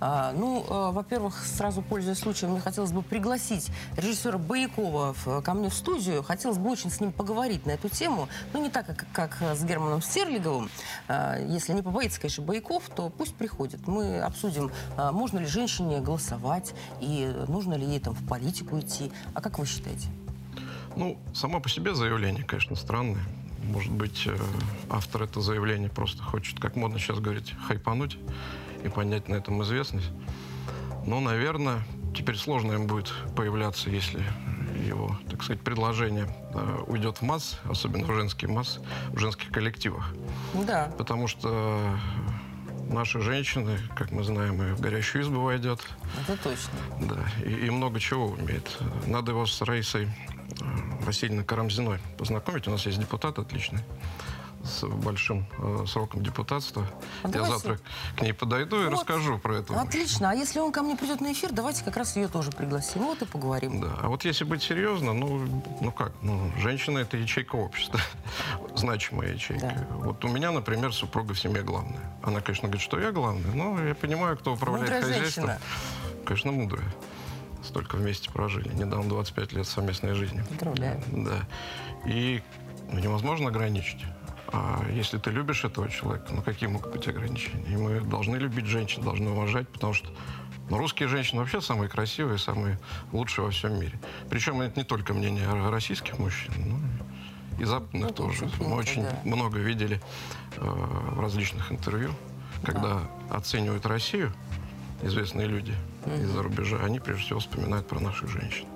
А, 0.00 0.32
ну, 0.32 0.64
а, 0.68 0.92
во-первых, 0.92 1.44
сразу 1.44 1.82
пользуясь 1.82 2.18
случаем, 2.18 2.52
мне 2.52 2.60
хотелось 2.60 2.92
бы 2.92 3.02
пригласить 3.02 3.70
режиссера 3.96 4.38
Боякова 4.38 5.14
ко 5.42 5.54
мне 5.54 5.68
в 5.70 5.74
студию. 5.74 6.22
Хотелось 6.22 6.58
бы 6.58 6.70
очень 6.70 6.90
с 6.90 7.00
ним 7.00 7.12
поговорить 7.12 7.66
на 7.66 7.72
эту 7.72 7.88
тему. 7.88 8.28
Ну, 8.52 8.62
не 8.62 8.70
так, 8.70 8.86
как, 8.86 9.06
как 9.12 9.42
с 9.56 9.64
Германом 9.64 10.02
Стерлиговым. 10.02 10.70
А, 11.08 11.38
если 11.38 11.72
не 11.72 11.82
побоится, 11.82 12.20
конечно, 12.20 12.44
Бояков, 12.44 12.88
то 12.94 13.10
пусть 13.10 13.34
приходит. 13.34 13.86
Мы 13.86 14.20
обсудим, 14.20 14.70
можно 14.96 15.38
ли 15.38 15.46
женщине 15.46 16.00
голосовать 16.00 16.74
и 17.00 17.32
нужно 17.48 17.74
ли 17.74 17.86
ей 17.86 18.00
там 18.00 18.14
в 18.14 18.26
политику 18.26 18.78
идти. 18.78 19.10
А 19.34 19.40
как 19.40 19.58
вы 19.58 19.66
считаете? 19.66 20.08
Ну, 20.96 21.18
само 21.32 21.60
по 21.60 21.68
себе 21.68 21.94
заявление, 21.94 22.44
конечно, 22.44 22.76
странное. 22.76 23.22
Может 23.64 23.92
быть, 23.92 24.24
э, 24.26 24.36
автор 24.88 25.24
это 25.24 25.40
заявление 25.40 25.90
просто 25.90 26.22
хочет, 26.22 26.58
как 26.60 26.76
модно 26.76 26.98
сейчас 26.98 27.18
говорить, 27.18 27.54
хайпануть 27.66 28.18
и 28.84 28.88
поднять 28.88 29.28
на 29.28 29.34
этом 29.34 29.62
известность. 29.62 30.10
Но, 31.06 31.20
наверное, 31.20 31.82
теперь 32.14 32.36
сложно 32.36 32.72
им 32.72 32.86
будет 32.86 33.12
появляться, 33.36 33.90
если 33.90 34.22
его, 34.86 35.18
так 35.28 35.42
сказать, 35.42 35.62
предложение 35.62 36.28
э, 36.54 36.84
уйдет 36.86 37.18
в 37.18 37.22
масс, 37.22 37.58
особенно 37.68 38.06
в 38.06 38.14
женские 38.14 38.50
массы, 38.50 38.80
в 39.08 39.18
женских 39.18 39.50
коллективах. 39.50 40.14
Да. 40.54 40.92
Потому 40.96 41.26
что 41.26 41.98
наши 42.90 43.20
женщины, 43.20 43.78
как 43.96 44.10
мы 44.12 44.24
знаем, 44.24 44.62
и 44.62 44.72
в 44.72 44.80
горящую 44.80 45.22
избу 45.22 45.40
войдет. 45.40 45.80
Это 46.22 46.36
точно. 46.42 46.72
Да, 47.00 47.44
и, 47.44 47.66
и 47.66 47.70
много 47.70 48.00
чего 48.00 48.26
умеет. 48.26 48.78
Надо 49.06 49.32
его 49.32 49.46
с 49.46 49.60
Раисой 49.62 50.04
э, 50.06 50.37
Васильевной 51.00 51.44
Карамзиной 51.44 51.98
познакомить. 52.16 52.66
У 52.68 52.70
нас 52.70 52.84
есть 52.86 52.98
депутат 52.98 53.38
отличный 53.38 53.80
с 54.64 54.84
большим 54.86 55.46
э, 55.58 55.84
сроком 55.86 56.22
депутатства. 56.22 56.86
А 57.22 57.28
Я 57.28 57.44
завтра 57.44 57.78
к 58.16 58.22
ней 58.22 58.32
подойду 58.32 58.80
и 58.82 58.84
Вот. 58.86 58.94
расскажу 58.94 59.38
про 59.38 59.58
это. 59.58 59.80
Отлично. 59.80 60.30
А 60.30 60.34
если 60.34 60.58
он 60.58 60.72
ко 60.72 60.82
мне 60.82 60.96
придет 60.96 61.20
на 61.20 61.32
эфир, 61.32 61.52
давайте 61.52 61.84
как 61.84 61.96
раз 61.96 62.16
ее 62.16 62.28
тоже 62.28 62.50
пригласим. 62.50 63.02
Вот 63.02 63.22
и 63.22 63.24
поговорим. 63.24 63.80
Да. 63.80 63.94
А 64.02 64.08
вот 64.08 64.24
если 64.24 64.44
быть 64.44 64.62
серьезно, 64.62 65.12
ну, 65.12 65.62
ну 65.80 65.92
как, 65.92 66.12
ну, 66.22 66.50
женщина 66.58 66.98
это 66.98 67.16
ячейка 67.16 67.54
общества, 67.56 68.00
значимая 68.74 69.32
ячейка. 69.32 69.86
Вот 69.90 70.24
у 70.24 70.28
меня, 70.28 70.50
например, 70.50 70.92
супруга 70.92 71.34
в 71.34 71.40
семье 71.40 71.62
главная. 71.62 72.12
Она, 72.22 72.40
конечно, 72.40 72.68
говорит, 72.68 72.82
что 72.82 72.98
я 72.98 73.12
главная, 73.12 73.52
но 73.52 73.82
я 73.82 73.94
понимаю, 73.94 74.36
кто 74.36 74.54
управляет 74.54 74.90
Мудрая 74.90 75.02
хозяйством. 75.02 75.46
женщина. 75.46 75.60
Конечно, 76.24 76.52
мудрая. 76.52 76.94
Столько 77.68 77.96
вместе 77.96 78.30
прожили. 78.30 78.70
Недавно 78.72 79.10
25 79.10 79.52
лет 79.52 79.66
совместной 79.66 80.14
жизни. 80.14 80.42
Поздравляю. 80.48 81.02
Да. 81.12 81.46
И 82.06 82.42
ну, 82.90 82.98
невозможно 82.98 83.48
ограничить. 83.48 84.02
А 84.50 84.82
если 84.90 85.18
ты 85.18 85.30
любишь 85.30 85.64
этого 85.64 85.90
человека, 85.90 86.28
ну 86.32 86.40
какие 86.40 86.70
могут 86.70 86.90
быть 86.90 87.06
ограничения? 87.06 87.62
И 87.68 87.76
мы 87.76 88.00
должны 88.00 88.36
любить 88.36 88.64
женщин, 88.64 89.02
должны 89.02 89.28
уважать, 89.30 89.68
потому 89.68 89.92
что 89.92 90.08
ну, 90.70 90.78
русские 90.78 91.08
женщины 91.08 91.40
вообще 91.42 91.60
самые 91.60 91.90
красивые, 91.90 92.38
самые 92.38 92.78
лучшие 93.12 93.44
во 93.44 93.50
всем 93.50 93.78
мире. 93.78 94.00
Причем 94.30 94.62
это 94.62 94.80
не 94.80 94.84
только 94.84 95.12
мнение 95.12 95.44
ро- 95.44 95.70
российских 95.70 96.18
мужчин, 96.18 96.54
но 96.56 96.78
и 97.60 97.64
западных 97.64 98.08
Ну, 98.08 98.14
тоже. 98.14 98.46
в 98.46 98.60
Мы 98.66 98.76
очень 98.76 99.02
да. 99.02 99.14
много 99.24 99.58
видели 99.58 100.00
э, 100.56 100.60
в 100.62 101.20
различных 101.20 101.70
интервью, 101.70 102.12
когда 102.64 103.02
оценивают 103.28 103.84
Россию 103.84 104.32
известные 105.02 105.46
люди 105.46 105.74
из-за 106.06 106.42
рубежа, 106.42 106.78
они 106.82 107.00
прежде 107.00 107.24
всего 107.24 107.40
вспоминают 107.40 107.86
про 107.86 108.00
наших 108.00 108.28
женщин. 108.28 108.66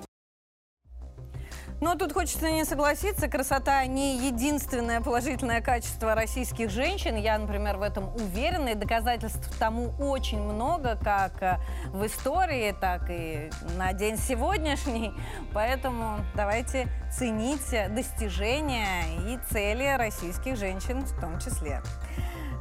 Но 1.83 1.95
тут 1.95 2.13
хочется 2.13 2.49
не 2.49 2.63
согласиться, 2.63 3.27
красота 3.27 3.85
не 3.85 4.15
единственное 4.27 5.01
положительное 5.01 5.59
качество 5.59 6.15
российских 6.15 6.69
женщин. 6.69 7.17
Я, 7.17 7.37
например, 7.37 7.75
в 7.75 7.81
этом 7.81 8.15
уверена, 8.15 8.69
и 8.69 8.75
доказательств 8.75 9.53
тому 9.59 9.93
очень 9.99 10.39
много, 10.41 10.97
как 11.03 11.43
э, 11.43 11.57
в 11.87 12.05
истории, 12.05 12.73
так 12.79 13.09
и 13.09 13.49
на 13.77 13.91
день 13.91 14.17
сегодняшний. 14.17 15.11
Поэтому 15.51 16.19
давайте 16.35 16.87
ценить 17.11 17.69
достижения 17.93 19.03
и 19.27 19.37
цели 19.51 19.97
российских 19.97 20.55
женщин 20.55 21.01
в 21.01 21.19
том 21.19 21.37
числе. 21.39 21.81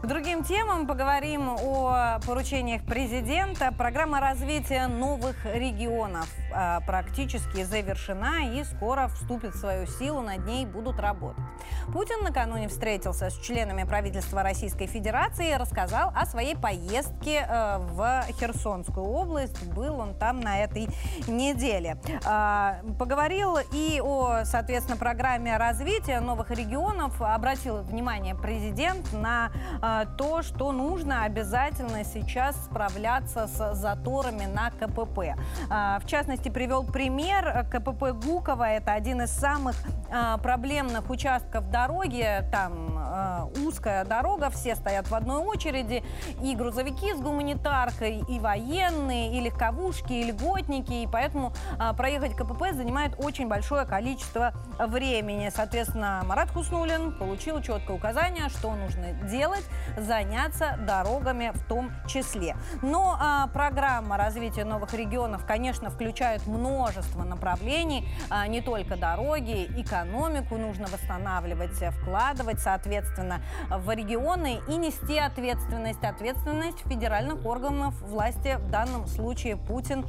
Другим 0.02 0.42
темам 0.42 0.88
поговорим 0.88 1.48
о 1.48 2.18
поручениях 2.26 2.82
президента. 2.82 3.72
Программа 3.72 4.18
развития 4.18 4.88
новых 4.88 5.36
регионов 5.46 6.28
а, 6.52 6.80
практически 6.80 7.62
завершена 7.62 8.52
и 8.52 8.64
скоро 8.64 9.06
вступит 9.06 9.54
в 9.54 9.58
свою 9.58 9.86
силу, 9.86 10.20
над 10.20 10.44
ней 10.44 10.66
будут 10.66 10.98
работать. 10.98 11.44
Путин 11.92 12.24
накануне 12.24 12.68
встретился 12.68 13.30
с 13.30 13.38
членами 13.38 13.84
правительства 13.84 14.42
Российской 14.42 14.86
Федерации 14.86 15.52
и 15.52 15.54
рассказал 15.54 16.12
о 16.16 16.26
своей 16.26 16.56
поездке 16.56 17.46
э, 17.48 17.78
в 17.78 18.24
Херсонскую 18.40 19.06
область. 19.06 19.64
Был 19.72 20.00
он 20.00 20.14
там 20.14 20.40
на 20.40 20.64
этой 20.64 20.88
неделе. 21.28 21.96
А, 22.24 22.80
Поговорил 22.98 23.56
и 23.72 24.00
о, 24.02 24.44
соответственно, 24.44 24.96
программе 24.96 25.56
развития 25.56 26.18
новых 26.18 26.50
регионов. 26.50 27.22
Обратил 27.22 27.82
внимание 27.82 28.34
президент 28.34 29.12
на 29.12 29.52
а, 29.80 29.91
то, 30.16 30.42
что 30.42 30.72
нужно 30.72 31.24
обязательно 31.24 32.04
сейчас 32.04 32.56
справляться 32.64 33.46
с 33.46 33.74
заторами 33.74 34.46
на 34.46 34.70
КПП. 34.70 35.36
А, 35.70 35.98
В 36.00 36.06
частности, 36.06 36.48
привел 36.48 36.84
пример 36.84 37.66
КПП 37.70 38.12
Гукова. 38.12 38.64
Это 38.64 38.92
один 38.92 39.22
из 39.22 39.30
самых 39.30 39.76
а, 40.10 40.38
проблемных 40.38 41.10
участков 41.10 41.70
дороги. 41.70 42.26
Там 42.50 42.96
а, 42.96 43.48
узкая 43.64 44.04
дорога, 44.04 44.50
все 44.50 44.74
стоят 44.74 45.08
в 45.08 45.14
одной 45.14 45.44
очереди. 45.44 46.02
И 46.42 46.54
грузовики 46.54 47.14
с 47.14 47.20
гуманитаркой, 47.20 48.22
и 48.28 48.38
военные, 48.38 49.36
и 49.36 49.40
легковушки, 49.40 50.12
и 50.12 50.24
льготники. 50.24 50.92
И 50.92 51.08
поэтому 51.10 51.52
а, 51.78 51.92
проехать 51.94 52.34
КПП 52.36 52.72
занимает 52.72 53.14
очень 53.18 53.48
большое 53.48 53.86
количество 53.86 54.52
времени. 54.78 55.50
Соответственно, 55.54 56.22
Марат 56.26 56.50
Хуснулин 56.50 57.12
получил 57.12 57.60
четкое 57.60 57.96
указание, 57.96 58.48
что 58.48 58.74
нужно 58.74 59.12
делать, 59.28 59.64
заняться 59.96 60.78
дорогами 60.86 61.52
в 61.54 61.64
том 61.64 61.90
числе. 62.06 62.56
Но 62.82 63.16
а, 63.20 63.46
программа 63.48 64.16
развития 64.16 64.64
новых 64.64 64.94
регионов, 64.94 65.44
конечно, 65.46 65.90
включает 65.90 66.46
множество 66.46 67.24
направлений, 67.24 68.08
а, 68.30 68.46
не 68.46 68.60
только 68.60 68.96
дороги, 68.96 69.66
экономику 69.76 70.56
нужно 70.56 70.86
восстанавливать, 70.86 71.72
вкладывать, 72.00 72.60
соответственно, 72.60 73.40
в 73.68 73.90
регионы 73.90 74.60
и 74.68 74.76
нести 74.76 75.18
ответственность. 75.18 76.02
Ответственность 76.04 76.78
федеральных 76.88 77.44
органов 77.46 77.94
власти 78.02 78.56
в 78.58 78.70
данном 78.70 79.06
случае 79.06 79.56
Путин 79.56 80.04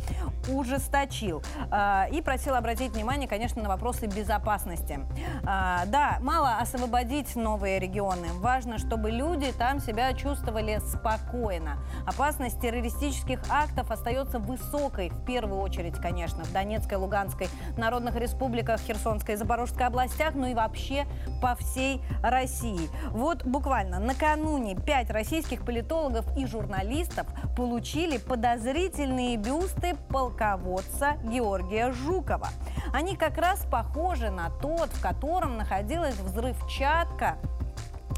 ужесточил. 0.49 1.43
А, 1.71 2.07
И 2.11 2.21
просил 2.21 2.55
обратить 2.55 2.91
внимание, 2.93 3.27
конечно, 3.27 3.61
на 3.61 3.69
вопросы 3.69 4.07
безопасности. 4.07 4.99
А, 5.45 5.85
Да, 5.87 6.17
мало 6.21 6.57
освободить 6.57 7.35
новые 7.35 7.79
регионы. 7.79 8.27
Важно, 8.35 8.77
чтобы 8.77 9.11
люди 9.11 9.51
там 9.63 9.79
себя 9.79 10.11
чувствовали 10.13 10.81
спокойно. 10.85 11.77
Опасность 12.05 12.59
террористических 12.59 13.39
актов 13.49 13.91
остается 13.91 14.37
высокой, 14.37 15.07
в 15.07 15.23
первую 15.23 15.61
очередь, 15.61 15.95
конечно, 15.95 16.43
в 16.43 16.51
Донецкой, 16.51 16.97
Луганской 16.97 17.47
народных 17.77 18.17
республиках, 18.17 18.81
Херсонской 18.81 19.35
и 19.35 19.37
Запорожской 19.37 19.85
областях, 19.85 20.33
ну 20.35 20.47
и 20.47 20.53
вообще 20.53 21.05
по 21.41 21.55
всей 21.55 22.01
России. 22.21 22.89
Вот 23.11 23.45
буквально 23.45 23.99
накануне 23.99 24.75
пять 24.75 25.09
российских 25.09 25.63
политологов 25.63 26.25
и 26.37 26.45
журналистов 26.45 27.25
получили 27.55 28.17
подозрительные 28.17 29.37
бюсты 29.37 29.95
полководца 30.09 31.13
Георгия 31.23 31.93
Жукова. 31.93 32.49
Они 32.91 33.15
как 33.15 33.37
раз 33.37 33.65
похожи 33.71 34.29
на 34.29 34.49
тот, 34.49 34.89
в 34.89 35.01
котором 35.01 35.55
находилась 35.55 36.15
взрывчатка 36.15 37.37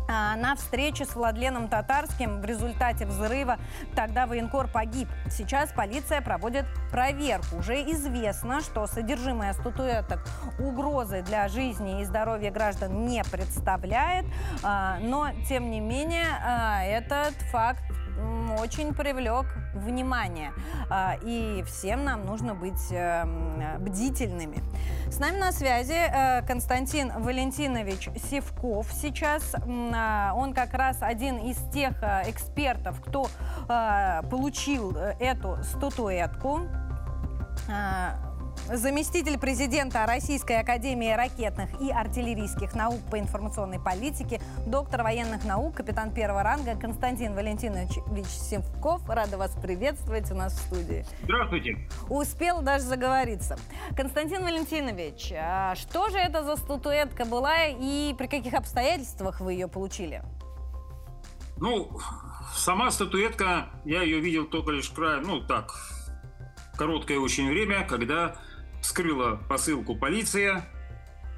на 0.08 0.56
встрече 0.56 1.06
с 1.06 1.16
Владленом 1.16 1.68
Татарским 1.68 2.42
в 2.42 2.46
результате 2.46 3.06
взрыва 3.06 3.58
тогда 3.96 4.28
военкор 4.28 4.68
погиб. 4.68 5.08
Сейчас 5.30 5.72
полиция 5.72 6.22
проводит 6.22 6.66
проверку. 6.92 7.58
Уже 7.58 7.82
известно, 7.92 8.62
что 8.62 8.88
содержимое 8.88 9.54
статуэток 9.54 10.20
угрозы 10.60 11.22
для 11.22 11.48
жизни 11.48 12.02
и 12.02 12.06
здоровья 12.06 12.52
граждан 12.52 13.06
не 13.06 13.24
представляет, 13.24 14.26
а, 14.64 14.98
но 15.00 15.30
тем 15.48 15.72
не 15.72 15.80
менее 15.80 16.28
а, 16.44 16.84
этот 16.84 17.34
факт 17.52 17.84
очень 18.60 18.94
привлек 18.94 19.46
внимание. 19.74 20.54
А, 20.90 21.18
и 21.22 21.64
всем 21.64 22.04
нам 22.04 22.26
нужно 22.26 22.56
быть 22.56 22.92
э, 22.92 23.26
бдительными. 23.80 24.64
С 25.10 25.20
нами 25.20 25.38
на 25.38 25.52
связи 25.52 25.94
э, 25.94 26.42
Константин 26.48 27.12
Валентинович 27.18 28.10
Севков 28.30 28.88
сейчас. 28.92 29.56
А, 29.66 30.34
он 30.36 30.54
как 30.54 30.74
раз 30.74 30.98
один 31.02 31.38
из 31.38 31.58
тех 31.72 32.02
э, 32.02 32.24
экспертов, 32.30 33.02
кто 33.02 33.28
получил 34.30 34.96
эту 35.20 35.58
статуэтку 35.64 36.62
заместитель 38.72 39.38
президента 39.38 40.06
Российской 40.06 40.60
Академии 40.60 41.12
ракетных 41.12 41.70
и 41.80 41.92
артиллерийских 41.92 42.74
наук 42.74 43.00
по 43.12 43.20
информационной 43.20 43.80
политике, 43.80 44.42
доктор 44.66 45.04
военных 45.04 45.46
наук, 45.46 45.76
капитан 45.76 46.12
первого 46.12 46.44
ранга 46.44 46.76
Константин 46.76 47.36
Валентинович 47.36 48.00
Севков. 48.28 49.08
Рада 49.08 49.38
вас 49.38 49.56
приветствовать 49.62 50.32
у 50.32 50.36
нас 50.36 50.54
в 50.54 50.60
студии. 50.62 51.06
Здравствуйте. 51.24 51.78
Успел 52.10 52.62
даже 52.62 52.86
заговориться. 52.86 53.58
Константин 53.96 54.44
Валентинович, 54.44 55.34
а 55.38 55.76
что 55.76 56.10
же 56.10 56.18
это 56.18 56.44
за 56.44 56.56
статуэтка 56.56 57.26
была 57.26 57.66
и 57.68 58.16
при 58.18 58.28
каких 58.28 58.54
обстоятельствах 58.54 59.42
вы 59.42 59.54
ее 59.54 59.68
получили? 59.68 60.24
Ну, 61.58 61.90
сама 62.54 62.92
статуэтка, 62.92 63.68
я 63.86 64.02
ее 64.02 64.20
видел 64.20 64.46
только 64.46 64.72
лишь 64.72 64.90
край, 64.90 65.22
ну 65.22 65.40
так, 65.40 65.74
короткое 66.78 67.18
очень 67.20 67.48
время, 67.48 67.86
когда 67.88 68.36
вскрыла 68.86 69.38
посылку 69.50 69.96
полиция 69.96 70.70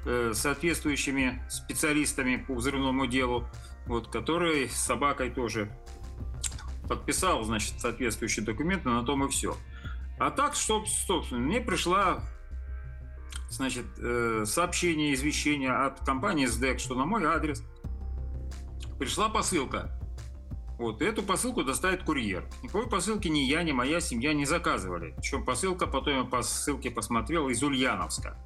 э, 0.04 0.32
соответствующими 0.34 1.42
специалистами 1.48 2.36
по 2.36 2.54
взрывному 2.54 3.06
делу, 3.06 3.48
вот, 3.86 4.08
который 4.08 4.68
с 4.68 4.76
собакой 4.76 5.30
тоже 5.30 5.72
подписал, 6.88 7.42
значит, 7.44 7.80
соответствующие 7.80 8.44
документы, 8.44 8.90
на 8.90 9.02
том 9.02 9.24
и 9.24 9.28
все. 9.30 9.56
А 10.18 10.30
так, 10.30 10.54
что, 10.54 10.84
собственно, 10.84 11.40
мне 11.40 11.60
пришла, 11.60 12.22
значит, 13.48 13.86
э, 13.98 14.44
сообщение, 14.46 15.14
извещение 15.14 15.72
от 15.72 16.00
компании 16.00 16.44
СДЭК, 16.44 16.80
что 16.80 16.94
на 16.96 17.06
мой 17.06 17.24
адрес 17.24 17.62
пришла 18.98 19.30
посылка 19.30 19.97
вот, 20.78 21.02
эту 21.02 21.24
посылку 21.24 21.64
доставит 21.64 22.04
курьер. 22.04 22.48
Никакой 22.62 22.88
посылки 22.88 23.26
ни 23.26 23.40
я, 23.40 23.64
ни 23.64 23.72
моя 23.72 24.00
семья 24.00 24.32
не 24.32 24.46
заказывали. 24.46 25.12
Причем 25.16 25.44
посылка, 25.44 25.88
потом 25.88 26.18
я 26.18 26.24
по 26.24 26.42
ссылке 26.42 26.90
посмотрел, 26.90 27.48
из 27.48 27.62
Ульяновска. 27.62 28.36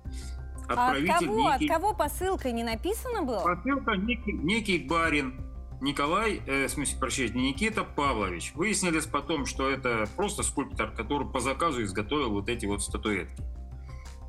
Отправитель 0.67 1.11
а 1.11 1.17
от 1.17 1.25
кого, 1.25 1.53
некий... 1.53 1.67
от 1.67 1.77
кого 1.77 1.95
посылка 1.95 2.51
не 2.51 2.65
написано 2.65 3.23
было? 3.23 3.41
Посылка 3.41 3.93
некий, 3.97 4.33
некий 4.33 4.79
барин 4.79 5.45
Николай, 5.83 6.41
э, 6.47 6.69
в 6.69 6.71
смысле, 6.71 6.99
прощайте, 6.99 7.35
Никита 7.39 7.85
Павлович. 7.85 8.53
Выяснилось 8.55 9.07
потом, 9.07 9.45
что 9.45 9.69
это 9.69 10.09
просто 10.17 10.43
скульптор, 10.43 10.93
который 10.93 11.29
по 11.29 11.41
заказу 11.41 11.83
изготовил 11.83 12.31
вот 12.31 12.49
эти 12.49 12.65
вот 12.65 12.83
статуэтки. 12.83 13.43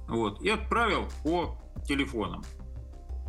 Вот, 0.10 0.42
и 0.42 0.50
отправил 0.50 1.08
по 1.24 1.56
телефонам 1.88 2.44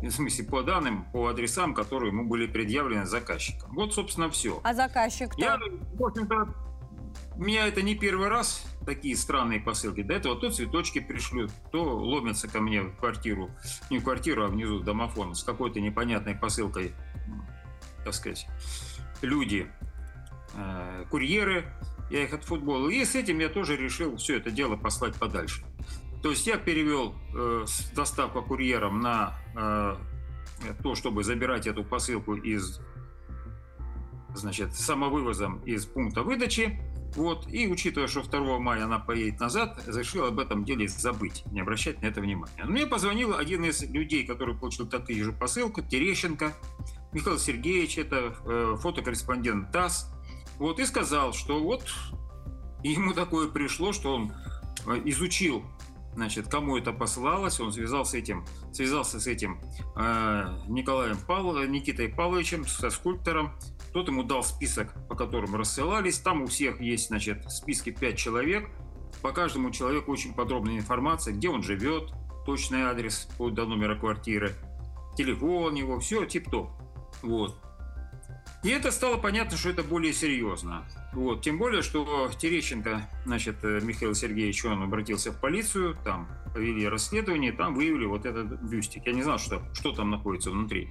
в 0.01 0.11
смысле, 0.11 0.45
по 0.45 0.61
данным, 0.61 1.05
по 1.11 1.27
адресам, 1.27 1.73
которые 1.73 2.11
ему 2.11 2.25
были 2.25 2.47
предъявлены 2.47 3.05
заказчиком. 3.05 3.73
Вот, 3.73 3.93
собственно, 3.93 4.29
все. 4.29 4.59
А 4.63 4.73
заказчик 4.73 5.31
кто? 5.31 5.41
Я, 5.41 5.57
в 5.57 6.03
общем-то, 6.03 6.53
у 7.37 7.41
меня 7.41 7.67
это 7.67 7.81
не 7.81 7.95
первый 7.95 8.29
раз 8.29 8.65
такие 8.85 9.15
странные 9.15 9.59
посылки. 9.59 10.01
До 10.03 10.13
этого 10.13 10.35
то 10.39 10.49
цветочки 10.49 10.99
пришлют, 10.99 11.51
то 11.71 11.83
ломятся 11.83 12.47
ко 12.47 12.61
мне 12.61 12.81
в 12.81 12.95
квартиру, 12.95 13.49
не 13.89 13.99
в 13.99 14.03
квартиру, 14.03 14.45
а 14.45 14.47
внизу 14.47 14.79
в 14.79 14.83
домофон 14.83 15.35
с 15.35 15.43
какой-то 15.43 15.79
непонятной 15.81 16.35
посылкой, 16.35 16.93
так 18.03 18.13
сказать, 18.13 18.47
люди, 19.21 19.67
э, 20.53 21.05
курьеры, 21.09 21.65
я 22.09 22.23
их 22.23 22.33
отфутболил. 22.33 22.89
И 22.89 23.03
с 23.03 23.15
этим 23.15 23.39
я 23.39 23.49
тоже 23.49 23.75
решил 23.75 24.15
все 24.17 24.37
это 24.37 24.51
дело 24.51 24.75
послать 24.75 25.15
подальше. 25.15 25.63
То 26.25 26.31
есть 26.31 26.47
я 26.47 26.57
перевел 26.57 27.13
э, 27.35 27.65
доставку 27.93 28.41
курьером 28.41 28.99
на 28.99 29.35
э, 29.55 29.95
то, 30.81 30.95
чтобы 30.95 31.23
забирать 31.23 31.67
эту 31.67 31.83
посылку 31.83 32.33
из, 32.33 32.81
значит, 34.33 34.73
самовывозом 34.73 35.59
из 35.65 35.85
пункта 35.85 36.23
выдачи. 36.23 36.81
Вот. 37.15 37.47
И 37.53 37.67
учитывая, 37.67 38.07
что 38.07 38.23
2 38.23 38.57
мая 38.57 38.85
она 38.85 38.97
поедет 38.97 39.39
назад, 39.39 39.79
решил 39.85 40.25
об 40.25 40.39
этом 40.39 40.65
деле 40.65 40.87
забыть, 40.87 41.43
не 41.51 41.61
обращать 41.61 42.01
на 42.01 42.07
это 42.07 42.21
внимания. 42.21 42.63
Но 42.63 42.71
мне 42.71 42.87
позвонил 42.87 43.37
один 43.37 43.63
из 43.63 43.83
людей, 43.83 44.25
который 44.25 44.55
получил 44.55 44.87
такую 44.87 45.23
же 45.23 45.31
посылку, 45.31 45.83
Терещенко, 45.83 46.53
Михаил 47.13 47.37
Сергеевич, 47.37 47.99
это 47.99 48.35
э, 48.45 48.77
фотокорреспондент 48.79 49.71
ТАСС, 49.71 50.11
вот, 50.57 50.79
и 50.79 50.87
сказал, 50.87 51.33
что 51.33 51.61
вот 51.61 51.87
ему 52.81 53.13
такое 53.13 53.47
пришло, 53.47 53.93
что 53.93 54.15
он 54.15 54.33
э, 54.87 55.01
изучил 55.05 55.63
значит, 56.15 56.47
кому 56.47 56.77
это 56.77 56.93
посылалось, 56.93 57.59
он 57.59 57.71
связался 57.71 58.11
с 58.11 58.13
этим, 58.15 58.45
связался 58.71 59.19
с 59.19 59.27
этим 59.27 59.59
э, 59.95 60.57
Николаем 60.67 61.17
Павловичем, 61.17 61.71
э, 61.71 61.73
Никитой 61.73 62.09
Павловичем, 62.09 62.65
со 62.65 62.89
скульптором. 62.89 63.51
Тот 63.93 64.07
ему 64.07 64.23
дал 64.23 64.43
список, 64.43 64.93
по 65.07 65.15
которым 65.15 65.55
рассылались. 65.55 66.19
Там 66.19 66.41
у 66.41 66.47
всех 66.47 66.81
есть, 66.81 67.07
значит, 67.07 67.49
списки 67.51 67.91
5 67.91 68.17
человек. 68.17 68.69
По 69.21 69.31
каждому 69.31 69.71
человеку 69.71 70.11
очень 70.11 70.33
подробная 70.33 70.77
информация, 70.77 71.33
где 71.33 71.49
он 71.49 71.63
живет, 71.63 72.11
точный 72.45 72.83
адрес 72.83 73.27
до 73.39 73.65
номера 73.65 73.95
квартиры, 73.95 74.53
телефон 75.17 75.75
его, 75.75 75.99
все 75.99 76.25
тип-топ. 76.25 76.69
Вот. 77.21 77.64
И 78.65 78.69
это 78.69 78.89
стало 78.89 79.17
понятно, 79.17 79.57
что 79.57 79.69
это 79.69 79.83
более 79.83 80.11
серьезно. 80.11 80.87
Вот. 81.13 81.43
Тем 81.43 81.59
более, 81.59 81.83
что 81.83 82.31
Терещенко, 82.35 83.07
значит, 83.23 83.57
э, 83.61 83.79
Михаил 83.83 84.15
Сергеевич, 84.15 84.65
он 84.65 84.81
обратился 84.81 85.31
в 85.31 85.39
полицию, 85.39 85.95
там 86.03 86.27
провели 86.51 86.87
расследование, 86.87 87.51
там 87.51 87.75
выявили 87.75 88.05
вот 88.05 88.25
этот 88.25 88.59
бюстик. 88.63 89.05
Я 89.05 89.13
не 89.13 89.21
знал, 89.21 89.37
что, 89.37 89.61
что 89.75 89.91
там 89.91 90.09
находится 90.09 90.49
внутри. 90.49 90.89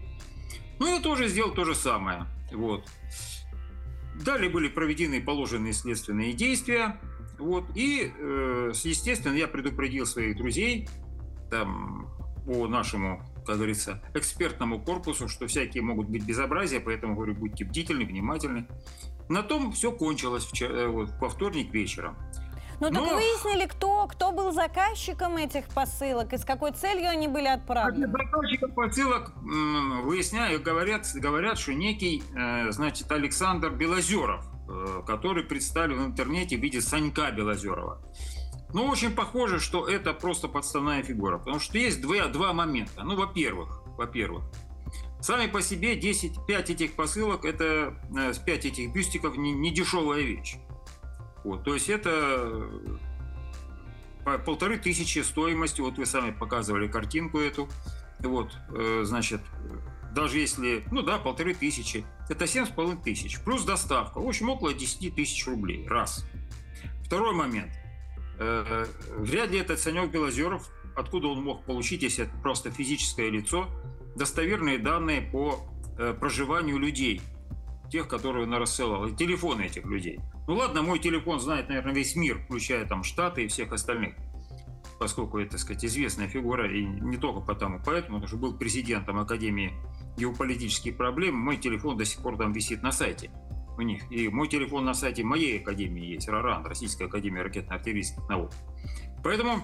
Ну, 0.78 0.86
я 0.86 1.00
тоже 1.00 1.26
сделал 1.26 1.50
то 1.50 1.64
же 1.64 1.74
самое. 1.74 2.26
Вот. 2.52 2.88
Далее 4.24 4.50
были 4.50 4.68
проведены 4.68 5.20
положенные 5.20 5.72
следственные 5.72 6.32
действия. 6.32 7.00
Вот. 7.40 7.64
И, 7.74 8.12
э, 8.16 8.72
естественно, 8.84 9.34
я 9.34 9.48
предупредил 9.48 10.06
своих 10.06 10.36
друзей 10.36 10.88
там, 11.50 12.06
по 12.46 12.68
нашему 12.68 13.20
как 13.44 13.56
говорится, 13.56 14.02
экспертному 14.14 14.80
корпусу, 14.80 15.28
что 15.28 15.46
всякие 15.46 15.82
могут 15.82 16.08
быть 16.08 16.24
безобразия, 16.24 16.80
поэтому, 16.80 17.14
говорю, 17.14 17.34
будьте 17.34 17.64
бдительны, 17.64 18.04
внимательны. 18.04 18.66
На 19.28 19.42
том 19.42 19.72
все 19.72 19.92
кончилось 19.92 20.44
вчера, 20.44 20.74
э, 20.74 20.86
вот, 20.86 21.10
во 21.20 21.28
вторник 21.28 21.72
вечером. 21.72 22.16
Ну 22.80 22.90
так 22.90 23.02
Но... 23.02 23.14
выяснили, 23.14 23.66
кто, 23.66 24.06
кто 24.08 24.32
был 24.32 24.52
заказчиком 24.52 25.36
этих 25.36 25.66
посылок 25.68 26.32
и 26.32 26.38
с 26.38 26.44
какой 26.44 26.72
целью 26.72 27.08
они 27.08 27.28
были 27.28 27.46
отправлены? 27.46 28.08
Заказчиком 28.10 28.72
посылок 28.72 29.32
выясняют, 29.42 30.62
говорят, 30.62 31.06
говорят, 31.14 31.58
что 31.58 31.72
некий, 31.72 32.22
э, 32.36 32.70
значит, 32.72 33.10
Александр 33.12 33.70
Белозеров, 33.70 34.44
э, 34.68 35.02
который 35.06 35.44
представлен 35.44 36.02
в 36.02 36.06
интернете 36.06 36.56
в 36.56 36.60
виде 36.60 36.80
Санька 36.80 37.30
Белозерова. 37.30 38.00
Ну, 38.74 38.86
очень 38.86 39.12
похоже, 39.12 39.60
что 39.60 39.88
это 39.88 40.12
просто 40.12 40.48
подставная 40.48 41.00
фигура, 41.04 41.38
потому 41.38 41.60
что 41.60 41.78
есть 41.78 42.00
два, 42.00 42.26
два 42.26 42.52
момента. 42.52 43.04
Ну, 43.04 43.14
во-первых, 43.14 43.84
во-первых, 43.96 44.42
сами 45.20 45.46
по 45.46 45.62
себе 45.62 45.94
10, 45.94 46.44
5 46.44 46.70
этих 46.70 46.94
посылок, 46.94 47.44
это 47.44 47.94
5 48.44 48.48
э, 48.64 48.68
этих 48.68 48.92
бюстиков 48.92 49.36
не, 49.36 49.52
не 49.52 49.72
дешевая 49.72 50.22
вещь. 50.22 50.56
Вот, 51.44 51.62
то 51.62 51.72
есть 51.72 51.88
это 51.88 52.68
э, 54.26 54.38
полторы 54.44 54.76
тысячи 54.76 55.20
стоимости, 55.20 55.80
вот 55.80 55.96
вы 55.96 56.04
сами 56.04 56.32
показывали 56.32 56.88
картинку 56.88 57.38
эту, 57.38 57.68
вот, 58.18 58.58
э, 58.70 59.02
значит, 59.04 59.40
даже 60.16 60.40
если, 60.40 60.82
ну 60.90 61.02
да, 61.02 61.18
полторы 61.18 61.54
тысячи, 61.54 62.04
это 62.28 62.48
семь 62.48 62.66
с 62.66 62.70
половиной 62.70 63.00
тысяч, 63.04 63.38
плюс 63.38 63.64
доставка, 63.64 64.18
в 64.18 64.26
общем, 64.26 64.50
около 64.50 64.74
10 64.74 65.14
тысяч 65.14 65.46
рублей, 65.46 65.86
раз. 65.86 66.26
Второй 67.04 67.36
момент– 67.36 67.70
вряд 68.38 69.50
ли 69.50 69.58
этот 69.58 69.78
Санек 69.78 70.10
Белозеров, 70.10 70.68
откуда 70.96 71.28
он 71.28 71.42
мог 71.42 71.64
получить, 71.64 72.02
если 72.02 72.24
это 72.24 72.36
просто 72.42 72.70
физическое 72.70 73.30
лицо, 73.30 73.68
достоверные 74.16 74.78
данные 74.78 75.22
по 75.22 75.60
э, 75.98 76.14
проживанию 76.18 76.78
людей, 76.78 77.20
тех, 77.90 78.08
которые 78.08 78.46
он 78.46 78.54
рассылал, 78.54 79.06
и 79.06 79.14
телефоны 79.14 79.62
этих 79.62 79.84
людей. 79.84 80.20
Ну 80.46 80.54
ладно, 80.54 80.82
мой 80.82 80.98
телефон 80.98 81.40
знает, 81.40 81.68
наверное, 81.68 81.94
весь 81.94 82.16
мир, 82.16 82.38
включая 82.44 82.86
там 82.86 83.02
Штаты 83.02 83.44
и 83.44 83.48
всех 83.48 83.72
остальных, 83.72 84.14
поскольку 84.98 85.38
это, 85.38 85.52
так 85.52 85.60
сказать, 85.60 85.84
известная 85.84 86.28
фигура, 86.28 86.70
и 86.70 86.84
не 86.84 87.16
только 87.16 87.40
потому, 87.40 87.80
поэтому, 87.84 88.20
потому 88.20 88.28
что 88.28 88.36
был 88.36 88.56
президентом 88.56 89.18
Академии 89.18 89.72
геополитических 90.16 90.96
проблем, 90.96 91.36
мой 91.36 91.56
телефон 91.56 91.96
до 91.96 92.04
сих 92.04 92.20
пор 92.20 92.36
там 92.36 92.52
висит 92.52 92.82
на 92.82 92.92
сайте 92.92 93.30
них. 93.82 94.10
И 94.10 94.28
мой 94.28 94.48
телефон 94.48 94.84
на 94.84 94.94
сайте 94.94 95.24
моей 95.24 95.60
академии 95.60 96.04
есть, 96.04 96.28
РАРАН, 96.28 96.66
Российская 96.66 97.06
академия 97.06 97.42
ракетно-артиллерийских 97.42 98.28
наук. 98.28 98.50
Поэтому 99.22 99.62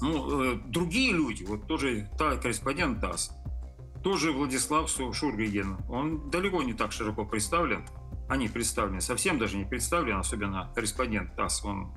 ну, 0.00 0.54
э, 0.54 0.60
другие 0.66 1.12
люди, 1.12 1.44
вот 1.44 1.66
тоже 1.66 2.08
та, 2.18 2.36
корреспондент 2.36 3.00
ТАСС, 3.00 3.30
тоже 4.02 4.32
Владислав 4.32 4.90
Шургиген, 4.90 5.78
он 5.88 6.30
далеко 6.30 6.62
не 6.62 6.74
так 6.74 6.92
широко 6.92 7.24
представлен. 7.24 7.84
они 8.28 8.48
представлены, 8.48 9.00
совсем 9.00 9.38
даже 9.38 9.56
не 9.56 9.64
представлены, 9.64 10.18
особенно 10.18 10.70
корреспондент 10.74 11.34
ТАСС, 11.36 11.64
он 11.64 11.92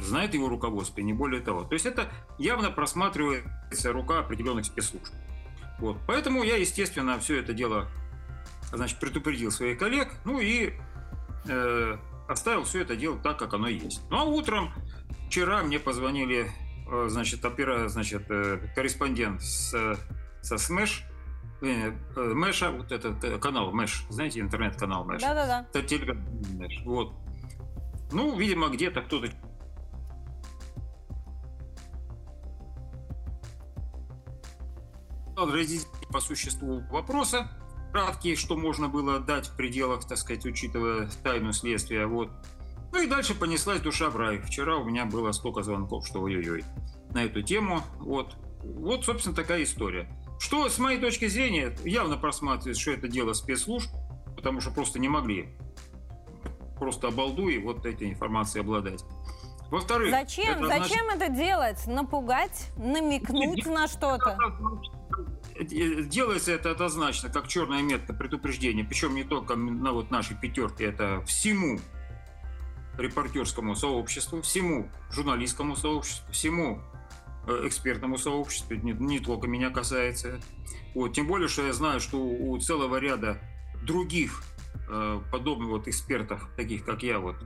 знает 0.00 0.34
его 0.34 0.48
руководство, 0.48 1.00
и 1.00 1.04
не 1.04 1.12
более 1.12 1.40
того. 1.40 1.64
То 1.64 1.74
есть 1.74 1.86
это 1.86 2.10
явно 2.38 2.70
просматривается 2.70 3.92
рука 3.92 4.20
определенных 4.20 4.66
спецслужб. 4.66 5.12
Вот. 5.78 5.98
Поэтому 6.06 6.42
я, 6.42 6.56
естественно, 6.56 7.18
все 7.18 7.40
это 7.40 7.52
дело 7.52 7.88
значит, 8.72 8.98
предупредил 8.98 9.50
своих 9.50 9.78
коллег, 9.78 10.08
ну 10.24 10.40
и 10.40 10.72
э, 11.46 11.96
оставил 12.28 12.64
все 12.64 12.82
это 12.82 12.96
дело 12.96 13.18
так, 13.18 13.38
как 13.38 13.54
оно 13.54 13.68
есть. 13.68 14.00
Ну 14.10 14.18
а 14.18 14.24
утром, 14.24 14.72
вчера 15.28 15.62
мне 15.62 15.78
позвонили, 15.78 16.50
э, 16.90 17.08
значит, 17.08 17.44
опера, 17.44 17.88
значит, 17.88 18.30
э, 18.30 18.58
корреспондент 18.74 19.42
с, 19.42 19.96
со 20.40 20.58
СМЭШ, 20.58 21.04
э, 21.62 21.92
э, 22.16 22.20
Мэша, 22.20 22.70
вот 22.70 22.92
этот 22.92 23.22
э, 23.24 23.38
канал 23.38 23.72
Мэш, 23.72 24.04
знаете, 24.08 24.40
интернет-канал 24.40 25.04
Мэш. 25.04 25.22
Да-да-да. 25.22 25.66
Это 25.72 25.82
телеграм 25.82 26.18
Мэш, 26.54 26.82
вот. 26.84 27.14
Ну, 28.12 28.36
видимо, 28.36 28.68
где-то 28.68 29.02
кто-то 29.02 29.28
разъяснить 35.36 36.08
по 36.08 36.20
существу 36.20 36.80
вопроса, 36.90 37.50
краткие, 37.92 38.36
что 38.36 38.56
можно 38.56 38.88
было 38.88 39.20
дать 39.20 39.48
в 39.48 39.56
пределах, 39.56 40.06
так 40.06 40.18
сказать, 40.18 40.44
учитывая 40.46 41.08
тайну 41.22 41.52
следствия. 41.52 42.06
Вот. 42.06 42.30
Ну 42.92 43.02
и 43.02 43.06
дальше 43.06 43.34
понеслась 43.34 43.80
душа 43.80 44.10
в 44.10 44.16
рай. 44.16 44.38
Вчера 44.38 44.76
у 44.76 44.84
меня 44.84 45.04
было 45.04 45.32
столько 45.32 45.62
звонков, 45.62 46.06
что 46.06 46.20
ой-ой-ой, 46.22 46.64
на 47.10 47.24
эту 47.24 47.42
тему. 47.42 47.82
Вот. 47.98 48.34
вот, 48.62 49.04
собственно, 49.04 49.36
такая 49.36 49.62
история. 49.62 50.08
Что, 50.40 50.68
с 50.68 50.78
моей 50.78 50.98
точки 50.98 51.28
зрения, 51.28 51.76
явно 51.84 52.16
просматривается, 52.16 52.82
что 52.82 52.90
это 52.90 53.06
дело 53.06 53.32
спецслужб, 53.32 53.90
потому 54.34 54.60
что 54.60 54.70
просто 54.72 54.98
не 54.98 55.08
могли 55.08 55.54
просто 56.82 57.06
обалдуй 57.06 57.58
вот 57.58 57.86
этой 57.86 58.10
информацией 58.10 58.62
обладать. 58.62 59.04
Во-вторых... 59.70 60.10
Зачем? 60.10 60.64
Это 60.64 60.66
Зачем 60.66 61.04
значит... 61.04 61.22
это 61.22 61.28
делать? 61.28 61.86
Напугать? 61.86 62.72
Намекнуть 62.76 63.64
на 63.66 63.86
что-то? 63.86 64.36
Делается 65.60 66.52
это 66.52 66.70
однозначно, 66.70 67.28
как 67.28 67.48
черная 67.48 67.82
метка 67.82 68.12
предупреждения, 68.12 68.84
причем 68.84 69.14
не 69.14 69.24
только 69.24 69.56
на 69.56 69.92
вот 69.92 70.10
нашей 70.10 70.36
пятерке, 70.36 70.84
это 70.84 71.22
всему 71.26 71.78
репортерскому 72.98 73.74
сообществу, 73.74 74.42
всему 74.42 74.88
журналистскому 75.10 75.76
сообществу, 75.76 76.30
всему 76.32 76.80
э, 77.46 77.66
экспертному 77.66 78.18
сообществу, 78.18 78.74
не, 78.74 78.92
не 78.92 79.18
только 79.18 79.46
меня 79.46 79.70
касается. 79.70 80.40
Вот, 80.94 81.14
тем 81.14 81.26
более, 81.26 81.48
что 81.48 81.66
я 81.66 81.72
знаю, 81.72 82.00
что 82.00 82.18
у 82.18 82.58
целого 82.58 82.96
ряда 82.96 83.38
других 83.82 84.42
э, 84.90 85.20
подобных 85.30 85.68
вот 85.68 85.88
экспертов, 85.88 86.48
таких 86.56 86.84
как 86.84 87.02
я, 87.02 87.18
вот, 87.18 87.36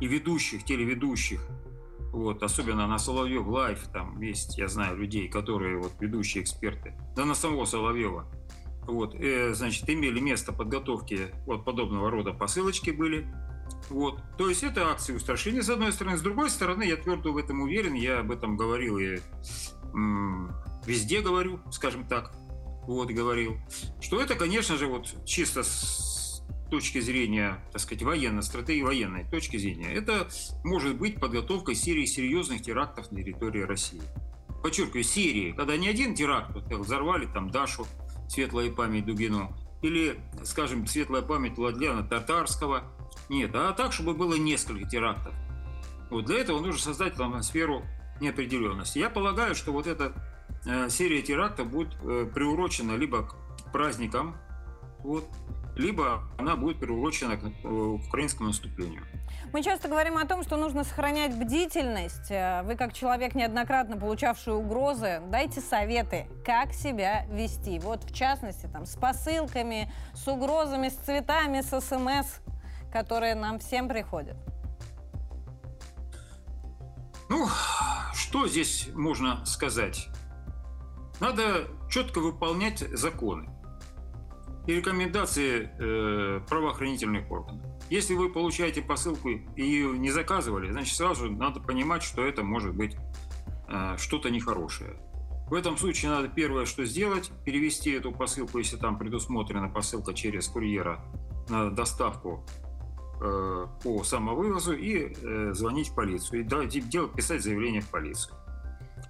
и 0.00 0.06
ведущих, 0.06 0.64
телеведущих, 0.64 1.40
вот, 2.12 2.42
особенно 2.42 2.86
на 2.86 2.98
Соловьев 2.98 3.46
Live, 3.46 3.88
там 3.92 4.20
есть, 4.20 4.58
я 4.58 4.68
знаю, 4.68 4.96
людей, 4.96 5.28
которые 5.28 5.78
вот 5.78 5.92
ведущие 6.00 6.42
эксперты, 6.42 6.94
да 7.16 7.24
на 7.24 7.34
самого 7.34 7.64
Соловьева, 7.64 8.26
вот, 8.86 9.14
э, 9.14 9.54
значит, 9.54 9.88
имели 9.88 10.20
место 10.20 10.52
подготовки 10.52 11.28
вот 11.46 11.64
подобного 11.64 12.10
рода 12.10 12.32
посылочки 12.32 12.90
были, 12.90 13.26
вот. 13.88 14.20
То 14.36 14.48
есть 14.48 14.62
это 14.62 14.90
акции 14.90 15.14
устрашения, 15.14 15.62
с 15.62 15.70
одной 15.70 15.92
стороны. 15.92 16.16
С 16.16 16.22
другой 16.22 16.50
стороны, 16.50 16.82
я 16.84 16.96
твердо 16.96 17.32
в 17.32 17.36
этом 17.36 17.60
уверен, 17.62 17.94
я 17.94 18.20
об 18.20 18.30
этом 18.30 18.56
говорил 18.56 18.98
и 18.98 19.20
м- 19.92 20.52
везде 20.86 21.20
говорю, 21.20 21.60
скажем 21.70 22.06
так, 22.06 22.32
вот, 22.86 23.10
говорил, 23.10 23.56
что 24.00 24.20
это, 24.20 24.34
конечно 24.34 24.76
же, 24.76 24.86
вот 24.86 25.14
чисто 25.24 25.62
точки 26.70 27.00
зрения, 27.00 27.58
так 27.72 27.80
сказать, 27.80 28.02
военной 28.02 28.42
стратегии, 28.42 28.82
военной 28.82 29.24
точки 29.24 29.56
зрения, 29.56 29.92
это 29.92 30.28
может 30.64 30.96
быть 30.96 31.20
подготовка 31.20 31.74
серии 31.74 32.04
серьезных 32.04 32.62
терактов 32.62 33.10
на 33.10 33.22
территории 33.22 33.62
России. 33.62 34.02
Подчеркиваю, 34.62 35.04
серии, 35.04 35.52
когда 35.52 35.76
не 35.76 35.88
один 35.88 36.14
теракт, 36.14 36.54
вот 36.54 36.64
взорвали 36.72 37.26
там 37.26 37.50
Дашу, 37.50 37.86
светлая 38.28 38.70
память 38.70 39.06
Дугину, 39.06 39.56
или, 39.82 40.20
скажем, 40.44 40.86
светлая 40.86 41.22
память 41.22 41.56
Владлена 41.56 42.02
Татарского. 42.02 42.84
Нет, 43.28 43.50
а 43.54 43.72
так, 43.72 43.92
чтобы 43.92 44.14
было 44.14 44.34
несколько 44.34 44.88
терактов. 44.88 45.34
Вот 46.10 46.26
для 46.26 46.38
этого 46.38 46.60
нужно 46.60 46.80
создать 46.80 47.14
атмосферу 47.14 47.84
неопределенности. 48.20 48.98
Я 48.98 49.10
полагаю, 49.10 49.54
что 49.54 49.72
вот 49.72 49.86
эта 49.86 50.12
э, 50.66 50.90
серия 50.90 51.22
терактов 51.22 51.70
будет 51.70 51.94
э, 52.02 52.28
приурочена 52.32 52.96
либо 52.96 53.22
к 53.22 53.72
праздникам, 53.72 54.36
вот, 55.02 55.24
либо 55.76 56.22
она 56.38 56.56
будет 56.56 56.78
приурочена 56.78 57.36
к 57.36 57.44
э, 57.44 57.68
украинскому 57.68 58.48
наступлению. 58.48 59.02
Мы 59.52 59.62
часто 59.62 59.88
говорим 59.88 60.16
о 60.16 60.26
том, 60.26 60.42
что 60.42 60.56
нужно 60.56 60.84
сохранять 60.84 61.34
бдительность. 61.34 62.30
Э, 62.30 62.62
вы, 62.64 62.76
как 62.76 62.92
человек, 62.92 63.34
неоднократно 63.34 63.96
получавший 63.96 64.54
угрозы, 64.54 65.22
дайте 65.28 65.60
советы, 65.60 66.26
как 66.44 66.72
себя 66.72 67.26
вести. 67.30 67.78
Вот, 67.78 68.04
в 68.04 68.14
частности, 68.14 68.68
там, 68.72 68.86
с 68.86 68.96
посылками, 68.96 69.92
с 70.14 70.28
угрозами, 70.28 70.88
с 70.88 70.94
цветами, 70.94 71.62
с 71.62 71.80
СМС, 71.80 72.40
которые 72.92 73.34
нам 73.34 73.58
всем 73.58 73.88
приходят. 73.88 74.36
Ну, 77.28 77.48
что 78.14 78.48
здесь 78.48 78.88
можно 78.94 79.44
сказать? 79.46 80.08
Надо 81.20 81.68
четко 81.88 82.20
выполнять 82.20 82.78
законы 82.78 83.48
и 84.70 84.76
рекомендации 84.76 85.70
э, 85.78 86.40
правоохранительных 86.48 87.30
органов. 87.30 87.62
Если 87.88 88.14
вы 88.14 88.30
получаете 88.30 88.82
посылку 88.82 89.28
и 89.28 89.82
не 89.82 90.10
заказывали, 90.10 90.70
значит 90.70 90.94
сразу 90.94 91.30
надо 91.30 91.60
понимать, 91.60 92.02
что 92.02 92.24
это 92.24 92.42
может 92.44 92.74
быть 92.74 92.96
э, 93.68 93.96
что-то 93.98 94.30
нехорошее. 94.30 94.96
В 95.48 95.54
этом 95.54 95.76
случае 95.76 96.12
надо 96.12 96.28
первое, 96.28 96.64
что 96.64 96.84
сделать, 96.84 97.32
перевести 97.44 97.90
эту 97.90 98.12
посылку, 98.12 98.58
если 98.58 98.76
там 98.76 98.96
предусмотрена 98.96 99.68
посылка 99.68 100.14
через 100.14 100.46
курьера 100.46 101.04
на 101.48 101.70
доставку 101.70 102.46
э, 103.20 103.66
по 103.82 104.04
самовывозу 104.04 104.72
и 104.72 105.12
э, 105.20 105.50
звонить 105.52 105.88
в 105.88 105.94
полицию 105.96 106.40
и 106.40 106.44
да, 106.44 106.64
делать, 106.64 107.12
писать 107.12 107.42
заявление 107.42 107.80
в 107.80 107.88
полицию. 107.88 108.36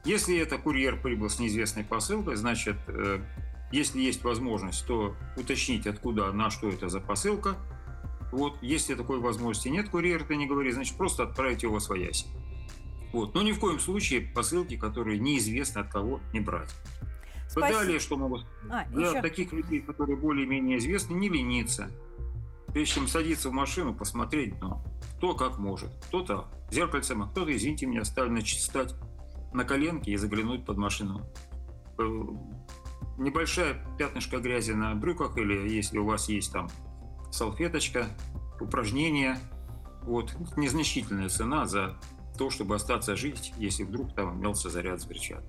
Если 0.06 0.38
это 0.38 0.56
курьер 0.56 0.98
прибыл 0.98 1.28
с 1.28 1.38
неизвестной 1.38 1.84
посылкой, 1.84 2.36
значит 2.36 2.76
э, 2.88 3.20
если 3.72 4.00
есть 4.00 4.24
возможность, 4.24 4.86
то 4.86 5.14
уточнить, 5.36 5.86
откуда, 5.86 6.32
на 6.32 6.50
что 6.50 6.68
это 6.68 6.88
за 6.88 7.00
посылка. 7.00 7.56
Вот, 8.32 8.56
если 8.62 8.94
такой 8.94 9.18
возможности 9.18 9.68
нет, 9.68 9.88
курьер 9.88 10.22
это 10.22 10.36
не 10.36 10.46
говорит, 10.46 10.74
значит, 10.74 10.96
просто 10.96 11.24
отправить 11.24 11.62
его 11.62 11.78
в 11.78 11.82
своясь. 11.82 12.26
Вот. 13.12 13.34
Но 13.34 13.42
ни 13.42 13.52
в 13.52 13.58
коем 13.58 13.80
случае 13.80 14.20
посылки, 14.20 14.76
которые 14.76 15.18
неизвестно 15.18 15.82
от 15.82 15.88
кого, 15.88 16.20
не 16.32 16.40
брать. 16.40 16.70
Спасибо. 17.48 17.80
Далее, 17.80 17.98
что 17.98 18.16
могу 18.16 18.38
сказать. 18.38 18.86
А, 18.86 18.88
Для 18.90 19.10
еще... 19.10 19.22
таких 19.22 19.52
людей, 19.52 19.80
которые 19.80 20.16
более-менее 20.16 20.78
известны, 20.78 21.14
не 21.14 21.28
лениться. 21.28 21.90
Прежде 22.68 22.94
чем 22.94 23.08
садиться 23.08 23.50
в 23.50 23.52
машину, 23.52 23.92
посмотреть, 23.92 24.54
ну, 24.60 24.80
кто 25.16 25.34
как 25.34 25.58
может. 25.58 25.90
Кто-то 26.06 26.46
зеркальцем, 26.70 27.22
а 27.22 27.26
кто-то, 27.26 27.54
извините 27.54 27.86
меня, 27.86 28.02
оставлено 28.02 28.42
чистать 28.42 28.94
на 29.52 29.64
коленке 29.64 30.12
и 30.12 30.16
заглянуть 30.16 30.64
под 30.64 30.76
машину 30.76 31.26
э, 31.98 32.24
небольшая 33.20 33.76
пятнышко 33.98 34.38
грязи 34.38 34.72
на 34.72 34.94
брюках 34.94 35.36
или 35.36 35.68
если 35.68 35.98
у 35.98 36.06
вас 36.06 36.28
есть 36.28 36.52
там 36.52 36.68
салфеточка, 37.30 38.06
упражнение, 38.60 39.38
вот, 40.02 40.34
незначительная 40.56 41.28
цена 41.28 41.66
за 41.66 41.96
то, 42.38 42.50
чтобы 42.50 42.74
остаться 42.74 43.16
жить, 43.16 43.52
если 43.58 43.84
вдруг 43.84 44.14
там 44.14 44.40
имелся 44.40 44.70
заряд 44.70 45.00
с. 45.00 45.42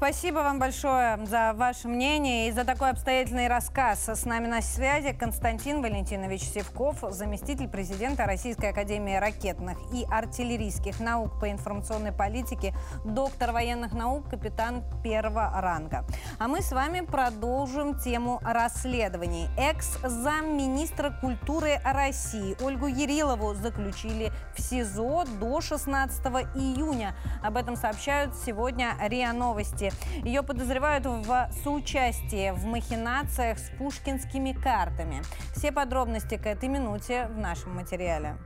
Спасибо 0.00 0.38
вам 0.38 0.58
большое 0.58 1.18
за 1.26 1.52
ваше 1.52 1.86
мнение 1.86 2.48
и 2.48 2.52
за 2.52 2.64
такой 2.64 2.88
обстоятельный 2.88 3.48
рассказ. 3.48 4.08
С 4.08 4.24
нами 4.24 4.46
на 4.46 4.62
связи 4.62 5.12
Константин 5.12 5.82
Валентинович 5.82 6.40
Севков, 6.40 7.04
заместитель 7.10 7.68
президента 7.68 8.24
Российской 8.24 8.70
Академии 8.70 9.16
ракетных 9.16 9.76
и 9.92 10.06
артиллерийских 10.10 11.00
наук 11.00 11.38
по 11.38 11.50
информационной 11.50 12.12
политике, 12.12 12.74
доктор 13.04 13.52
военных 13.52 13.92
наук, 13.92 14.30
капитан 14.30 14.84
первого 15.04 15.60
ранга. 15.60 16.06
А 16.38 16.48
мы 16.48 16.62
с 16.62 16.72
вами 16.72 17.00
продолжим 17.00 17.98
тему 17.98 18.40
расследований. 18.42 19.48
Экс-замминистра 19.58 21.10
культуры 21.20 21.78
России 21.84 22.56
Ольгу 22.64 22.86
Ерилову 22.86 23.52
заключили 23.52 24.32
в 24.56 24.62
СИЗО 24.62 25.26
до 25.38 25.60
16 25.60 26.24
июня. 26.54 27.14
Об 27.42 27.58
этом 27.58 27.76
сообщают 27.76 28.34
сегодня 28.34 28.96
РИА 28.98 29.34
Новости. 29.34 29.89
Ее 30.24 30.42
подозревают 30.42 31.06
в 31.06 31.50
соучастии 31.64 32.50
в 32.50 32.64
махинациях 32.64 33.58
с 33.58 33.70
пушкинскими 33.78 34.52
картами. 34.52 35.22
Все 35.54 35.72
подробности 35.72 36.36
к 36.36 36.46
этой 36.46 36.68
минуте 36.68 37.26
в 37.26 37.38
нашем 37.38 37.74
материале. 37.74 38.36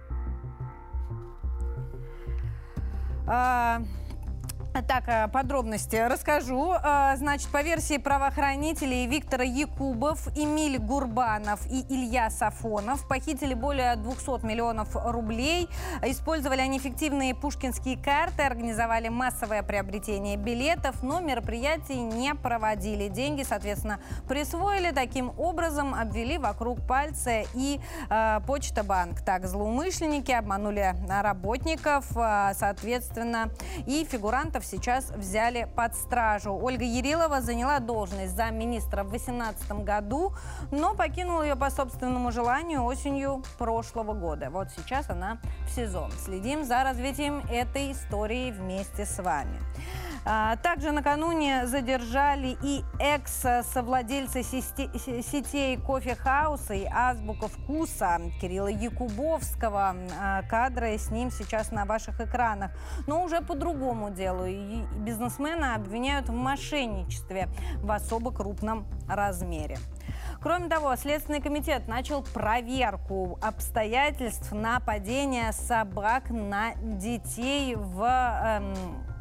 А, 3.26 3.82
Так, 4.82 5.04
э, 5.06 5.28
подробности 5.28 5.94
расскажу. 5.94 6.72
Э, 6.72 7.14
значит, 7.16 7.48
по 7.50 7.62
версии 7.62 7.96
правоохранителей 7.96 9.06
Виктора 9.06 9.44
Якубов, 9.44 10.26
Эмиль 10.36 10.78
Гурбанов 10.78 11.64
и 11.70 11.84
Илья 11.88 12.28
Сафонов 12.28 13.06
похитили 13.06 13.54
более 13.54 13.94
200 13.94 14.44
миллионов 14.44 14.96
рублей. 14.96 15.68
Использовали 16.02 16.60
они 16.60 16.80
фиктивные 16.80 17.36
пушкинские 17.36 17.96
карты, 17.96 18.42
организовали 18.42 19.08
массовое 19.08 19.62
приобретение 19.62 20.36
билетов, 20.36 21.04
но 21.04 21.20
мероприятий 21.20 22.00
не 22.00 22.34
проводили. 22.34 23.06
Деньги, 23.06 23.44
соответственно, 23.44 24.00
присвоили. 24.26 24.90
Таким 24.90 25.32
образом, 25.38 25.94
обвели 25.94 26.36
вокруг 26.36 26.84
пальца 26.84 27.44
и 27.54 27.78
э, 28.10 28.40
Почта 28.44 28.82
Банк. 28.82 29.20
Так, 29.20 29.46
злоумышленники 29.46 30.32
обманули 30.32 30.96
работников, 31.08 32.06
э, 32.16 32.54
соответственно, 32.58 33.50
и 33.86 34.04
фигурантов 34.04 34.63
сейчас 34.64 35.10
взяли 35.10 35.68
под 35.76 35.94
стражу. 35.94 36.54
Ольга 36.54 36.84
Ерилова 36.84 37.40
заняла 37.40 37.78
должность 37.78 38.36
замминистра 38.36 39.04
в 39.04 39.10
2018 39.10 39.84
году, 39.84 40.32
но 40.70 40.94
покинула 40.94 41.42
ее 41.42 41.56
по 41.56 41.70
собственному 41.70 42.32
желанию 42.32 42.82
осенью 42.84 43.42
прошлого 43.58 44.12
года. 44.14 44.50
Вот 44.50 44.68
сейчас 44.76 45.10
она 45.10 45.38
в 45.66 45.70
СИЗО. 45.70 46.10
Следим 46.24 46.64
за 46.64 46.82
развитием 46.84 47.42
этой 47.50 47.92
истории 47.92 48.50
вместе 48.50 49.04
с 49.04 49.22
вами. 49.22 49.58
А, 50.26 50.56
также 50.56 50.90
накануне 50.90 51.66
задержали 51.66 52.56
и 52.62 52.82
экс-совладельца 52.98 54.42
сетей 54.42 55.76
кофе 55.76 56.14
хауса 56.14 56.74
и 56.74 56.86
азбука 56.86 57.48
вкуса 57.48 58.20
Кирилла 58.40 58.68
Якубовского. 58.68 59.94
А, 60.18 60.42
кадры 60.42 60.96
с 60.96 61.10
ним 61.10 61.30
сейчас 61.30 61.70
на 61.70 61.84
ваших 61.84 62.20
экранах. 62.20 62.70
Но 63.06 63.22
уже 63.22 63.42
по 63.42 63.54
другому 63.54 64.10
делу. 64.10 64.46
И 64.46 64.82
бизнесмена 64.96 65.74
обвиняют 65.74 66.28
в 66.28 66.32
мошенничестве 66.32 67.48
в 67.78 67.90
особо 67.90 68.32
крупном 68.32 68.86
размере. 69.08 69.76
Кроме 70.40 70.68
того, 70.68 70.94
Следственный 70.96 71.40
комитет 71.40 71.88
начал 71.88 72.22
проверку 72.22 73.38
обстоятельств 73.42 74.52
нападения 74.52 75.52
собак 75.52 76.30
на 76.30 76.74
детей 76.76 77.74
в 77.76 78.02
эм, 78.02 79.13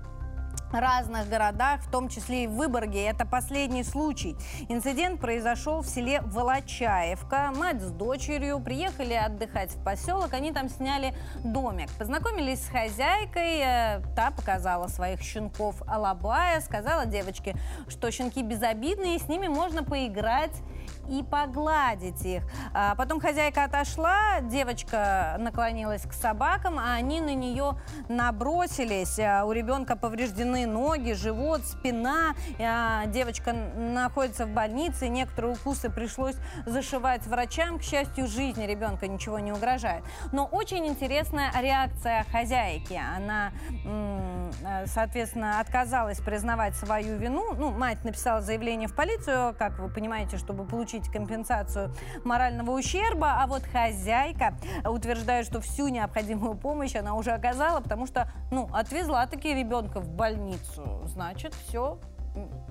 разных 0.73 1.29
городах, 1.29 1.81
в 1.81 1.91
том 1.91 2.09
числе 2.09 2.45
и 2.45 2.47
в 2.47 2.53
Выборге. 2.53 3.05
Это 3.05 3.25
последний 3.25 3.83
случай. 3.83 4.35
Инцидент 4.69 5.19
произошел 5.19 5.81
в 5.81 5.87
селе 5.87 6.21
Волочаевка. 6.21 7.51
Мать 7.55 7.81
с 7.81 7.91
дочерью 7.91 8.59
приехали 8.59 9.13
отдыхать 9.13 9.71
в 9.71 9.83
поселок. 9.83 10.33
Они 10.33 10.51
там 10.51 10.69
сняли 10.69 11.13
домик. 11.43 11.89
Познакомились 11.97 12.63
с 12.63 12.67
хозяйкой. 12.67 13.59
Э, 13.59 14.01
та 14.15 14.31
показала 14.31 14.87
своих 14.87 15.21
щенков 15.21 15.81
Алабая. 15.87 16.61
Сказала 16.61 17.05
девочке, 17.05 17.55
что 17.87 18.11
щенки 18.11 18.41
безобидные, 18.41 19.19
с 19.19 19.27
ними 19.27 19.47
можно 19.47 19.83
поиграть 19.83 20.55
и 21.09 21.23
погладить 21.23 22.23
их. 22.25 22.43
А 22.73 22.95
потом 22.95 23.19
хозяйка 23.19 23.65
отошла, 23.65 24.39
девочка 24.41 25.35
наклонилась 25.39 26.03
к 26.03 26.13
собакам, 26.13 26.79
а 26.79 26.93
они 26.93 27.21
на 27.21 27.33
нее 27.33 27.77
набросились. 28.09 29.19
А 29.19 29.45
у 29.45 29.51
ребенка 29.51 29.95
повреждены 29.95 30.65
ноги, 30.65 31.13
живот, 31.13 31.65
спина. 31.65 32.35
А 32.59 33.05
девочка 33.07 33.53
находится 33.53 34.45
в 34.45 34.49
больнице, 34.49 35.07
некоторые 35.07 35.53
укусы 35.53 35.89
пришлось 35.89 36.35
зашивать 36.65 37.25
врачам. 37.27 37.79
К 37.79 37.83
счастью, 37.83 38.27
жизни 38.27 38.65
ребенка 38.65 39.07
ничего 39.07 39.39
не 39.39 39.51
угрожает. 39.51 40.03
Но 40.31 40.45
очень 40.45 40.87
интересная 40.87 41.51
реакция 41.59 42.25
хозяйки. 42.31 42.99
Она, 43.17 43.51
соответственно, 44.85 45.59
отказалась 45.59 46.19
признавать 46.19 46.75
свою 46.75 47.17
вину. 47.17 47.53
Ну, 47.55 47.71
мать 47.71 48.03
написала 48.03 48.41
заявление 48.41 48.87
в 48.87 48.95
полицию, 48.95 49.55
как 49.57 49.79
вы 49.79 49.89
понимаете, 49.89 50.37
чтобы 50.37 50.65
получить 50.65 50.92
получить 50.93 51.11
компенсацию 51.11 51.93
морального 52.23 52.71
ущерба, 52.71 53.41
а 53.41 53.47
вот 53.47 53.63
хозяйка 53.63 54.53
утверждает, 54.85 55.45
что 55.45 55.59
всю 55.61 55.87
необходимую 55.87 56.55
помощь 56.55 56.95
она 56.95 57.15
уже 57.15 57.31
оказала, 57.31 57.79
потому 57.81 58.05
что, 58.05 58.27
ну, 58.51 58.69
отвезла 58.73 59.25
таки 59.25 59.53
ребенка 59.53 59.99
в 59.99 60.09
больницу. 60.09 61.01
Значит, 61.05 61.53
все 61.53 61.99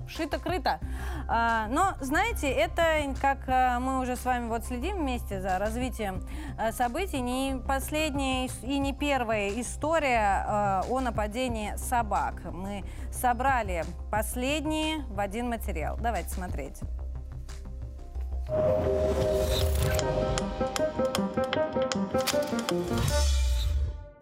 шито-крыто. 0.07 0.79
А, 1.27 1.67
но, 1.69 1.93
знаете, 2.01 2.49
это, 2.49 2.83
как 3.21 3.39
а, 3.47 3.79
мы 3.79 4.01
уже 4.01 4.17
с 4.17 4.25
вами 4.25 4.47
вот 4.49 4.65
следим 4.65 4.97
вместе 4.97 5.39
за 5.39 5.57
развитием 5.57 6.21
а, 6.57 6.73
событий, 6.73 7.21
не 7.21 7.55
последняя 7.65 8.49
и 8.61 8.77
не 8.79 8.93
первая 8.93 9.49
история 9.59 10.81
о 10.89 10.99
нападении 10.99 11.75
собак. 11.77 12.41
Мы 12.51 12.83
собрали 13.11 13.85
последние 14.11 14.99
в 15.05 15.19
один 15.19 15.47
материал. 15.47 15.97
Давайте 15.97 16.29
смотреть. 16.29 16.81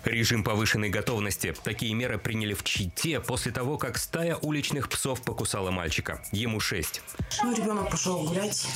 Режим 0.03 0.43
повышенной 0.43 0.89
готовности. 0.89 1.55
Такие 1.63 1.93
меры 1.93 2.17
приняли 2.17 2.53
в 2.53 2.63
Чите 2.63 3.19
после 3.19 3.51
того, 3.51 3.77
как 3.77 3.97
стая 3.97 4.36
уличных 4.36 4.89
псов 4.89 5.21
покусала 5.21 5.71
мальчика. 5.71 6.21
Ему 6.32 6.59
шесть. 6.59 7.01
Ну, 7.41 7.55
ребенок 7.55 7.89
пошел 7.89 8.21
гулять, 8.23 8.67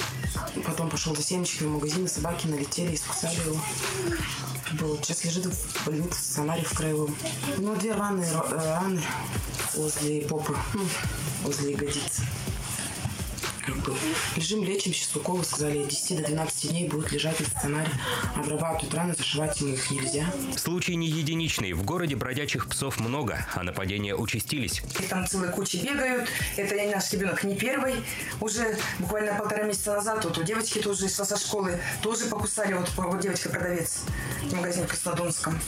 потом 0.65 0.89
пошел 0.89 1.15
за 1.15 1.21
семечками 1.21 1.67
в 1.67 1.71
магазин, 1.71 2.07
собаки 2.07 2.47
налетели 2.47 2.93
и 2.93 2.97
скусали 2.97 3.35
его. 3.45 3.59
Был. 4.79 4.97
Сейчас 5.03 5.23
лежит 5.25 5.45
в 5.45 5.85
больнице 5.85 6.09
в 6.09 6.15
стационаре 6.15 6.63
в 6.63 6.73
краевом. 6.73 7.15
Ну, 7.57 7.75
две 7.75 7.93
раны, 7.93 8.25
раны 8.49 9.01
возле 9.75 10.21
попы, 10.21 10.55
ну, 10.73 10.83
возле 11.43 11.73
ягодицы 11.73 12.23
лежим, 14.35 14.63
лечим, 14.63 14.93
сейчас 14.93 15.15
уколы 15.15 15.43
сказали, 15.43 15.83
от 15.83 15.89
10 15.89 16.17
до 16.17 16.27
12 16.27 16.69
дней 16.69 16.87
будет 16.87 17.11
лежать 17.11 17.39
на 17.39 17.45
стационаре, 17.45 17.89
обрабатывают 18.35 18.93
раны, 18.93 19.15
зашивать 19.15 19.59
ему 19.61 19.73
их 19.73 19.91
нельзя. 19.91 20.25
Случай 20.57 20.95
не 20.95 21.07
единичный. 21.07 21.73
В 21.73 21.83
городе 21.83 22.15
бродячих 22.15 22.67
псов 22.67 22.99
много, 22.99 23.45
а 23.53 23.63
нападения 23.63 24.15
участились. 24.15 24.81
И 24.99 25.03
там 25.03 25.27
целые 25.27 25.51
кучи 25.51 25.77
бегают. 25.77 26.29
Это 26.57 26.75
наш 26.89 27.11
ребенок 27.13 27.43
не 27.43 27.55
первый. 27.55 27.95
Уже 28.41 28.77
буквально 28.99 29.35
полтора 29.35 29.63
месяца 29.63 29.93
назад 29.93 30.23
вот 30.25 30.37
у 30.37 30.43
девочки 30.43 30.79
тоже 30.79 31.09
со 31.09 31.37
школы 31.37 31.79
тоже 32.01 32.25
покусали. 32.25 32.73
Вот, 32.73 32.89
вот 32.95 33.19
девочка-продавец 33.19 34.01
в 34.43 34.53
магазине 34.53 34.85
в 34.85 34.89
Краснодонском. 34.89 35.59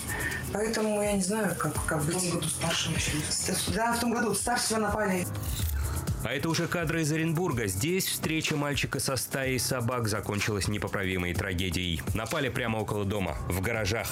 Поэтому 0.53 1.01
я 1.01 1.13
не 1.13 1.23
знаю, 1.23 1.55
как, 1.57 1.73
как 1.85 2.03
быть. 2.03 2.15
В 2.15 2.19
том 2.19 2.39
году 2.39 2.47
старшего 2.47 2.95
еще. 2.95 3.11
Да, 3.73 3.93
в 3.93 3.99
том 3.99 4.13
году 4.13 4.33
старшего 4.33 4.79
напали. 4.79 5.25
А 6.23 6.33
это 6.33 6.49
уже 6.49 6.67
кадры 6.67 7.01
из 7.01 7.11
Оренбурга. 7.11 7.67
Здесь 7.67 8.07
встреча 8.07 8.55
мальчика 8.55 8.99
со 8.99 9.15
стаей 9.15 9.59
собак 9.59 10.07
закончилась 10.07 10.67
непоправимой 10.67 11.33
трагедией. 11.33 12.01
Напали 12.13 12.49
прямо 12.49 12.77
около 12.77 13.05
дома, 13.05 13.37
в 13.47 13.61
гаражах. 13.61 14.07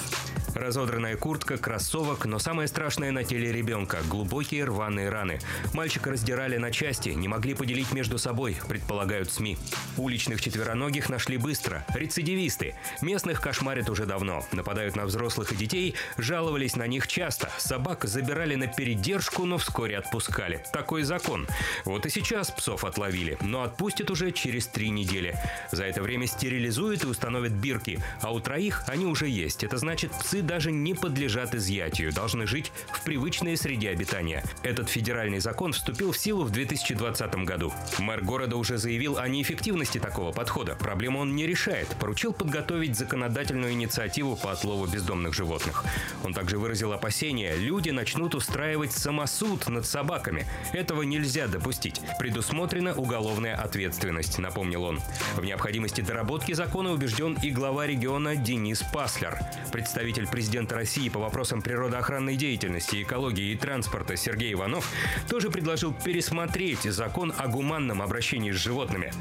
Разодранная 0.54 1.16
куртка, 1.16 1.58
кроссовок, 1.58 2.24
но 2.24 2.38
самое 2.38 2.66
страшное 2.66 3.10
на 3.10 3.24
теле 3.24 3.52
ребенка– 3.52 3.98
глубокие 4.08 4.64
рваные 4.64 5.10
раны. 5.10 5.38
Мальчика 5.74 6.10
раздирали 6.10 6.56
на 6.56 6.70
части, 6.70 7.10
не 7.10 7.28
могли 7.28 7.52
поделить 7.52 7.92
между 7.92 8.16
собой, 8.16 8.56
предполагают 8.66 9.30
СМИ. 9.30 9.58
Уличных 9.98 10.40
четвероногих 10.40 11.10
нашли 11.10 11.36
быстро. 11.36 11.84
Рецидивисты. 11.94 12.74
Местных 13.02 13.42
кошмарят 13.42 13.90
уже 13.90 14.06
давно. 14.06 14.44
Нападают 14.52 14.96
на 14.96 15.04
взрослых 15.04 15.52
и 15.52 15.56
детей, 15.56 15.94
жаловались 16.16 16.76
на 16.76 16.86
них 16.86 17.06
часто. 17.06 17.50
Собак 17.58 18.04
забирали 18.04 18.54
на 18.54 18.66
передержку, 18.66 19.44
но 19.44 19.58
вскоре 19.58 19.98
отпускали. 19.98 20.64
Такой 20.72 21.02
закон. 21.02 21.46
Вот 21.84 21.95
и 22.04 22.10
сейчас 22.10 22.50
псов 22.50 22.84
отловили, 22.84 23.38
но 23.40 23.62
отпустят 23.62 24.10
уже 24.10 24.32
через 24.32 24.66
три 24.66 24.90
недели. 24.90 25.38
За 25.72 25.84
это 25.84 26.02
время 26.02 26.26
стерилизуют 26.26 27.04
и 27.04 27.06
установят 27.06 27.52
бирки, 27.52 28.00
а 28.20 28.32
у 28.32 28.40
троих 28.40 28.82
они 28.88 29.06
уже 29.06 29.28
есть. 29.28 29.64
Это 29.64 29.78
значит, 29.78 30.10
псы 30.12 30.42
даже 30.42 30.72
не 30.72 30.94
подлежат 30.94 31.54
изъятию, 31.54 32.12
должны 32.12 32.46
жить 32.46 32.72
в 32.92 33.04
привычной 33.04 33.56
среде 33.56 33.90
обитания. 33.90 34.44
Этот 34.62 34.88
федеральный 34.88 35.38
закон 35.38 35.72
вступил 35.72 36.12
в 36.12 36.18
силу 36.18 36.44
в 36.44 36.50
2020 36.50 37.34
году. 37.44 37.72
Мэр 37.98 38.22
города 38.22 38.56
уже 38.56 38.78
заявил 38.78 39.16
о 39.18 39.28
неэффективности 39.28 39.98
такого 39.98 40.32
подхода. 40.32 40.74
Проблему 40.74 41.20
он 41.20 41.36
не 41.36 41.46
решает. 41.46 41.88
Поручил 42.00 42.32
подготовить 42.32 42.96
законодательную 42.96 43.72
инициативу 43.72 44.36
по 44.36 44.52
отлову 44.52 44.86
бездомных 44.86 45.34
животных. 45.34 45.84
Он 46.24 46.34
также 46.34 46.58
выразил 46.58 46.92
опасения, 46.92 47.54
люди 47.56 47.90
начнут 47.90 48.34
устраивать 48.34 48.92
самосуд 48.92 49.68
над 49.68 49.86
собаками. 49.86 50.46
Этого 50.72 51.02
нельзя 51.02 51.46
допустить 51.46 51.85
выпустить. 51.86 52.00
Предусмотрена 52.18 52.94
уголовная 52.94 53.54
ответственность, 53.54 54.38
напомнил 54.38 54.84
он. 54.84 55.00
В 55.36 55.44
необходимости 55.44 56.00
доработки 56.00 56.52
закона 56.52 56.92
убежден 56.92 57.38
и 57.42 57.50
глава 57.50 57.86
региона 57.86 58.36
Денис 58.36 58.82
Паслер. 58.92 59.38
Представитель 59.72 60.26
президента 60.26 60.74
России 60.74 61.08
по 61.08 61.18
вопросам 61.18 61.62
природоохранной 61.62 62.36
деятельности, 62.36 63.02
экологии 63.02 63.52
и 63.52 63.56
транспорта 63.56 64.16
Сергей 64.16 64.52
Иванов 64.52 64.90
тоже 65.28 65.50
предложил 65.50 65.92
пересмотреть 65.92 66.82
закон 66.82 67.32
о 67.36 67.48
гуманном 67.48 68.02
обращении 68.02 68.52
с 68.52 68.56
животными. 68.56 69.12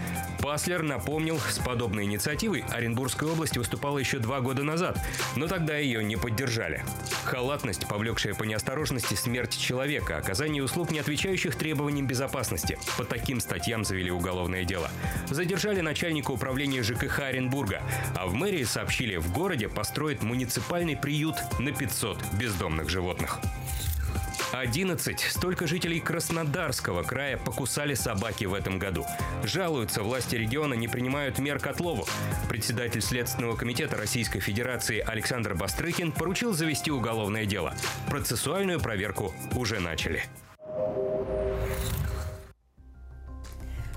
Паслер 0.42 0.84
напомнил, 0.84 1.40
с 1.40 1.60
подобной 1.60 2.04
инициативой 2.04 2.64
Оренбургская 2.72 3.30
область 3.30 3.58
выступала 3.58 3.98
еще 3.98 4.20
два 4.20 4.42
года 4.42 4.64
назад, 4.64 5.00
но 5.36 5.48
тогда 5.48 5.78
ее 5.78 6.04
не 6.04 6.16
поддержали. 6.16 6.84
Халатность, 7.26 7.88
повлекшая 7.88 8.34
по 8.34 8.44
неосторожности 8.44 9.16
смерть 9.16 9.58
человека, 9.58 10.18
оказание 10.18 10.64
услуг, 10.64 10.92
не 10.92 11.00
отвечающих 11.00 11.56
требованиям 11.56 12.08
безопасности. 12.08 12.55
По 12.98 13.04
таким 13.04 13.40
статьям 13.40 13.84
завели 13.84 14.12
уголовное 14.12 14.64
дело. 14.64 14.90
Задержали 15.30 15.82
начальника 15.82 16.32
управления 16.32 16.84
ЖКХ 16.84 17.20
Оренбурга, 17.20 17.82
а 18.16 18.28
в 18.28 18.34
мэрии 18.34 18.64
сообщили, 18.64 19.18
в 19.18 19.32
городе 19.32 19.70
построят 19.70 20.24
муниципальный 20.24 20.96
приют 20.96 21.36
на 21.60 21.72
500 21.72 22.24
бездомных 22.34 22.90
животных. 22.90 23.40
11. 24.52 25.20
Столько 25.20 25.68
жителей 25.68 26.00
Краснодарского 26.00 27.04
края 27.04 27.38
покусали 27.38 27.94
собаки 27.94 28.46
в 28.46 28.54
этом 28.54 28.80
году. 28.80 29.06
Жалуются, 29.44 30.02
власти 30.02 30.36
региона 30.36 30.74
не 30.74 30.88
принимают 30.88 31.40
мер 31.40 31.60
к 31.60 31.68
отлову. 31.68 32.08
Председатель 32.48 33.02
Следственного 33.02 33.56
комитета 33.56 33.98
Российской 33.98 34.40
Федерации 34.40 35.00
Александр 35.00 35.56
Бастрыкин 35.56 36.12
поручил 36.12 36.54
завести 36.54 36.92
уголовное 36.92 37.46
дело. 37.46 37.74
Процессуальную 38.10 38.80
проверку 38.80 39.34
уже 39.56 39.80
начали. 39.80 40.24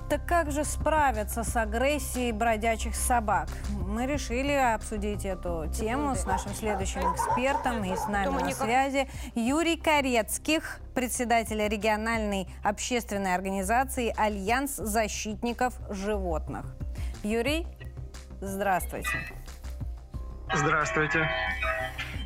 Так 0.09 0.25
как 0.25 0.51
же 0.51 0.65
справиться 0.65 1.45
с 1.45 1.55
агрессией 1.55 2.33
бродячих 2.33 2.95
собак? 2.95 3.49
Мы 3.69 4.07
решили 4.07 4.53
обсудить 4.53 5.27
эту 5.27 5.67
тему 5.71 6.15
с 6.15 6.25
нашим 6.25 6.55
следующим 6.55 7.01
экспертом 7.01 7.85
и 7.85 7.95
с 7.95 8.09
нами 8.09 8.43
на 8.43 8.51
связи 8.53 9.07
Юрий 9.35 9.77
Корецких, 9.77 10.81
председатель 10.95 11.63
региональной 11.69 12.49
общественной 12.65 13.35
организации 13.35 14.15
«Альянс 14.17 14.77
защитников 14.77 15.75
животных». 15.91 16.65
Юрий, 17.23 17.67
здравствуйте. 18.41 19.38
Здравствуйте. 20.55 21.29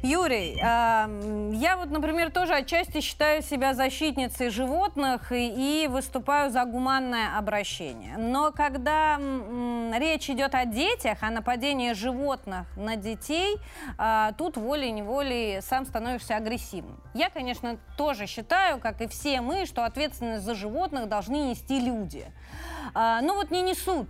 Юрий, 0.05 0.57
я 0.57 1.77
вот, 1.77 1.91
например, 1.91 2.33
тоже 2.33 2.55
отчасти 2.55 3.01
считаю 3.01 3.41
себя 3.41 3.73
защитницей 3.73 4.51
животных 4.51 5.31
и, 5.31 5.87
выступаю 5.89 6.51
за 6.51 6.65
гуманное 6.65 7.39
обращение. 7.39 8.17
Но 8.19 8.51
когда 8.51 9.17
речь 9.97 10.29
идет 10.29 10.57
о 10.57 10.65
детях, 10.65 11.19
о 11.23 11.31
нападении 11.31 11.93
животных 11.93 12.67
на 12.77 12.97
детей, 12.97 13.59
а, 13.97 14.33
тут 14.33 14.57
волей-неволей 14.57 15.61
сам 15.63 15.87
становишься 15.87 16.35
агрессивным. 16.35 17.01
Я, 17.15 17.31
конечно, 17.31 17.79
тоже 17.97 18.27
считаю, 18.27 18.81
как 18.81 19.03
и 19.03 19.07
все 19.07 19.41
мы, 19.41 19.67
что 19.67 19.85
ответственность 19.85 20.45
за 20.45 20.57
животных 20.57 21.09
должны 21.09 21.51
нести 21.51 21.79
люди. 21.79 22.27
А, 22.93 23.21
но 23.21 23.35
вот 23.35 23.53
не 23.53 23.63
несут, 23.63 24.09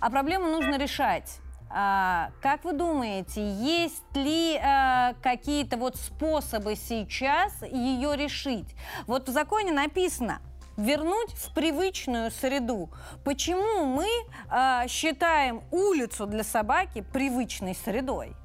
а 0.00 0.08
проблему 0.08 0.46
нужно 0.46 0.78
решать. 0.78 1.38
А, 1.76 2.30
как 2.40 2.64
вы 2.64 2.72
думаете, 2.72 3.44
есть 3.44 4.04
ли 4.14 4.56
а, 4.56 5.14
какие-то 5.24 5.76
вот 5.76 5.96
способы 5.96 6.76
сейчас 6.76 7.52
ее 7.62 8.14
решить? 8.14 8.76
Вот 9.08 9.28
в 9.28 9.32
законе 9.32 9.72
написано 9.72 10.38
вернуть 10.76 11.32
в 11.32 11.52
привычную 11.52 12.30
среду. 12.30 12.90
Почему 13.24 13.86
мы 13.86 14.06
а, 14.48 14.86
считаем 14.86 15.62
улицу 15.72 16.26
для 16.26 16.44
собаки 16.44 17.00
привычной 17.12 17.74
средой? 17.74 18.36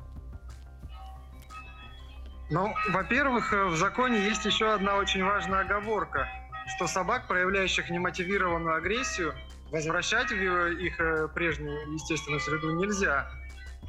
Ну, 2.50 2.74
во-первых, 2.90 3.54
э, 3.54 3.66
в 3.66 3.76
законе 3.76 4.22
есть 4.22 4.44
еще 4.44 4.74
одна 4.74 4.96
очень 4.96 5.24
важная 5.24 5.60
оговорка, 5.60 6.28
что 6.76 6.88
собак, 6.88 7.28
проявляющих 7.28 7.92
немотивированную 7.92 8.76
агрессию, 8.76 9.36
возвращать 9.72 10.32
в 10.32 10.34
их 10.34 11.00
э, 11.00 11.28
прежнюю 11.34 11.94
естественную 11.94 12.40
среду 12.40 12.72
нельзя. 12.72 13.30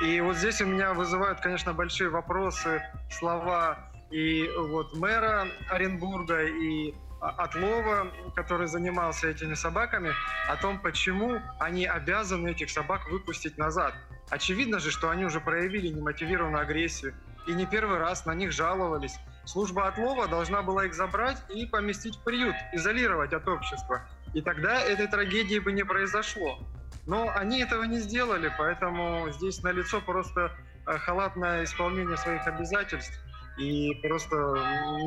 И 0.01 0.21
вот 0.21 0.37
здесь 0.37 0.61
у 0.61 0.67
меня 0.67 0.95
вызывают, 0.95 1.41
конечно, 1.41 1.73
большие 1.73 2.11
вопросы 2.11 2.83
слова 3.11 3.91
и 4.11 4.51
вот 4.57 4.97
мэра 4.97 5.47
Оренбурга, 5.69 6.43
и 6.43 6.95
Отлова, 7.21 8.09
который 8.35 8.67
занимался 8.67 9.29
этими 9.29 9.55
собаками, 9.55 10.13
о 10.49 10.57
том, 10.57 10.81
почему 10.81 11.39
они 11.59 11.85
обязаны 11.85 12.49
этих 12.49 12.71
собак 12.71 13.11
выпустить 13.11 13.59
назад. 13.59 13.95
Очевидно 14.31 14.79
же, 14.79 14.91
что 14.91 15.11
они 15.11 15.27
уже 15.27 15.41
проявили 15.41 15.89
немотивированную 15.89 16.63
агрессию, 16.63 17.15
и 17.47 17.53
не 17.53 17.67
первый 17.67 17.99
раз 17.99 18.25
на 18.25 18.35
них 18.35 18.53
жаловались. 18.53 19.17
Служба 19.45 19.89
отлова 19.89 20.29
должна 20.29 20.63
была 20.63 20.87
их 20.87 20.95
забрать 20.95 21.39
и 21.51 21.67
поместить 21.67 22.17
в 22.17 22.25
приют, 22.25 22.55
изолировать 22.73 23.33
от 23.33 23.47
общества. 23.49 24.03
И 24.33 24.43
тогда 24.43 24.81
этой 24.81 25.09
трагедии 25.09 25.59
бы 25.59 25.73
не 25.73 25.85
произошло. 25.85 26.59
Но 27.07 27.31
они 27.35 27.61
этого 27.61 27.85
не 27.85 27.99
сделали, 27.99 28.53
поэтому 28.57 29.31
здесь 29.33 29.63
налицо 29.63 30.01
просто 30.01 30.53
э, 30.87 30.99
халатное 30.99 31.65
исполнение 31.65 32.17
своих 32.17 32.47
обязательств 32.47 33.19
и 33.59 33.93
просто 34.03 34.37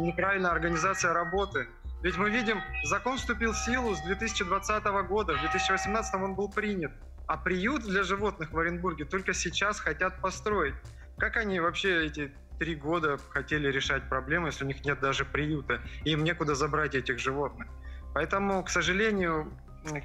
неправильная 0.01 0.51
организация 0.51 1.13
работы. 1.13 1.67
Ведь 2.01 2.17
мы 2.17 2.29
видим, 2.29 2.61
закон 2.83 3.17
вступил 3.17 3.53
в 3.53 3.57
силу 3.57 3.95
с 3.95 4.01
2020 4.01 4.83
года, 5.07 5.35
в 5.35 5.39
2018 5.39 6.15
он 6.15 6.35
был 6.35 6.49
принят, 6.49 6.91
а 7.27 7.37
приют 7.37 7.83
для 7.83 8.03
животных 8.03 8.51
в 8.51 8.59
Оренбурге 8.59 9.05
только 9.05 9.33
сейчас 9.33 9.79
хотят 9.79 10.19
построить. 10.19 10.75
Как 11.17 11.37
они 11.37 11.59
вообще 11.61 12.07
эти 12.07 12.33
три 12.59 12.75
года 12.75 13.17
хотели 13.29 13.69
решать 13.71 14.09
проблемы, 14.09 14.49
если 14.49 14.65
у 14.65 14.67
них 14.67 14.83
нет 14.83 14.99
даже 14.99 15.23
приюта, 15.23 15.81
и 16.03 16.11
им 16.11 16.23
некуда 16.23 16.55
забрать 16.55 16.95
этих 16.95 17.19
животных? 17.19 17.67
Поэтому, 18.13 18.63
к 18.63 18.69
сожалению, 18.69 19.51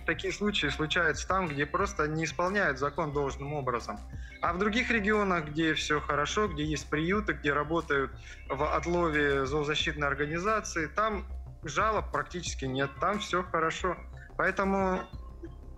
такие 0.07 0.33
случаи 0.33 0.69
случаются 0.69 1.27
там, 1.27 1.49
где 1.49 1.67
просто 1.67 2.09
не 2.09 2.25
исполняют 2.25 2.79
закон 2.79 3.13
должным 3.13 3.53
образом. 3.53 3.99
А 4.41 4.53
в 4.53 4.59
других 4.59 4.91
регионах, 4.91 5.47
где 5.47 5.75
все 5.75 6.01
хорошо, 6.01 6.49
где 6.49 6.65
есть 6.65 6.89
приюты, 6.89 7.33
где 7.35 7.53
работают 7.53 8.13
в 8.49 8.75
отлове 8.75 9.47
зоозащитные 9.47 10.09
организации, 10.09 10.87
там 10.87 11.27
жалоб 11.65 12.11
практически 12.11 12.65
нет, 12.65 12.91
там 13.01 13.19
все 13.19 13.43
хорошо. 13.43 13.97
Поэтому 14.37 15.01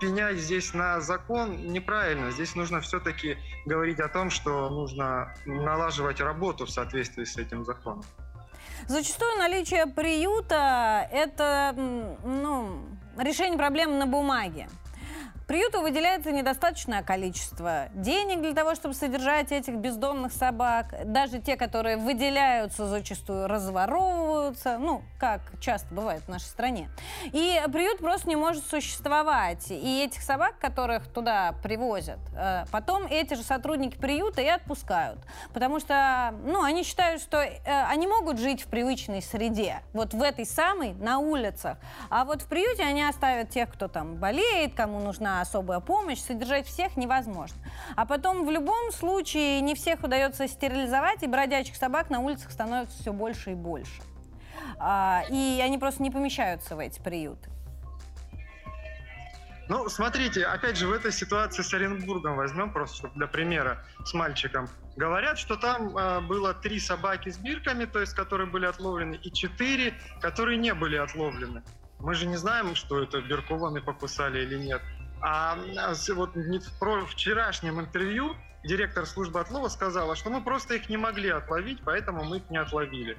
пенять 0.01 0.39
здесь 0.39 0.75
на 0.75 1.01
закон 1.01 1.73
неправильно. 1.73 2.31
Здесь 2.31 2.55
нужно 2.55 2.81
все-таки 2.81 3.39
говорить 3.67 4.01
о 4.01 4.09
том, 4.09 4.31
что 4.31 4.69
нужно 4.71 5.35
налаживать 5.47 6.21
работу 6.21 6.67
в 6.67 6.71
соответствии 6.71 7.25
с 7.25 7.37
этим 7.37 7.65
законом. 7.65 8.05
Зачастую 8.89 9.37
наличие 9.39 9.87
приюта– 9.87 11.09
это 11.13 11.75
ну, 11.77 12.81
решение 13.19 13.59
проблем 13.59 13.99
на 13.99 14.07
бумаге. 14.07 14.69
Приюту 15.51 15.81
выделяется 15.81 16.31
недостаточное 16.31 17.03
количество 17.03 17.89
денег 17.93 18.41
для 18.41 18.55
того, 18.55 18.77
чтобы 18.77 18.95
содержать 18.95 19.51
этих 19.51 19.75
бездомных 19.75 20.33
собак. 20.33 20.95
Даже 21.07 21.41
те, 21.41 21.57
которые 21.57 21.97
выделяются, 21.97 22.87
зачастую 22.87 23.49
разворовываются, 23.49 24.79
ну, 24.79 25.03
как 25.19 25.41
часто 25.59 25.93
бывает 25.93 26.23
в 26.23 26.29
нашей 26.29 26.45
стране. 26.45 26.89
И 27.33 27.61
приют 27.73 27.99
просто 27.99 28.29
не 28.29 28.37
может 28.37 28.65
существовать. 28.65 29.73
И 29.73 30.05
этих 30.05 30.23
собак, 30.23 30.57
которых 30.61 31.09
туда 31.09 31.57
привозят, 31.65 32.21
э, 32.37 32.67
потом 32.71 33.07
эти 33.11 33.35
же 33.35 33.43
сотрудники 33.43 33.99
приюта 33.99 34.43
и 34.43 34.47
отпускают. 34.47 35.19
Потому 35.53 35.81
что, 35.81 36.33
ну, 36.45 36.63
они 36.63 36.85
считают, 36.85 37.21
что 37.21 37.39
э, 37.39 37.59
они 37.89 38.07
могут 38.07 38.39
жить 38.39 38.63
в 38.63 38.69
привычной 38.69 39.21
среде, 39.21 39.81
вот 39.95 40.15
в 40.15 40.23
этой 40.23 40.47
самой, 40.47 40.93
на 40.93 41.19
улицах. 41.19 41.77
А 42.09 42.25
вот 42.25 42.43
в 42.43 42.47
приюте 42.47 42.85
они 42.85 43.03
оставят 43.03 43.51
тех, 43.51 43.69
кто 43.69 43.89
там 43.89 44.15
болеет, 44.15 44.75
кому 44.77 45.01
нужна 45.01 45.40
особая 45.41 45.81
помощь, 45.81 46.19
содержать 46.19 46.67
всех 46.67 46.97
невозможно. 46.97 47.59
А 47.97 48.07
потом 48.07 48.47
в 48.47 48.51
любом 48.51 48.93
случае 48.93 49.61
не 49.61 49.75
всех 49.75 50.03
удается 50.03 50.49
стерилизовать, 50.49 51.23
и 51.23 51.27
бродячих 51.27 51.77
собак 51.77 52.11
на 52.11 52.21
улицах 52.21 52.51
становится 52.51 53.01
все 53.01 53.13
больше 53.13 53.53
и 53.53 53.55
больше. 53.55 54.03
А, 54.79 55.23
и 55.29 55.61
они 55.63 55.79
просто 55.79 56.03
не 56.03 56.11
помещаются 56.11 56.77
в 56.77 56.79
эти 56.79 57.01
приюты. 57.01 57.51
Ну, 59.71 59.89
смотрите, 59.89 60.45
опять 60.47 60.77
же, 60.77 60.89
в 60.89 60.93
этой 60.93 61.13
ситуации 61.13 61.63
с 61.63 61.73
Оренбургом 61.73 62.35
возьмем 62.35 62.73
просто, 62.73 62.97
чтобы 62.97 63.15
для 63.15 63.29
примера, 63.29 63.85
с 64.05 64.13
мальчиком. 64.15 64.69
Говорят, 64.97 65.39
что 65.39 65.55
там 65.55 65.97
э, 65.97 66.21
было 66.23 66.55
три 66.55 66.81
собаки 66.81 67.29
с 67.31 67.39
бирками, 67.39 67.85
то 67.85 68.01
есть 68.01 68.15
которые 68.15 68.49
были 68.49 68.67
отловлены, 68.67 69.15
и 69.15 69.33
четыре, 69.33 69.95
которые 70.21 70.59
не 70.59 70.75
были 70.75 70.97
отловлены. 70.97 71.63
Мы 72.01 72.15
же 72.15 72.27
не 72.27 72.37
знаем, 72.37 72.75
что 72.75 73.01
это 73.01 73.21
биркованные 73.21 73.81
покусали 73.81 74.43
или 74.43 74.59
нет. 74.59 74.83
А 75.23 75.59
вот 76.15 76.35
в 76.35 77.07
вчерашнем 77.07 77.81
интервью 77.81 78.37
директор 78.65 79.07
службы 79.07 79.41
отлова 79.41 79.69
сказала, 79.69 80.17
что 80.17 80.31
мы 80.31 80.43
просто 80.43 80.75
их 80.75 80.89
не 80.89 80.97
могли 80.97 81.29
отловить, 81.29 81.81
поэтому 81.85 82.25
мы 82.25 82.39
их 82.39 82.51
не 82.51 82.59
отловили. 82.59 83.19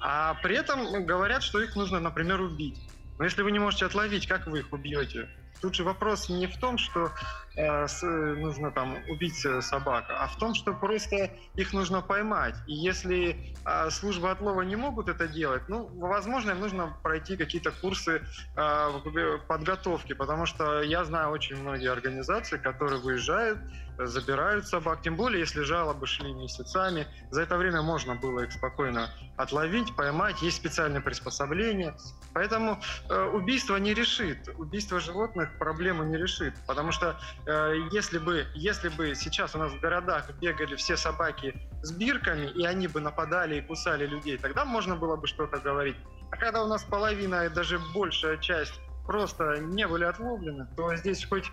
А 0.00 0.34
при 0.42 0.56
этом 0.56 1.04
говорят, 1.06 1.42
что 1.42 1.60
их 1.60 1.76
нужно, 1.76 2.00
например, 2.00 2.40
убить. 2.40 2.90
Но 3.18 3.24
если 3.24 3.42
вы 3.42 3.52
не 3.52 3.58
можете 3.58 3.86
отловить, 3.86 4.26
как 4.26 4.46
вы 4.46 4.60
их 4.60 4.72
убьете? 4.72 5.28
Тут 5.60 5.74
же 5.74 5.84
вопрос 5.84 6.28
не 6.28 6.46
в 6.46 6.58
том, 6.58 6.78
что 6.78 7.10
нужно 7.56 8.70
там 8.72 8.96
убить 9.08 9.44
э, 9.44 9.60
собак, 9.62 10.06
а 10.08 10.26
в 10.26 10.36
том, 10.36 10.54
что 10.54 10.74
просто 10.74 11.30
их 11.54 11.72
нужно 11.72 12.02
поймать. 12.02 12.56
И 12.66 12.74
если 12.74 13.54
э, 13.64 13.90
службы 13.90 14.30
отлова 14.30 14.62
не 14.62 14.76
могут 14.76 15.08
это 15.08 15.28
делать, 15.28 15.62
ну, 15.68 15.88
возможно, 15.94 16.50
им 16.50 16.60
нужно 16.60 16.96
пройти 17.02 17.36
какие-то 17.36 17.70
курсы 17.70 18.22
э, 18.56 19.38
подготовки, 19.46 20.14
потому 20.14 20.46
что 20.46 20.82
я 20.82 21.04
знаю 21.04 21.30
очень 21.30 21.56
многие 21.56 21.90
организации, 21.90 22.58
которые 22.58 23.00
выезжают, 23.00 23.58
забирают 23.98 24.66
собак, 24.66 25.02
тем 25.02 25.16
более, 25.16 25.40
если 25.40 25.62
жалобы 25.62 26.06
шли 26.06 26.32
месяцами. 26.32 27.06
За 27.30 27.42
это 27.42 27.56
время 27.56 27.82
можно 27.82 28.14
было 28.16 28.40
их 28.40 28.52
спокойно 28.52 29.10
отловить, 29.36 29.94
поймать, 29.94 30.42
есть 30.42 30.56
специальные 30.56 31.00
приспособления. 31.00 31.96
Поэтому 32.32 32.80
э, 33.08 33.24
убийство 33.32 33.76
не 33.76 33.94
решит, 33.94 34.48
убийство 34.58 35.00
животных 35.00 35.56
проблему 35.58 36.04
не 36.04 36.16
решит, 36.16 36.54
потому 36.66 36.92
что 36.92 37.18
э, 37.43 37.43
если 37.46 38.18
бы 38.18 38.46
если 38.54 38.88
бы 38.88 39.14
сейчас 39.14 39.54
у 39.54 39.58
нас 39.58 39.72
в 39.72 39.80
городах 39.80 40.30
бегали 40.40 40.76
все 40.76 40.96
собаки 40.96 41.54
с 41.82 41.92
бирками 41.92 42.46
и 42.46 42.64
они 42.64 42.88
бы 42.88 43.00
нападали 43.00 43.56
и 43.56 43.60
кусали 43.60 44.06
людей, 44.06 44.38
тогда 44.38 44.64
можно 44.64 44.96
было 44.96 45.16
бы 45.16 45.26
что-то 45.26 45.58
говорить. 45.58 45.96
А 46.30 46.36
когда 46.36 46.64
у 46.64 46.66
нас 46.66 46.82
половина 46.84 47.44
и 47.44 47.48
даже 47.48 47.78
большая 47.94 48.38
часть 48.38 48.80
просто 49.06 49.58
не 49.58 49.86
были 49.86 50.04
отловлены, 50.04 50.66
то 50.76 50.96
здесь 50.96 51.24
хоть 51.26 51.50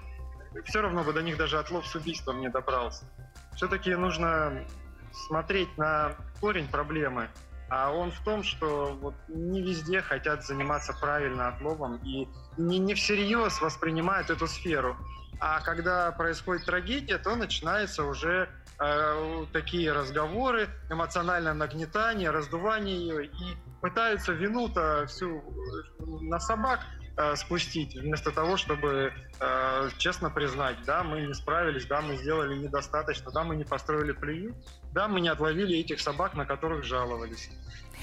все 0.65 0.81
равно 0.81 1.03
бы 1.03 1.13
до 1.13 1.21
них 1.21 1.37
даже 1.37 1.59
отлов 1.59 1.85
с 1.85 1.95
убийством 1.95 2.39
не 2.39 2.49
добрался. 2.49 3.05
Все-таки 3.55 3.93
нужно 3.95 4.65
смотреть 5.27 5.77
на 5.77 6.15
корень 6.39 6.67
проблемы, 6.67 7.29
а 7.72 7.89
он 7.89 8.11
в 8.11 8.19
том, 8.19 8.43
что 8.43 8.97
вот 9.01 9.15
не 9.30 9.61
везде 9.61 10.01
хотят 10.01 10.43
заниматься 10.43 10.91
правильно 10.91 11.47
отловом 11.47 11.95
и 12.03 12.28
не, 12.57 12.80
не 12.80 12.93
всерьез 12.95 13.61
воспринимают 13.61 14.30
эту 14.30 14.45
сферу. 14.45 14.97
А 15.39 15.61
когда 15.61 16.11
происходит 16.11 16.65
трагедия, 16.65 17.17
то 17.17 17.34
начинаются 17.38 18.03
уже 18.03 18.49
э, 18.78 19.45
такие 19.53 19.93
разговоры, 19.93 20.67
эмоциональное 20.89 21.53
нагнетание, 21.53 22.30
раздувание 22.30 22.97
ее, 22.97 23.26
и 23.28 23.57
пытаются 23.80 24.34
вину-то 24.34 25.05
всю 25.07 25.38
э, 25.38 26.03
на 26.24 26.41
собак 26.41 26.82
э, 27.15 27.38
спустить, 27.38 27.95
вместо 27.95 28.32
того, 28.32 28.57
чтобы 28.57 29.13
э, 29.39 29.89
честно 29.97 30.30
признать, 30.30 30.76
да, 30.86 31.03
мы 31.03 31.22
не 31.22 31.34
справились, 31.34 31.86
да, 31.86 32.01
мы 32.01 32.17
сделали 32.17 32.53
недостаточно, 32.57 33.32
да, 33.32 33.45
мы 33.45 33.55
не 33.55 33.63
построили 33.63 34.11
приют, 34.11 34.57
да, 34.93 35.07
мы 35.07 35.21
не 35.21 35.29
отловили 35.29 35.77
этих 35.77 35.99
собак, 35.99 36.35
на 36.35 36.45
которых 36.45 36.83
жаловались. 36.83 37.49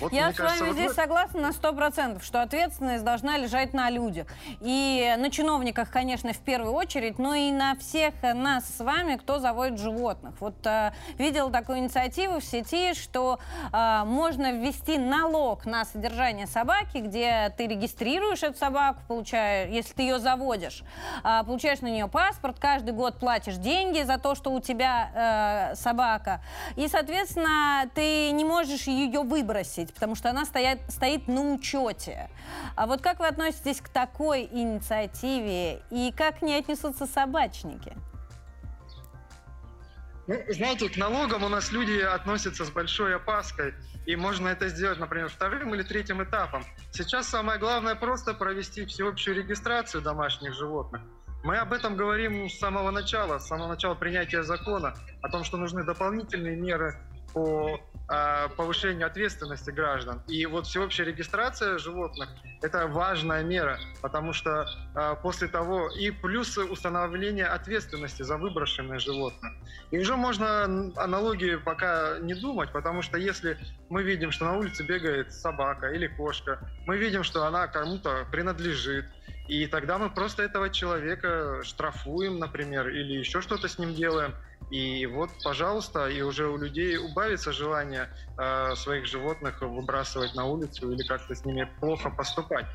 Вот, 0.01 0.13
Я 0.13 0.33
с 0.33 0.37
кажется, 0.37 0.61
вами 0.61 0.69
вот 0.69 0.77
здесь 0.77 0.89
вот... 0.89 0.97
согласна 0.97 1.41
на 1.41 1.53
сто 1.53 1.73
процентов, 1.73 2.25
что 2.25 2.43
ответственность 2.43 3.05
должна 3.05 3.37
лежать 3.37 3.75
на 3.75 3.91
людях. 3.91 4.29
И 4.61 5.15
на 5.19 5.31
чиновниках, 5.31 5.91
конечно, 5.91 6.33
в 6.33 6.39
первую 6.39 6.73
очередь, 6.73 7.19
но 7.19 7.35
и 7.35 7.51
на 7.51 7.75
всех 7.77 8.15
нас 8.23 8.65
с 8.65 8.81
вами, 8.81 9.17
кто 9.17 9.39
заводит 9.39 9.79
животных. 9.79 10.35
Вот 10.41 10.55
э, 10.67 10.93
видела 11.19 11.51
такую 11.51 11.79
инициативу 11.79 12.41
в 12.41 12.45
сети, 12.45 12.95
что 12.95 13.39
э, 13.73 14.03
можно 14.05 14.53
ввести 14.53 14.99
налог 14.99 15.67
на 15.67 15.85
содержание 15.85 16.47
собаки, 16.47 16.99
где 16.99 17.53
ты 17.57 17.67
регистрируешь 17.67 18.43
эту 18.43 18.59
собаку, 18.59 19.01
получая, 19.09 19.69
если 19.69 19.95
ты 19.95 20.03
ее 20.03 20.19
заводишь, 20.19 20.85
э, 21.25 21.43
получаешь 21.45 21.81
на 21.81 21.89
нее 21.89 22.09
паспорт, 22.09 22.59
каждый 22.59 22.93
год 22.93 23.19
платишь 23.19 23.57
деньги 23.57 24.03
за 24.03 24.19
то, 24.19 24.35
что 24.35 24.53
у 24.53 24.61
тебя 24.61 25.73
э, 25.73 25.75
собака. 25.77 26.41
И, 26.77 26.87
соответственно, 26.89 27.89
ты 27.95 28.31
не 28.31 28.45
можешь 28.45 28.87
ее 28.87 29.23
выбросить 29.23 29.88
платить, 29.89 29.95
потому 29.95 30.15
что 30.15 30.31
она 30.31 30.45
стоят, 30.45 30.79
стоит 30.89 31.29
на 31.29 31.55
учете. 31.55 32.29
А 32.77 32.87
вот 32.87 33.01
как 33.01 33.21
вы 33.21 33.27
относитесь 33.27 33.81
к 33.81 33.89
такой 33.89 34.49
инициативе 34.51 35.83
и 35.91 36.13
как 36.17 36.39
к 36.39 36.43
ней 36.43 36.61
отнесутся 36.61 37.07
собачники? 37.07 37.97
Ну, 40.27 40.37
знаете, 40.51 40.89
к 40.91 40.97
налогам 40.99 41.45
у 41.45 41.49
нас 41.49 41.73
люди 41.73 42.01
относятся 42.01 42.65
с 42.65 42.71
большой 42.71 43.17
опаской, 43.17 43.75
и 44.07 44.17
можно 44.17 44.49
это 44.49 44.69
сделать, 44.69 44.99
например, 44.99 45.29
вторым 45.29 45.75
или 45.75 45.83
третьим 45.83 46.23
этапом. 46.23 46.65
Сейчас 46.93 47.29
самое 47.29 47.59
главное 47.59 47.95
просто 47.95 48.35
провести 48.35 48.85
всеобщую 48.85 49.37
регистрацию 49.37 50.03
домашних 50.03 50.55
животных. 50.55 51.01
Мы 51.45 51.57
об 51.57 51.73
этом 51.73 51.97
говорим 51.97 52.49
с 52.49 52.59
самого 52.59 52.91
начала, 52.91 53.39
с 53.39 53.47
самого 53.47 53.69
начала 53.69 53.95
принятия 53.95 54.43
закона, 54.43 54.95
о 55.23 55.29
том, 55.31 55.45
что 55.45 55.57
нужны 55.57 55.85
дополнительные 55.85 56.57
меры 56.57 56.99
по 57.33 57.81
э, 58.09 58.49
повышению 58.57 59.07
ответственности 59.07 59.71
граждан. 59.71 60.23
И 60.29 60.47
вот 60.47 60.67
всеобщая 60.67 61.05
регистрация 61.05 61.79
животных– 61.79 62.29
это 62.63 62.87
важная 62.87 63.43
мера, 63.43 63.79
потому 64.01 64.33
что 64.33 64.67
э, 64.95 65.17
после 65.23 65.49
того 65.49 65.91
и 65.91 66.11
плюс 66.11 66.57
установление 66.57 67.47
ответственности 67.47 68.23
за 68.23 68.37
выброшенное 68.37 68.99
животное. 68.99 69.53
И 69.91 69.99
уже 69.99 70.17
можно 70.17 70.93
аналогии 70.97 71.57
пока 71.57 72.19
не 72.21 72.35
думать, 72.35 72.73
потому 72.73 73.03
что 73.03 73.19
если 73.19 73.59
мы 73.89 74.03
видим, 74.03 74.31
что 74.31 74.47
на 74.47 74.57
улице 74.57 74.85
бегает 74.85 75.33
собака 75.33 75.89
или 75.89 76.07
кошка, 76.07 76.59
мы 76.87 76.97
видим, 76.97 77.25
что 77.25 77.47
она 77.47 77.67
кому-то 77.67 78.27
принадлежит, 78.31 79.07
и 79.49 79.67
тогда 79.67 79.97
мы 79.97 80.11
просто 80.11 80.43
этого 80.43 80.69
человека 80.69 81.63
штрафуем, 81.65 82.39
например, 82.39 82.89
или 82.89 83.15
еще 83.15 83.41
что-то 83.41 83.69
с 83.69 83.79
ним 83.79 83.95
делаем– 83.95 84.35
и 84.71 85.07
вот, 85.07 85.31
пожалуйста, 85.43 86.09
и 86.09 86.21
уже 86.21 86.49
у 86.49 86.59
людей 86.59 86.99
убавится 86.99 87.53
желание 87.53 88.11
э, 88.37 88.75
своих 88.75 89.07
животных 89.07 89.63
выбрасывать 89.63 90.35
на 90.35 90.45
улицу 90.45 90.93
или 90.93 91.03
как-то 91.03 91.35
с 91.35 91.45
ними 91.45 91.69
плохо 91.81 92.11
поступать. 92.11 92.67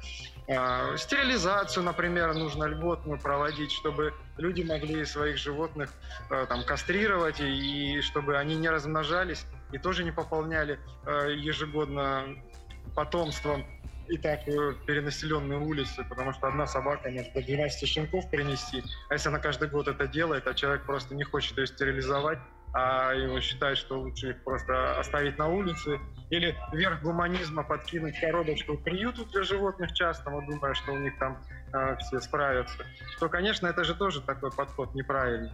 Э, 0.47 0.97
стерилизацию, 0.97 1.83
например, 1.83 2.33
нужно 2.33 2.65
льготную 2.65 3.19
проводить, 3.19 3.71
чтобы 3.71 4.13
люди 4.37 4.63
могли 4.63 5.05
своих 5.05 5.37
животных 5.37 5.91
э, 6.31 6.45
там 6.47 6.63
кастрировать 6.63 7.39
и, 7.39 7.97
и 7.97 8.01
чтобы 8.01 8.37
они 8.37 8.55
не 8.55 8.69
размножались 8.69 9.45
и 9.71 9.77
тоже 9.77 10.03
не 10.03 10.11
пополняли 10.11 10.79
э, 11.05 11.33
ежегодно 11.35 12.25
потомством 12.95 13.65
и 14.07 14.17
так 14.17 14.45
перенаселенные 14.45 15.59
улицы, 15.59 16.03
потому 16.09 16.33
что 16.33 16.47
одна 16.47 16.67
собака 16.67 17.09
может 17.09 17.33
до 17.33 17.41
12 17.41 17.87
щенков 17.87 18.29
принести. 18.29 18.83
А 19.09 19.13
если 19.13 19.29
она 19.29 19.39
каждый 19.39 19.69
год 19.69 19.87
это 19.87 20.07
делает, 20.07 20.47
а 20.47 20.53
человек 20.53 20.85
просто 20.85 21.15
не 21.15 21.23
хочет 21.23 21.57
ее 21.57 21.67
стерилизовать, 21.67 22.39
а 22.73 23.13
его 23.13 23.39
считает, 23.39 23.77
что 23.77 23.99
лучше 23.99 24.31
их 24.31 24.43
просто 24.43 24.99
оставить 24.99 25.37
на 25.37 25.47
улице, 25.47 25.99
или 26.31 26.55
верх 26.71 27.03
гуманизма 27.03 27.63
подкинуть 27.63 28.19
коробочку 28.19 28.77
к 28.77 28.83
приюту 28.83 29.25
для 29.25 29.43
животных 29.43 29.93
частного, 29.93 30.43
думая, 30.45 30.73
что 30.73 30.93
у 30.93 30.97
них 30.97 31.17
там 31.19 31.39
э, 31.71 31.95
все 31.97 32.19
справятся, 32.19 32.83
то, 33.19 33.29
конечно, 33.29 33.67
это 33.67 33.83
же 33.83 33.93
тоже 33.93 34.21
такой 34.21 34.51
подход 34.51 34.95
неправильный. 34.95 35.51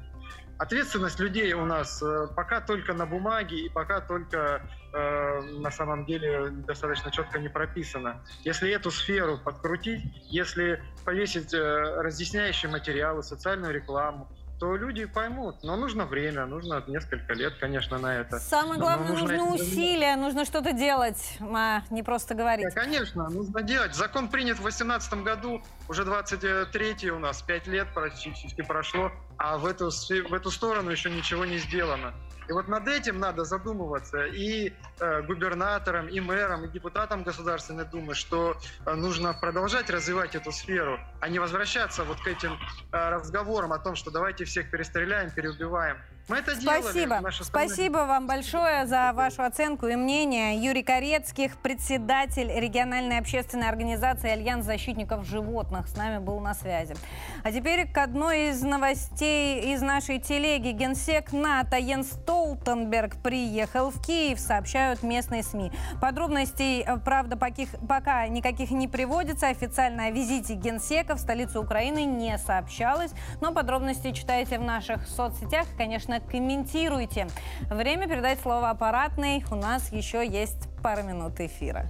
Ответственность 0.59 1.21
людей 1.21 1.53
у 1.53 1.63
нас 1.63 2.03
э, 2.03 2.27
пока 2.35 2.59
только 2.59 2.93
на 2.93 3.05
бумаге 3.05 3.55
и 3.61 3.69
пока 3.69 4.01
только 4.01 4.61
э, 4.91 5.41
на 5.57 5.71
самом 5.71 6.05
деле 6.05 6.49
достаточно 6.49 7.11
четко 7.11 7.39
не 7.39 7.47
прописана. 7.47 8.21
Если 8.43 8.69
эту 8.69 8.91
сферу 8.91 9.37
подкрутить, 9.37 10.03
если 10.29 10.83
повесить 11.05 11.53
э, 11.53 12.01
разъясняющие 12.01 12.69
материалы, 12.69 13.23
социальную 13.23 13.73
рекламу, 13.73 14.27
то 14.59 14.75
люди 14.75 15.05
поймут. 15.05 15.63
Но 15.63 15.75
нужно 15.77 16.05
время, 16.05 16.45
нужно 16.45 16.83
несколько 16.87 17.33
лет, 17.33 17.53
конечно, 17.59 17.97
на 17.97 18.15
это. 18.15 18.39
Самое 18.39 18.79
главное, 18.79 19.09
Но 19.09 19.19
нужно, 19.19 19.37
нужно 19.37 19.53
усилия, 19.55 20.15
нужно 20.17 20.45
что-то 20.45 20.73
делать, 20.73 21.37
а 21.39 21.81
не 21.89 22.03
просто 22.03 22.35
говорить. 22.35 22.65
Да, 22.73 22.81
конечно, 22.81 23.29
нужно 23.29 23.61
делать. 23.63 23.95
Закон 23.95 24.27
принят 24.27 24.57
в 24.57 24.61
2018 24.61 25.13
году, 25.23 25.61
уже 25.87 26.03
23 26.03 27.11
у 27.11 27.19
нас, 27.19 27.41
5 27.41 27.67
лет 27.67 27.87
практически 27.93 28.61
прошло, 28.61 29.11
а 29.37 29.57
в 29.57 29.65
эту, 29.65 29.89
в 29.89 30.33
эту 30.33 30.51
сторону 30.51 30.91
еще 30.91 31.09
ничего 31.09 31.45
не 31.45 31.57
сделано. 31.57 32.13
И 32.49 32.51
вот 32.51 32.67
над 32.67 32.87
этим 32.87 33.19
надо 33.19 33.43
задумываться 33.43 34.25
и 34.25 34.73
э, 34.99 35.21
губернаторам, 35.21 36.07
и 36.07 36.19
мэрам, 36.19 36.65
и 36.65 36.67
депутатам 36.67 37.21
Государственной 37.21 37.85
Думы, 37.85 38.15
что 38.15 38.57
э, 38.87 38.95
нужно 38.95 39.35
продолжать 39.35 39.91
развивать 39.91 40.33
эту 40.33 40.51
сферу, 40.51 40.99
а 41.19 41.29
не 41.29 41.37
возвращаться 41.37 42.03
вот 42.03 42.19
к 42.19 42.27
этим 42.27 42.53
э, 42.91 43.09
разговорам 43.09 43.71
о 43.71 43.77
том, 43.77 43.95
что 43.95 44.09
давайте 44.09 44.45
всех 44.45 44.71
перестреляем, 44.71 45.29
переубиваем. 45.29 45.97
Мы 46.27 46.37
это 46.37 46.55
Спасибо. 46.55 47.17
делали. 47.17 47.43
Спасибо 47.43 47.97
вам 48.05 48.27
большое 48.27 48.85
за 48.85 49.11
вашу 49.13 49.43
оценку 49.43 49.87
и 49.87 49.95
мнение. 49.95 50.63
Юрий 50.63 50.83
Корецких, 50.83 51.57
председатель 51.57 52.51
региональной 52.53 53.17
общественной 53.17 53.67
организации 53.67 54.29
«Альянс 54.29 54.65
защитников 54.65 55.25
животных» 55.25 55.87
с 55.87 55.95
нами 55.95 56.19
был 56.19 56.39
на 56.39 56.53
связи. 56.53 56.95
А 57.43 57.51
теперь 57.51 57.91
к 57.91 57.97
одной 57.97 58.49
из 58.49 58.61
новостей 58.61 59.73
из 59.73 59.81
нашей 59.81 60.19
телеги. 60.19 60.69
Генсек 60.69 61.31
НАТО 61.33 61.77
Йенс 61.77 62.11
Столтенберг 62.11 63.15
приехал 63.23 63.89
в 63.89 63.99
Киев, 64.05 64.39
сообщают 64.39 65.01
местные 65.01 65.41
СМИ. 65.41 65.71
Подробностей, 65.99 66.83
э, 66.83 66.97
правда, 66.97 67.37
пока 67.37 68.27
никаких 68.27 68.69
не 68.69 68.87
приводится. 68.87 69.47
Официально 69.47 70.05
о 70.05 70.11
визите 70.11 70.53
генсека 70.53 71.15
в 71.15 71.19
столицу 71.19 71.63
Украины 71.63 72.03
не 72.05 72.37
сообщалось. 72.37 73.11
Но 73.41 73.51
подробности 73.51 74.11
читайте 74.11 74.59
в 74.59 74.63
наших 74.63 75.07
соцсетях. 75.07 75.65
Конечно, 75.75 76.18
комментируйте. 76.19 77.27
Время 77.69 78.07
передать 78.07 78.39
слово 78.41 78.69
аппаратной. 78.69 79.43
У 79.51 79.55
нас 79.55 79.91
еще 79.91 80.25
есть 80.27 80.67
пара 80.81 81.01
минут 81.01 81.39
эфира. 81.39 81.85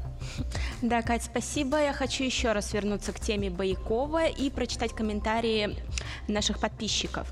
Да, 0.82 1.02
Кать, 1.02 1.24
спасибо. 1.24 1.82
Я 1.82 1.94
хочу 1.94 2.24
еще 2.24 2.52
раз 2.52 2.74
вернуться 2.74 3.14
к 3.14 3.20
теме 3.20 3.50
Боякова 3.50 4.26
и 4.28 4.50
прочитать 4.50 4.94
комментарии 4.94 5.76
наших 6.28 6.60
подписчиков. 6.60 7.28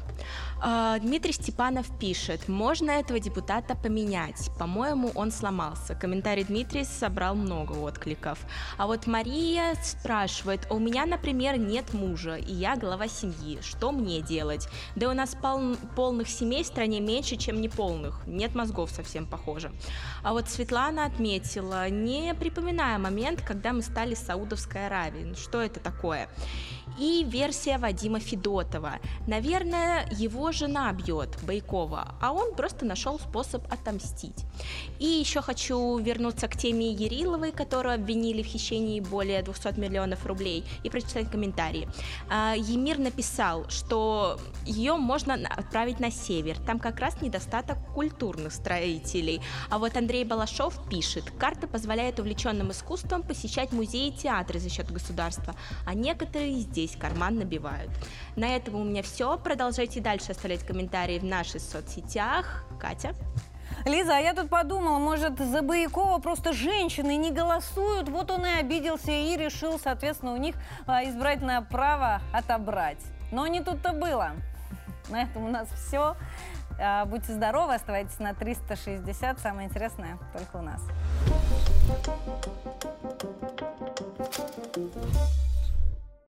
А, 0.59 0.97
Дмитрий 0.99 1.33
Степанов 1.33 1.87
пишет, 1.99 2.47
можно 2.47 2.91
этого 2.91 3.19
депутата 3.19 3.75
поменять. 3.75 4.49
По-моему, 4.57 5.11
он 5.13 5.31
сломался. 5.31 5.93
Комментарий 5.93 6.43
Дмитрия 6.43 6.83
собрал 6.83 7.35
много 7.35 7.73
откликов. 7.73 8.39
А 8.77 8.87
вот 8.87 9.05
Мария 9.05 9.75
спрашивает, 9.83 10.67
у 10.71 10.79
меня, 10.79 11.05
например, 11.05 11.57
нет 11.59 11.93
мужа, 11.93 12.37
и 12.37 12.53
я 12.53 12.75
глава 12.75 13.07
семьи. 13.07 13.59
Что 13.61 13.91
мне 13.91 14.21
делать? 14.21 14.67
Да 14.95 15.09
у 15.09 15.13
нас 15.13 15.35
пол 15.35 15.75
полных 15.95 16.27
семей 16.27 16.63
в 16.63 16.67
стране 16.67 16.99
меньше, 16.99 17.35
чем 17.35 17.61
неполных. 17.61 18.25
Нет 18.25 18.55
мозгов 18.55 18.89
совсем 18.89 19.27
похоже. 19.27 19.71
А 20.23 20.33
вот 20.33 20.49
Светлана 20.49 21.05
отметила, 21.05 21.89
не 21.89 22.33
припоминая 22.33 22.97
момент, 22.97 23.41
когда 23.41 23.73
мы 23.73 23.83
стали 23.83 24.15
Саудовской 24.15 24.87
Аравией. 24.87 25.35
Что 25.35 25.61
это 25.61 25.79
такое? 25.79 26.29
И 26.97 27.23
версия 27.27 27.77
Вадима 27.77 28.19
Федотова. 28.19 28.93
Наверное, 29.27 30.07
его 30.11 30.46
жена 30.51 30.91
бьет 30.93 31.37
Байкова, 31.43 32.15
а 32.21 32.31
он 32.31 32.55
просто 32.55 32.85
нашел 32.85 33.19
способ 33.19 33.71
отомстить. 33.71 34.45
И 34.99 35.05
еще 35.05 35.41
хочу 35.41 35.97
вернуться 35.97 36.47
к 36.47 36.57
теме 36.57 36.91
Ериловой, 36.91 37.51
которую 37.51 37.95
обвинили 37.95 38.41
в 38.41 38.45
хищении 38.45 38.99
более 38.99 39.41
200 39.43 39.79
миллионов 39.79 40.25
рублей, 40.25 40.63
и 40.83 40.89
прочитать 40.89 41.29
комментарии. 41.29 41.87
А, 42.29 42.55
Емир 42.55 42.97
написал, 42.97 43.69
что 43.69 44.39
ее 44.65 44.95
можно 44.95 45.35
отправить 45.35 45.99
на 45.99 46.11
север, 46.11 46.57
там 46.59 46.79
как 46.79 46.99
раз 46.99 47.21
недостаток 47.21 47.77
культурных 47.93 48.53
строителей. 48.53 49.41
А 49.69 49.77
вот 49.77 49.95
Андрей 49.97 50.23
Балашов 50.23 50.79
пишет, 50.89 51.31
карта 51.37 51.67
позволяет 51.67 52.19
увлеченным 52.19 52.71
искусством 52.71 53.23
посещать 53.23 53.71
музеи 53.71 54.07
и 54.07 54.11
театры 54.11 54.59
за 54.59 54.69
счет 54.69 54.91
государства, 54.91 55.55
а 55.85 55.93
некоторые 55.93 56.59
здесь 56.59 56.95
карман 56.95 57.35
набивают. 57.35 57.91
На 58.35 58.55
этом 58.55 58.75
у 58.75 58.83
меня 58.83 59.03
все. 59.03 59.37
Продолжайте 59.37 59.99
дальше 59.99 60.33
оставлять 60.37 60.63
комментарии 60.63 61.17
в 61.17 61.25
наших 61.25 61.61
соцсетях. 61.61 62.63
Катя? 62.79 63.15
Лиза, 63.85 64.17
а 64.17 64.19
я 64.19 64.33
тут 64.33 64.49
подумала, 64.49 64.99
может, 64.99 65.39
за 65.39 65.61
Боякова 65.61 66.19
просто 66.19 66.53
женщины 66.53 67.15
не 67.15 67.31
голосуют, 67.31 68.09
вот 68.09 68.31
он 68.31 68.45
и 68.45 68.49
обиделся 68.49 69.11
и 69.11 69.35
решил, 69.35 69.79
соответственно, 69.79 70.33
у 70.33 70.37
них 70.37 70.55
а, 70.85 71.03
избирательное 71.03 71.61
право 71.61 72.21
отобрать. 72.33 72.99
Но 73.31 73.47
не 73.47 73.61
тут-то 73.61 73.93
было. 73.93 74.31
На 75.09 75.23
этом 75.23 75.45
у 75.45 75.49
нас 75.49 75.67
все. 75.69 76.15
А, 76.79 77.05
будьте 77.05 77.33
здоровы, 77.33 77.75
оставайтесь 77.75 78.19
на 78.19 78.33
360. 78.33 79.39
Самое 79.39 79.67
интересное 79.67 80.17
только 80.33 80.57
у 80.57 80.61
нас. 80.61 80.81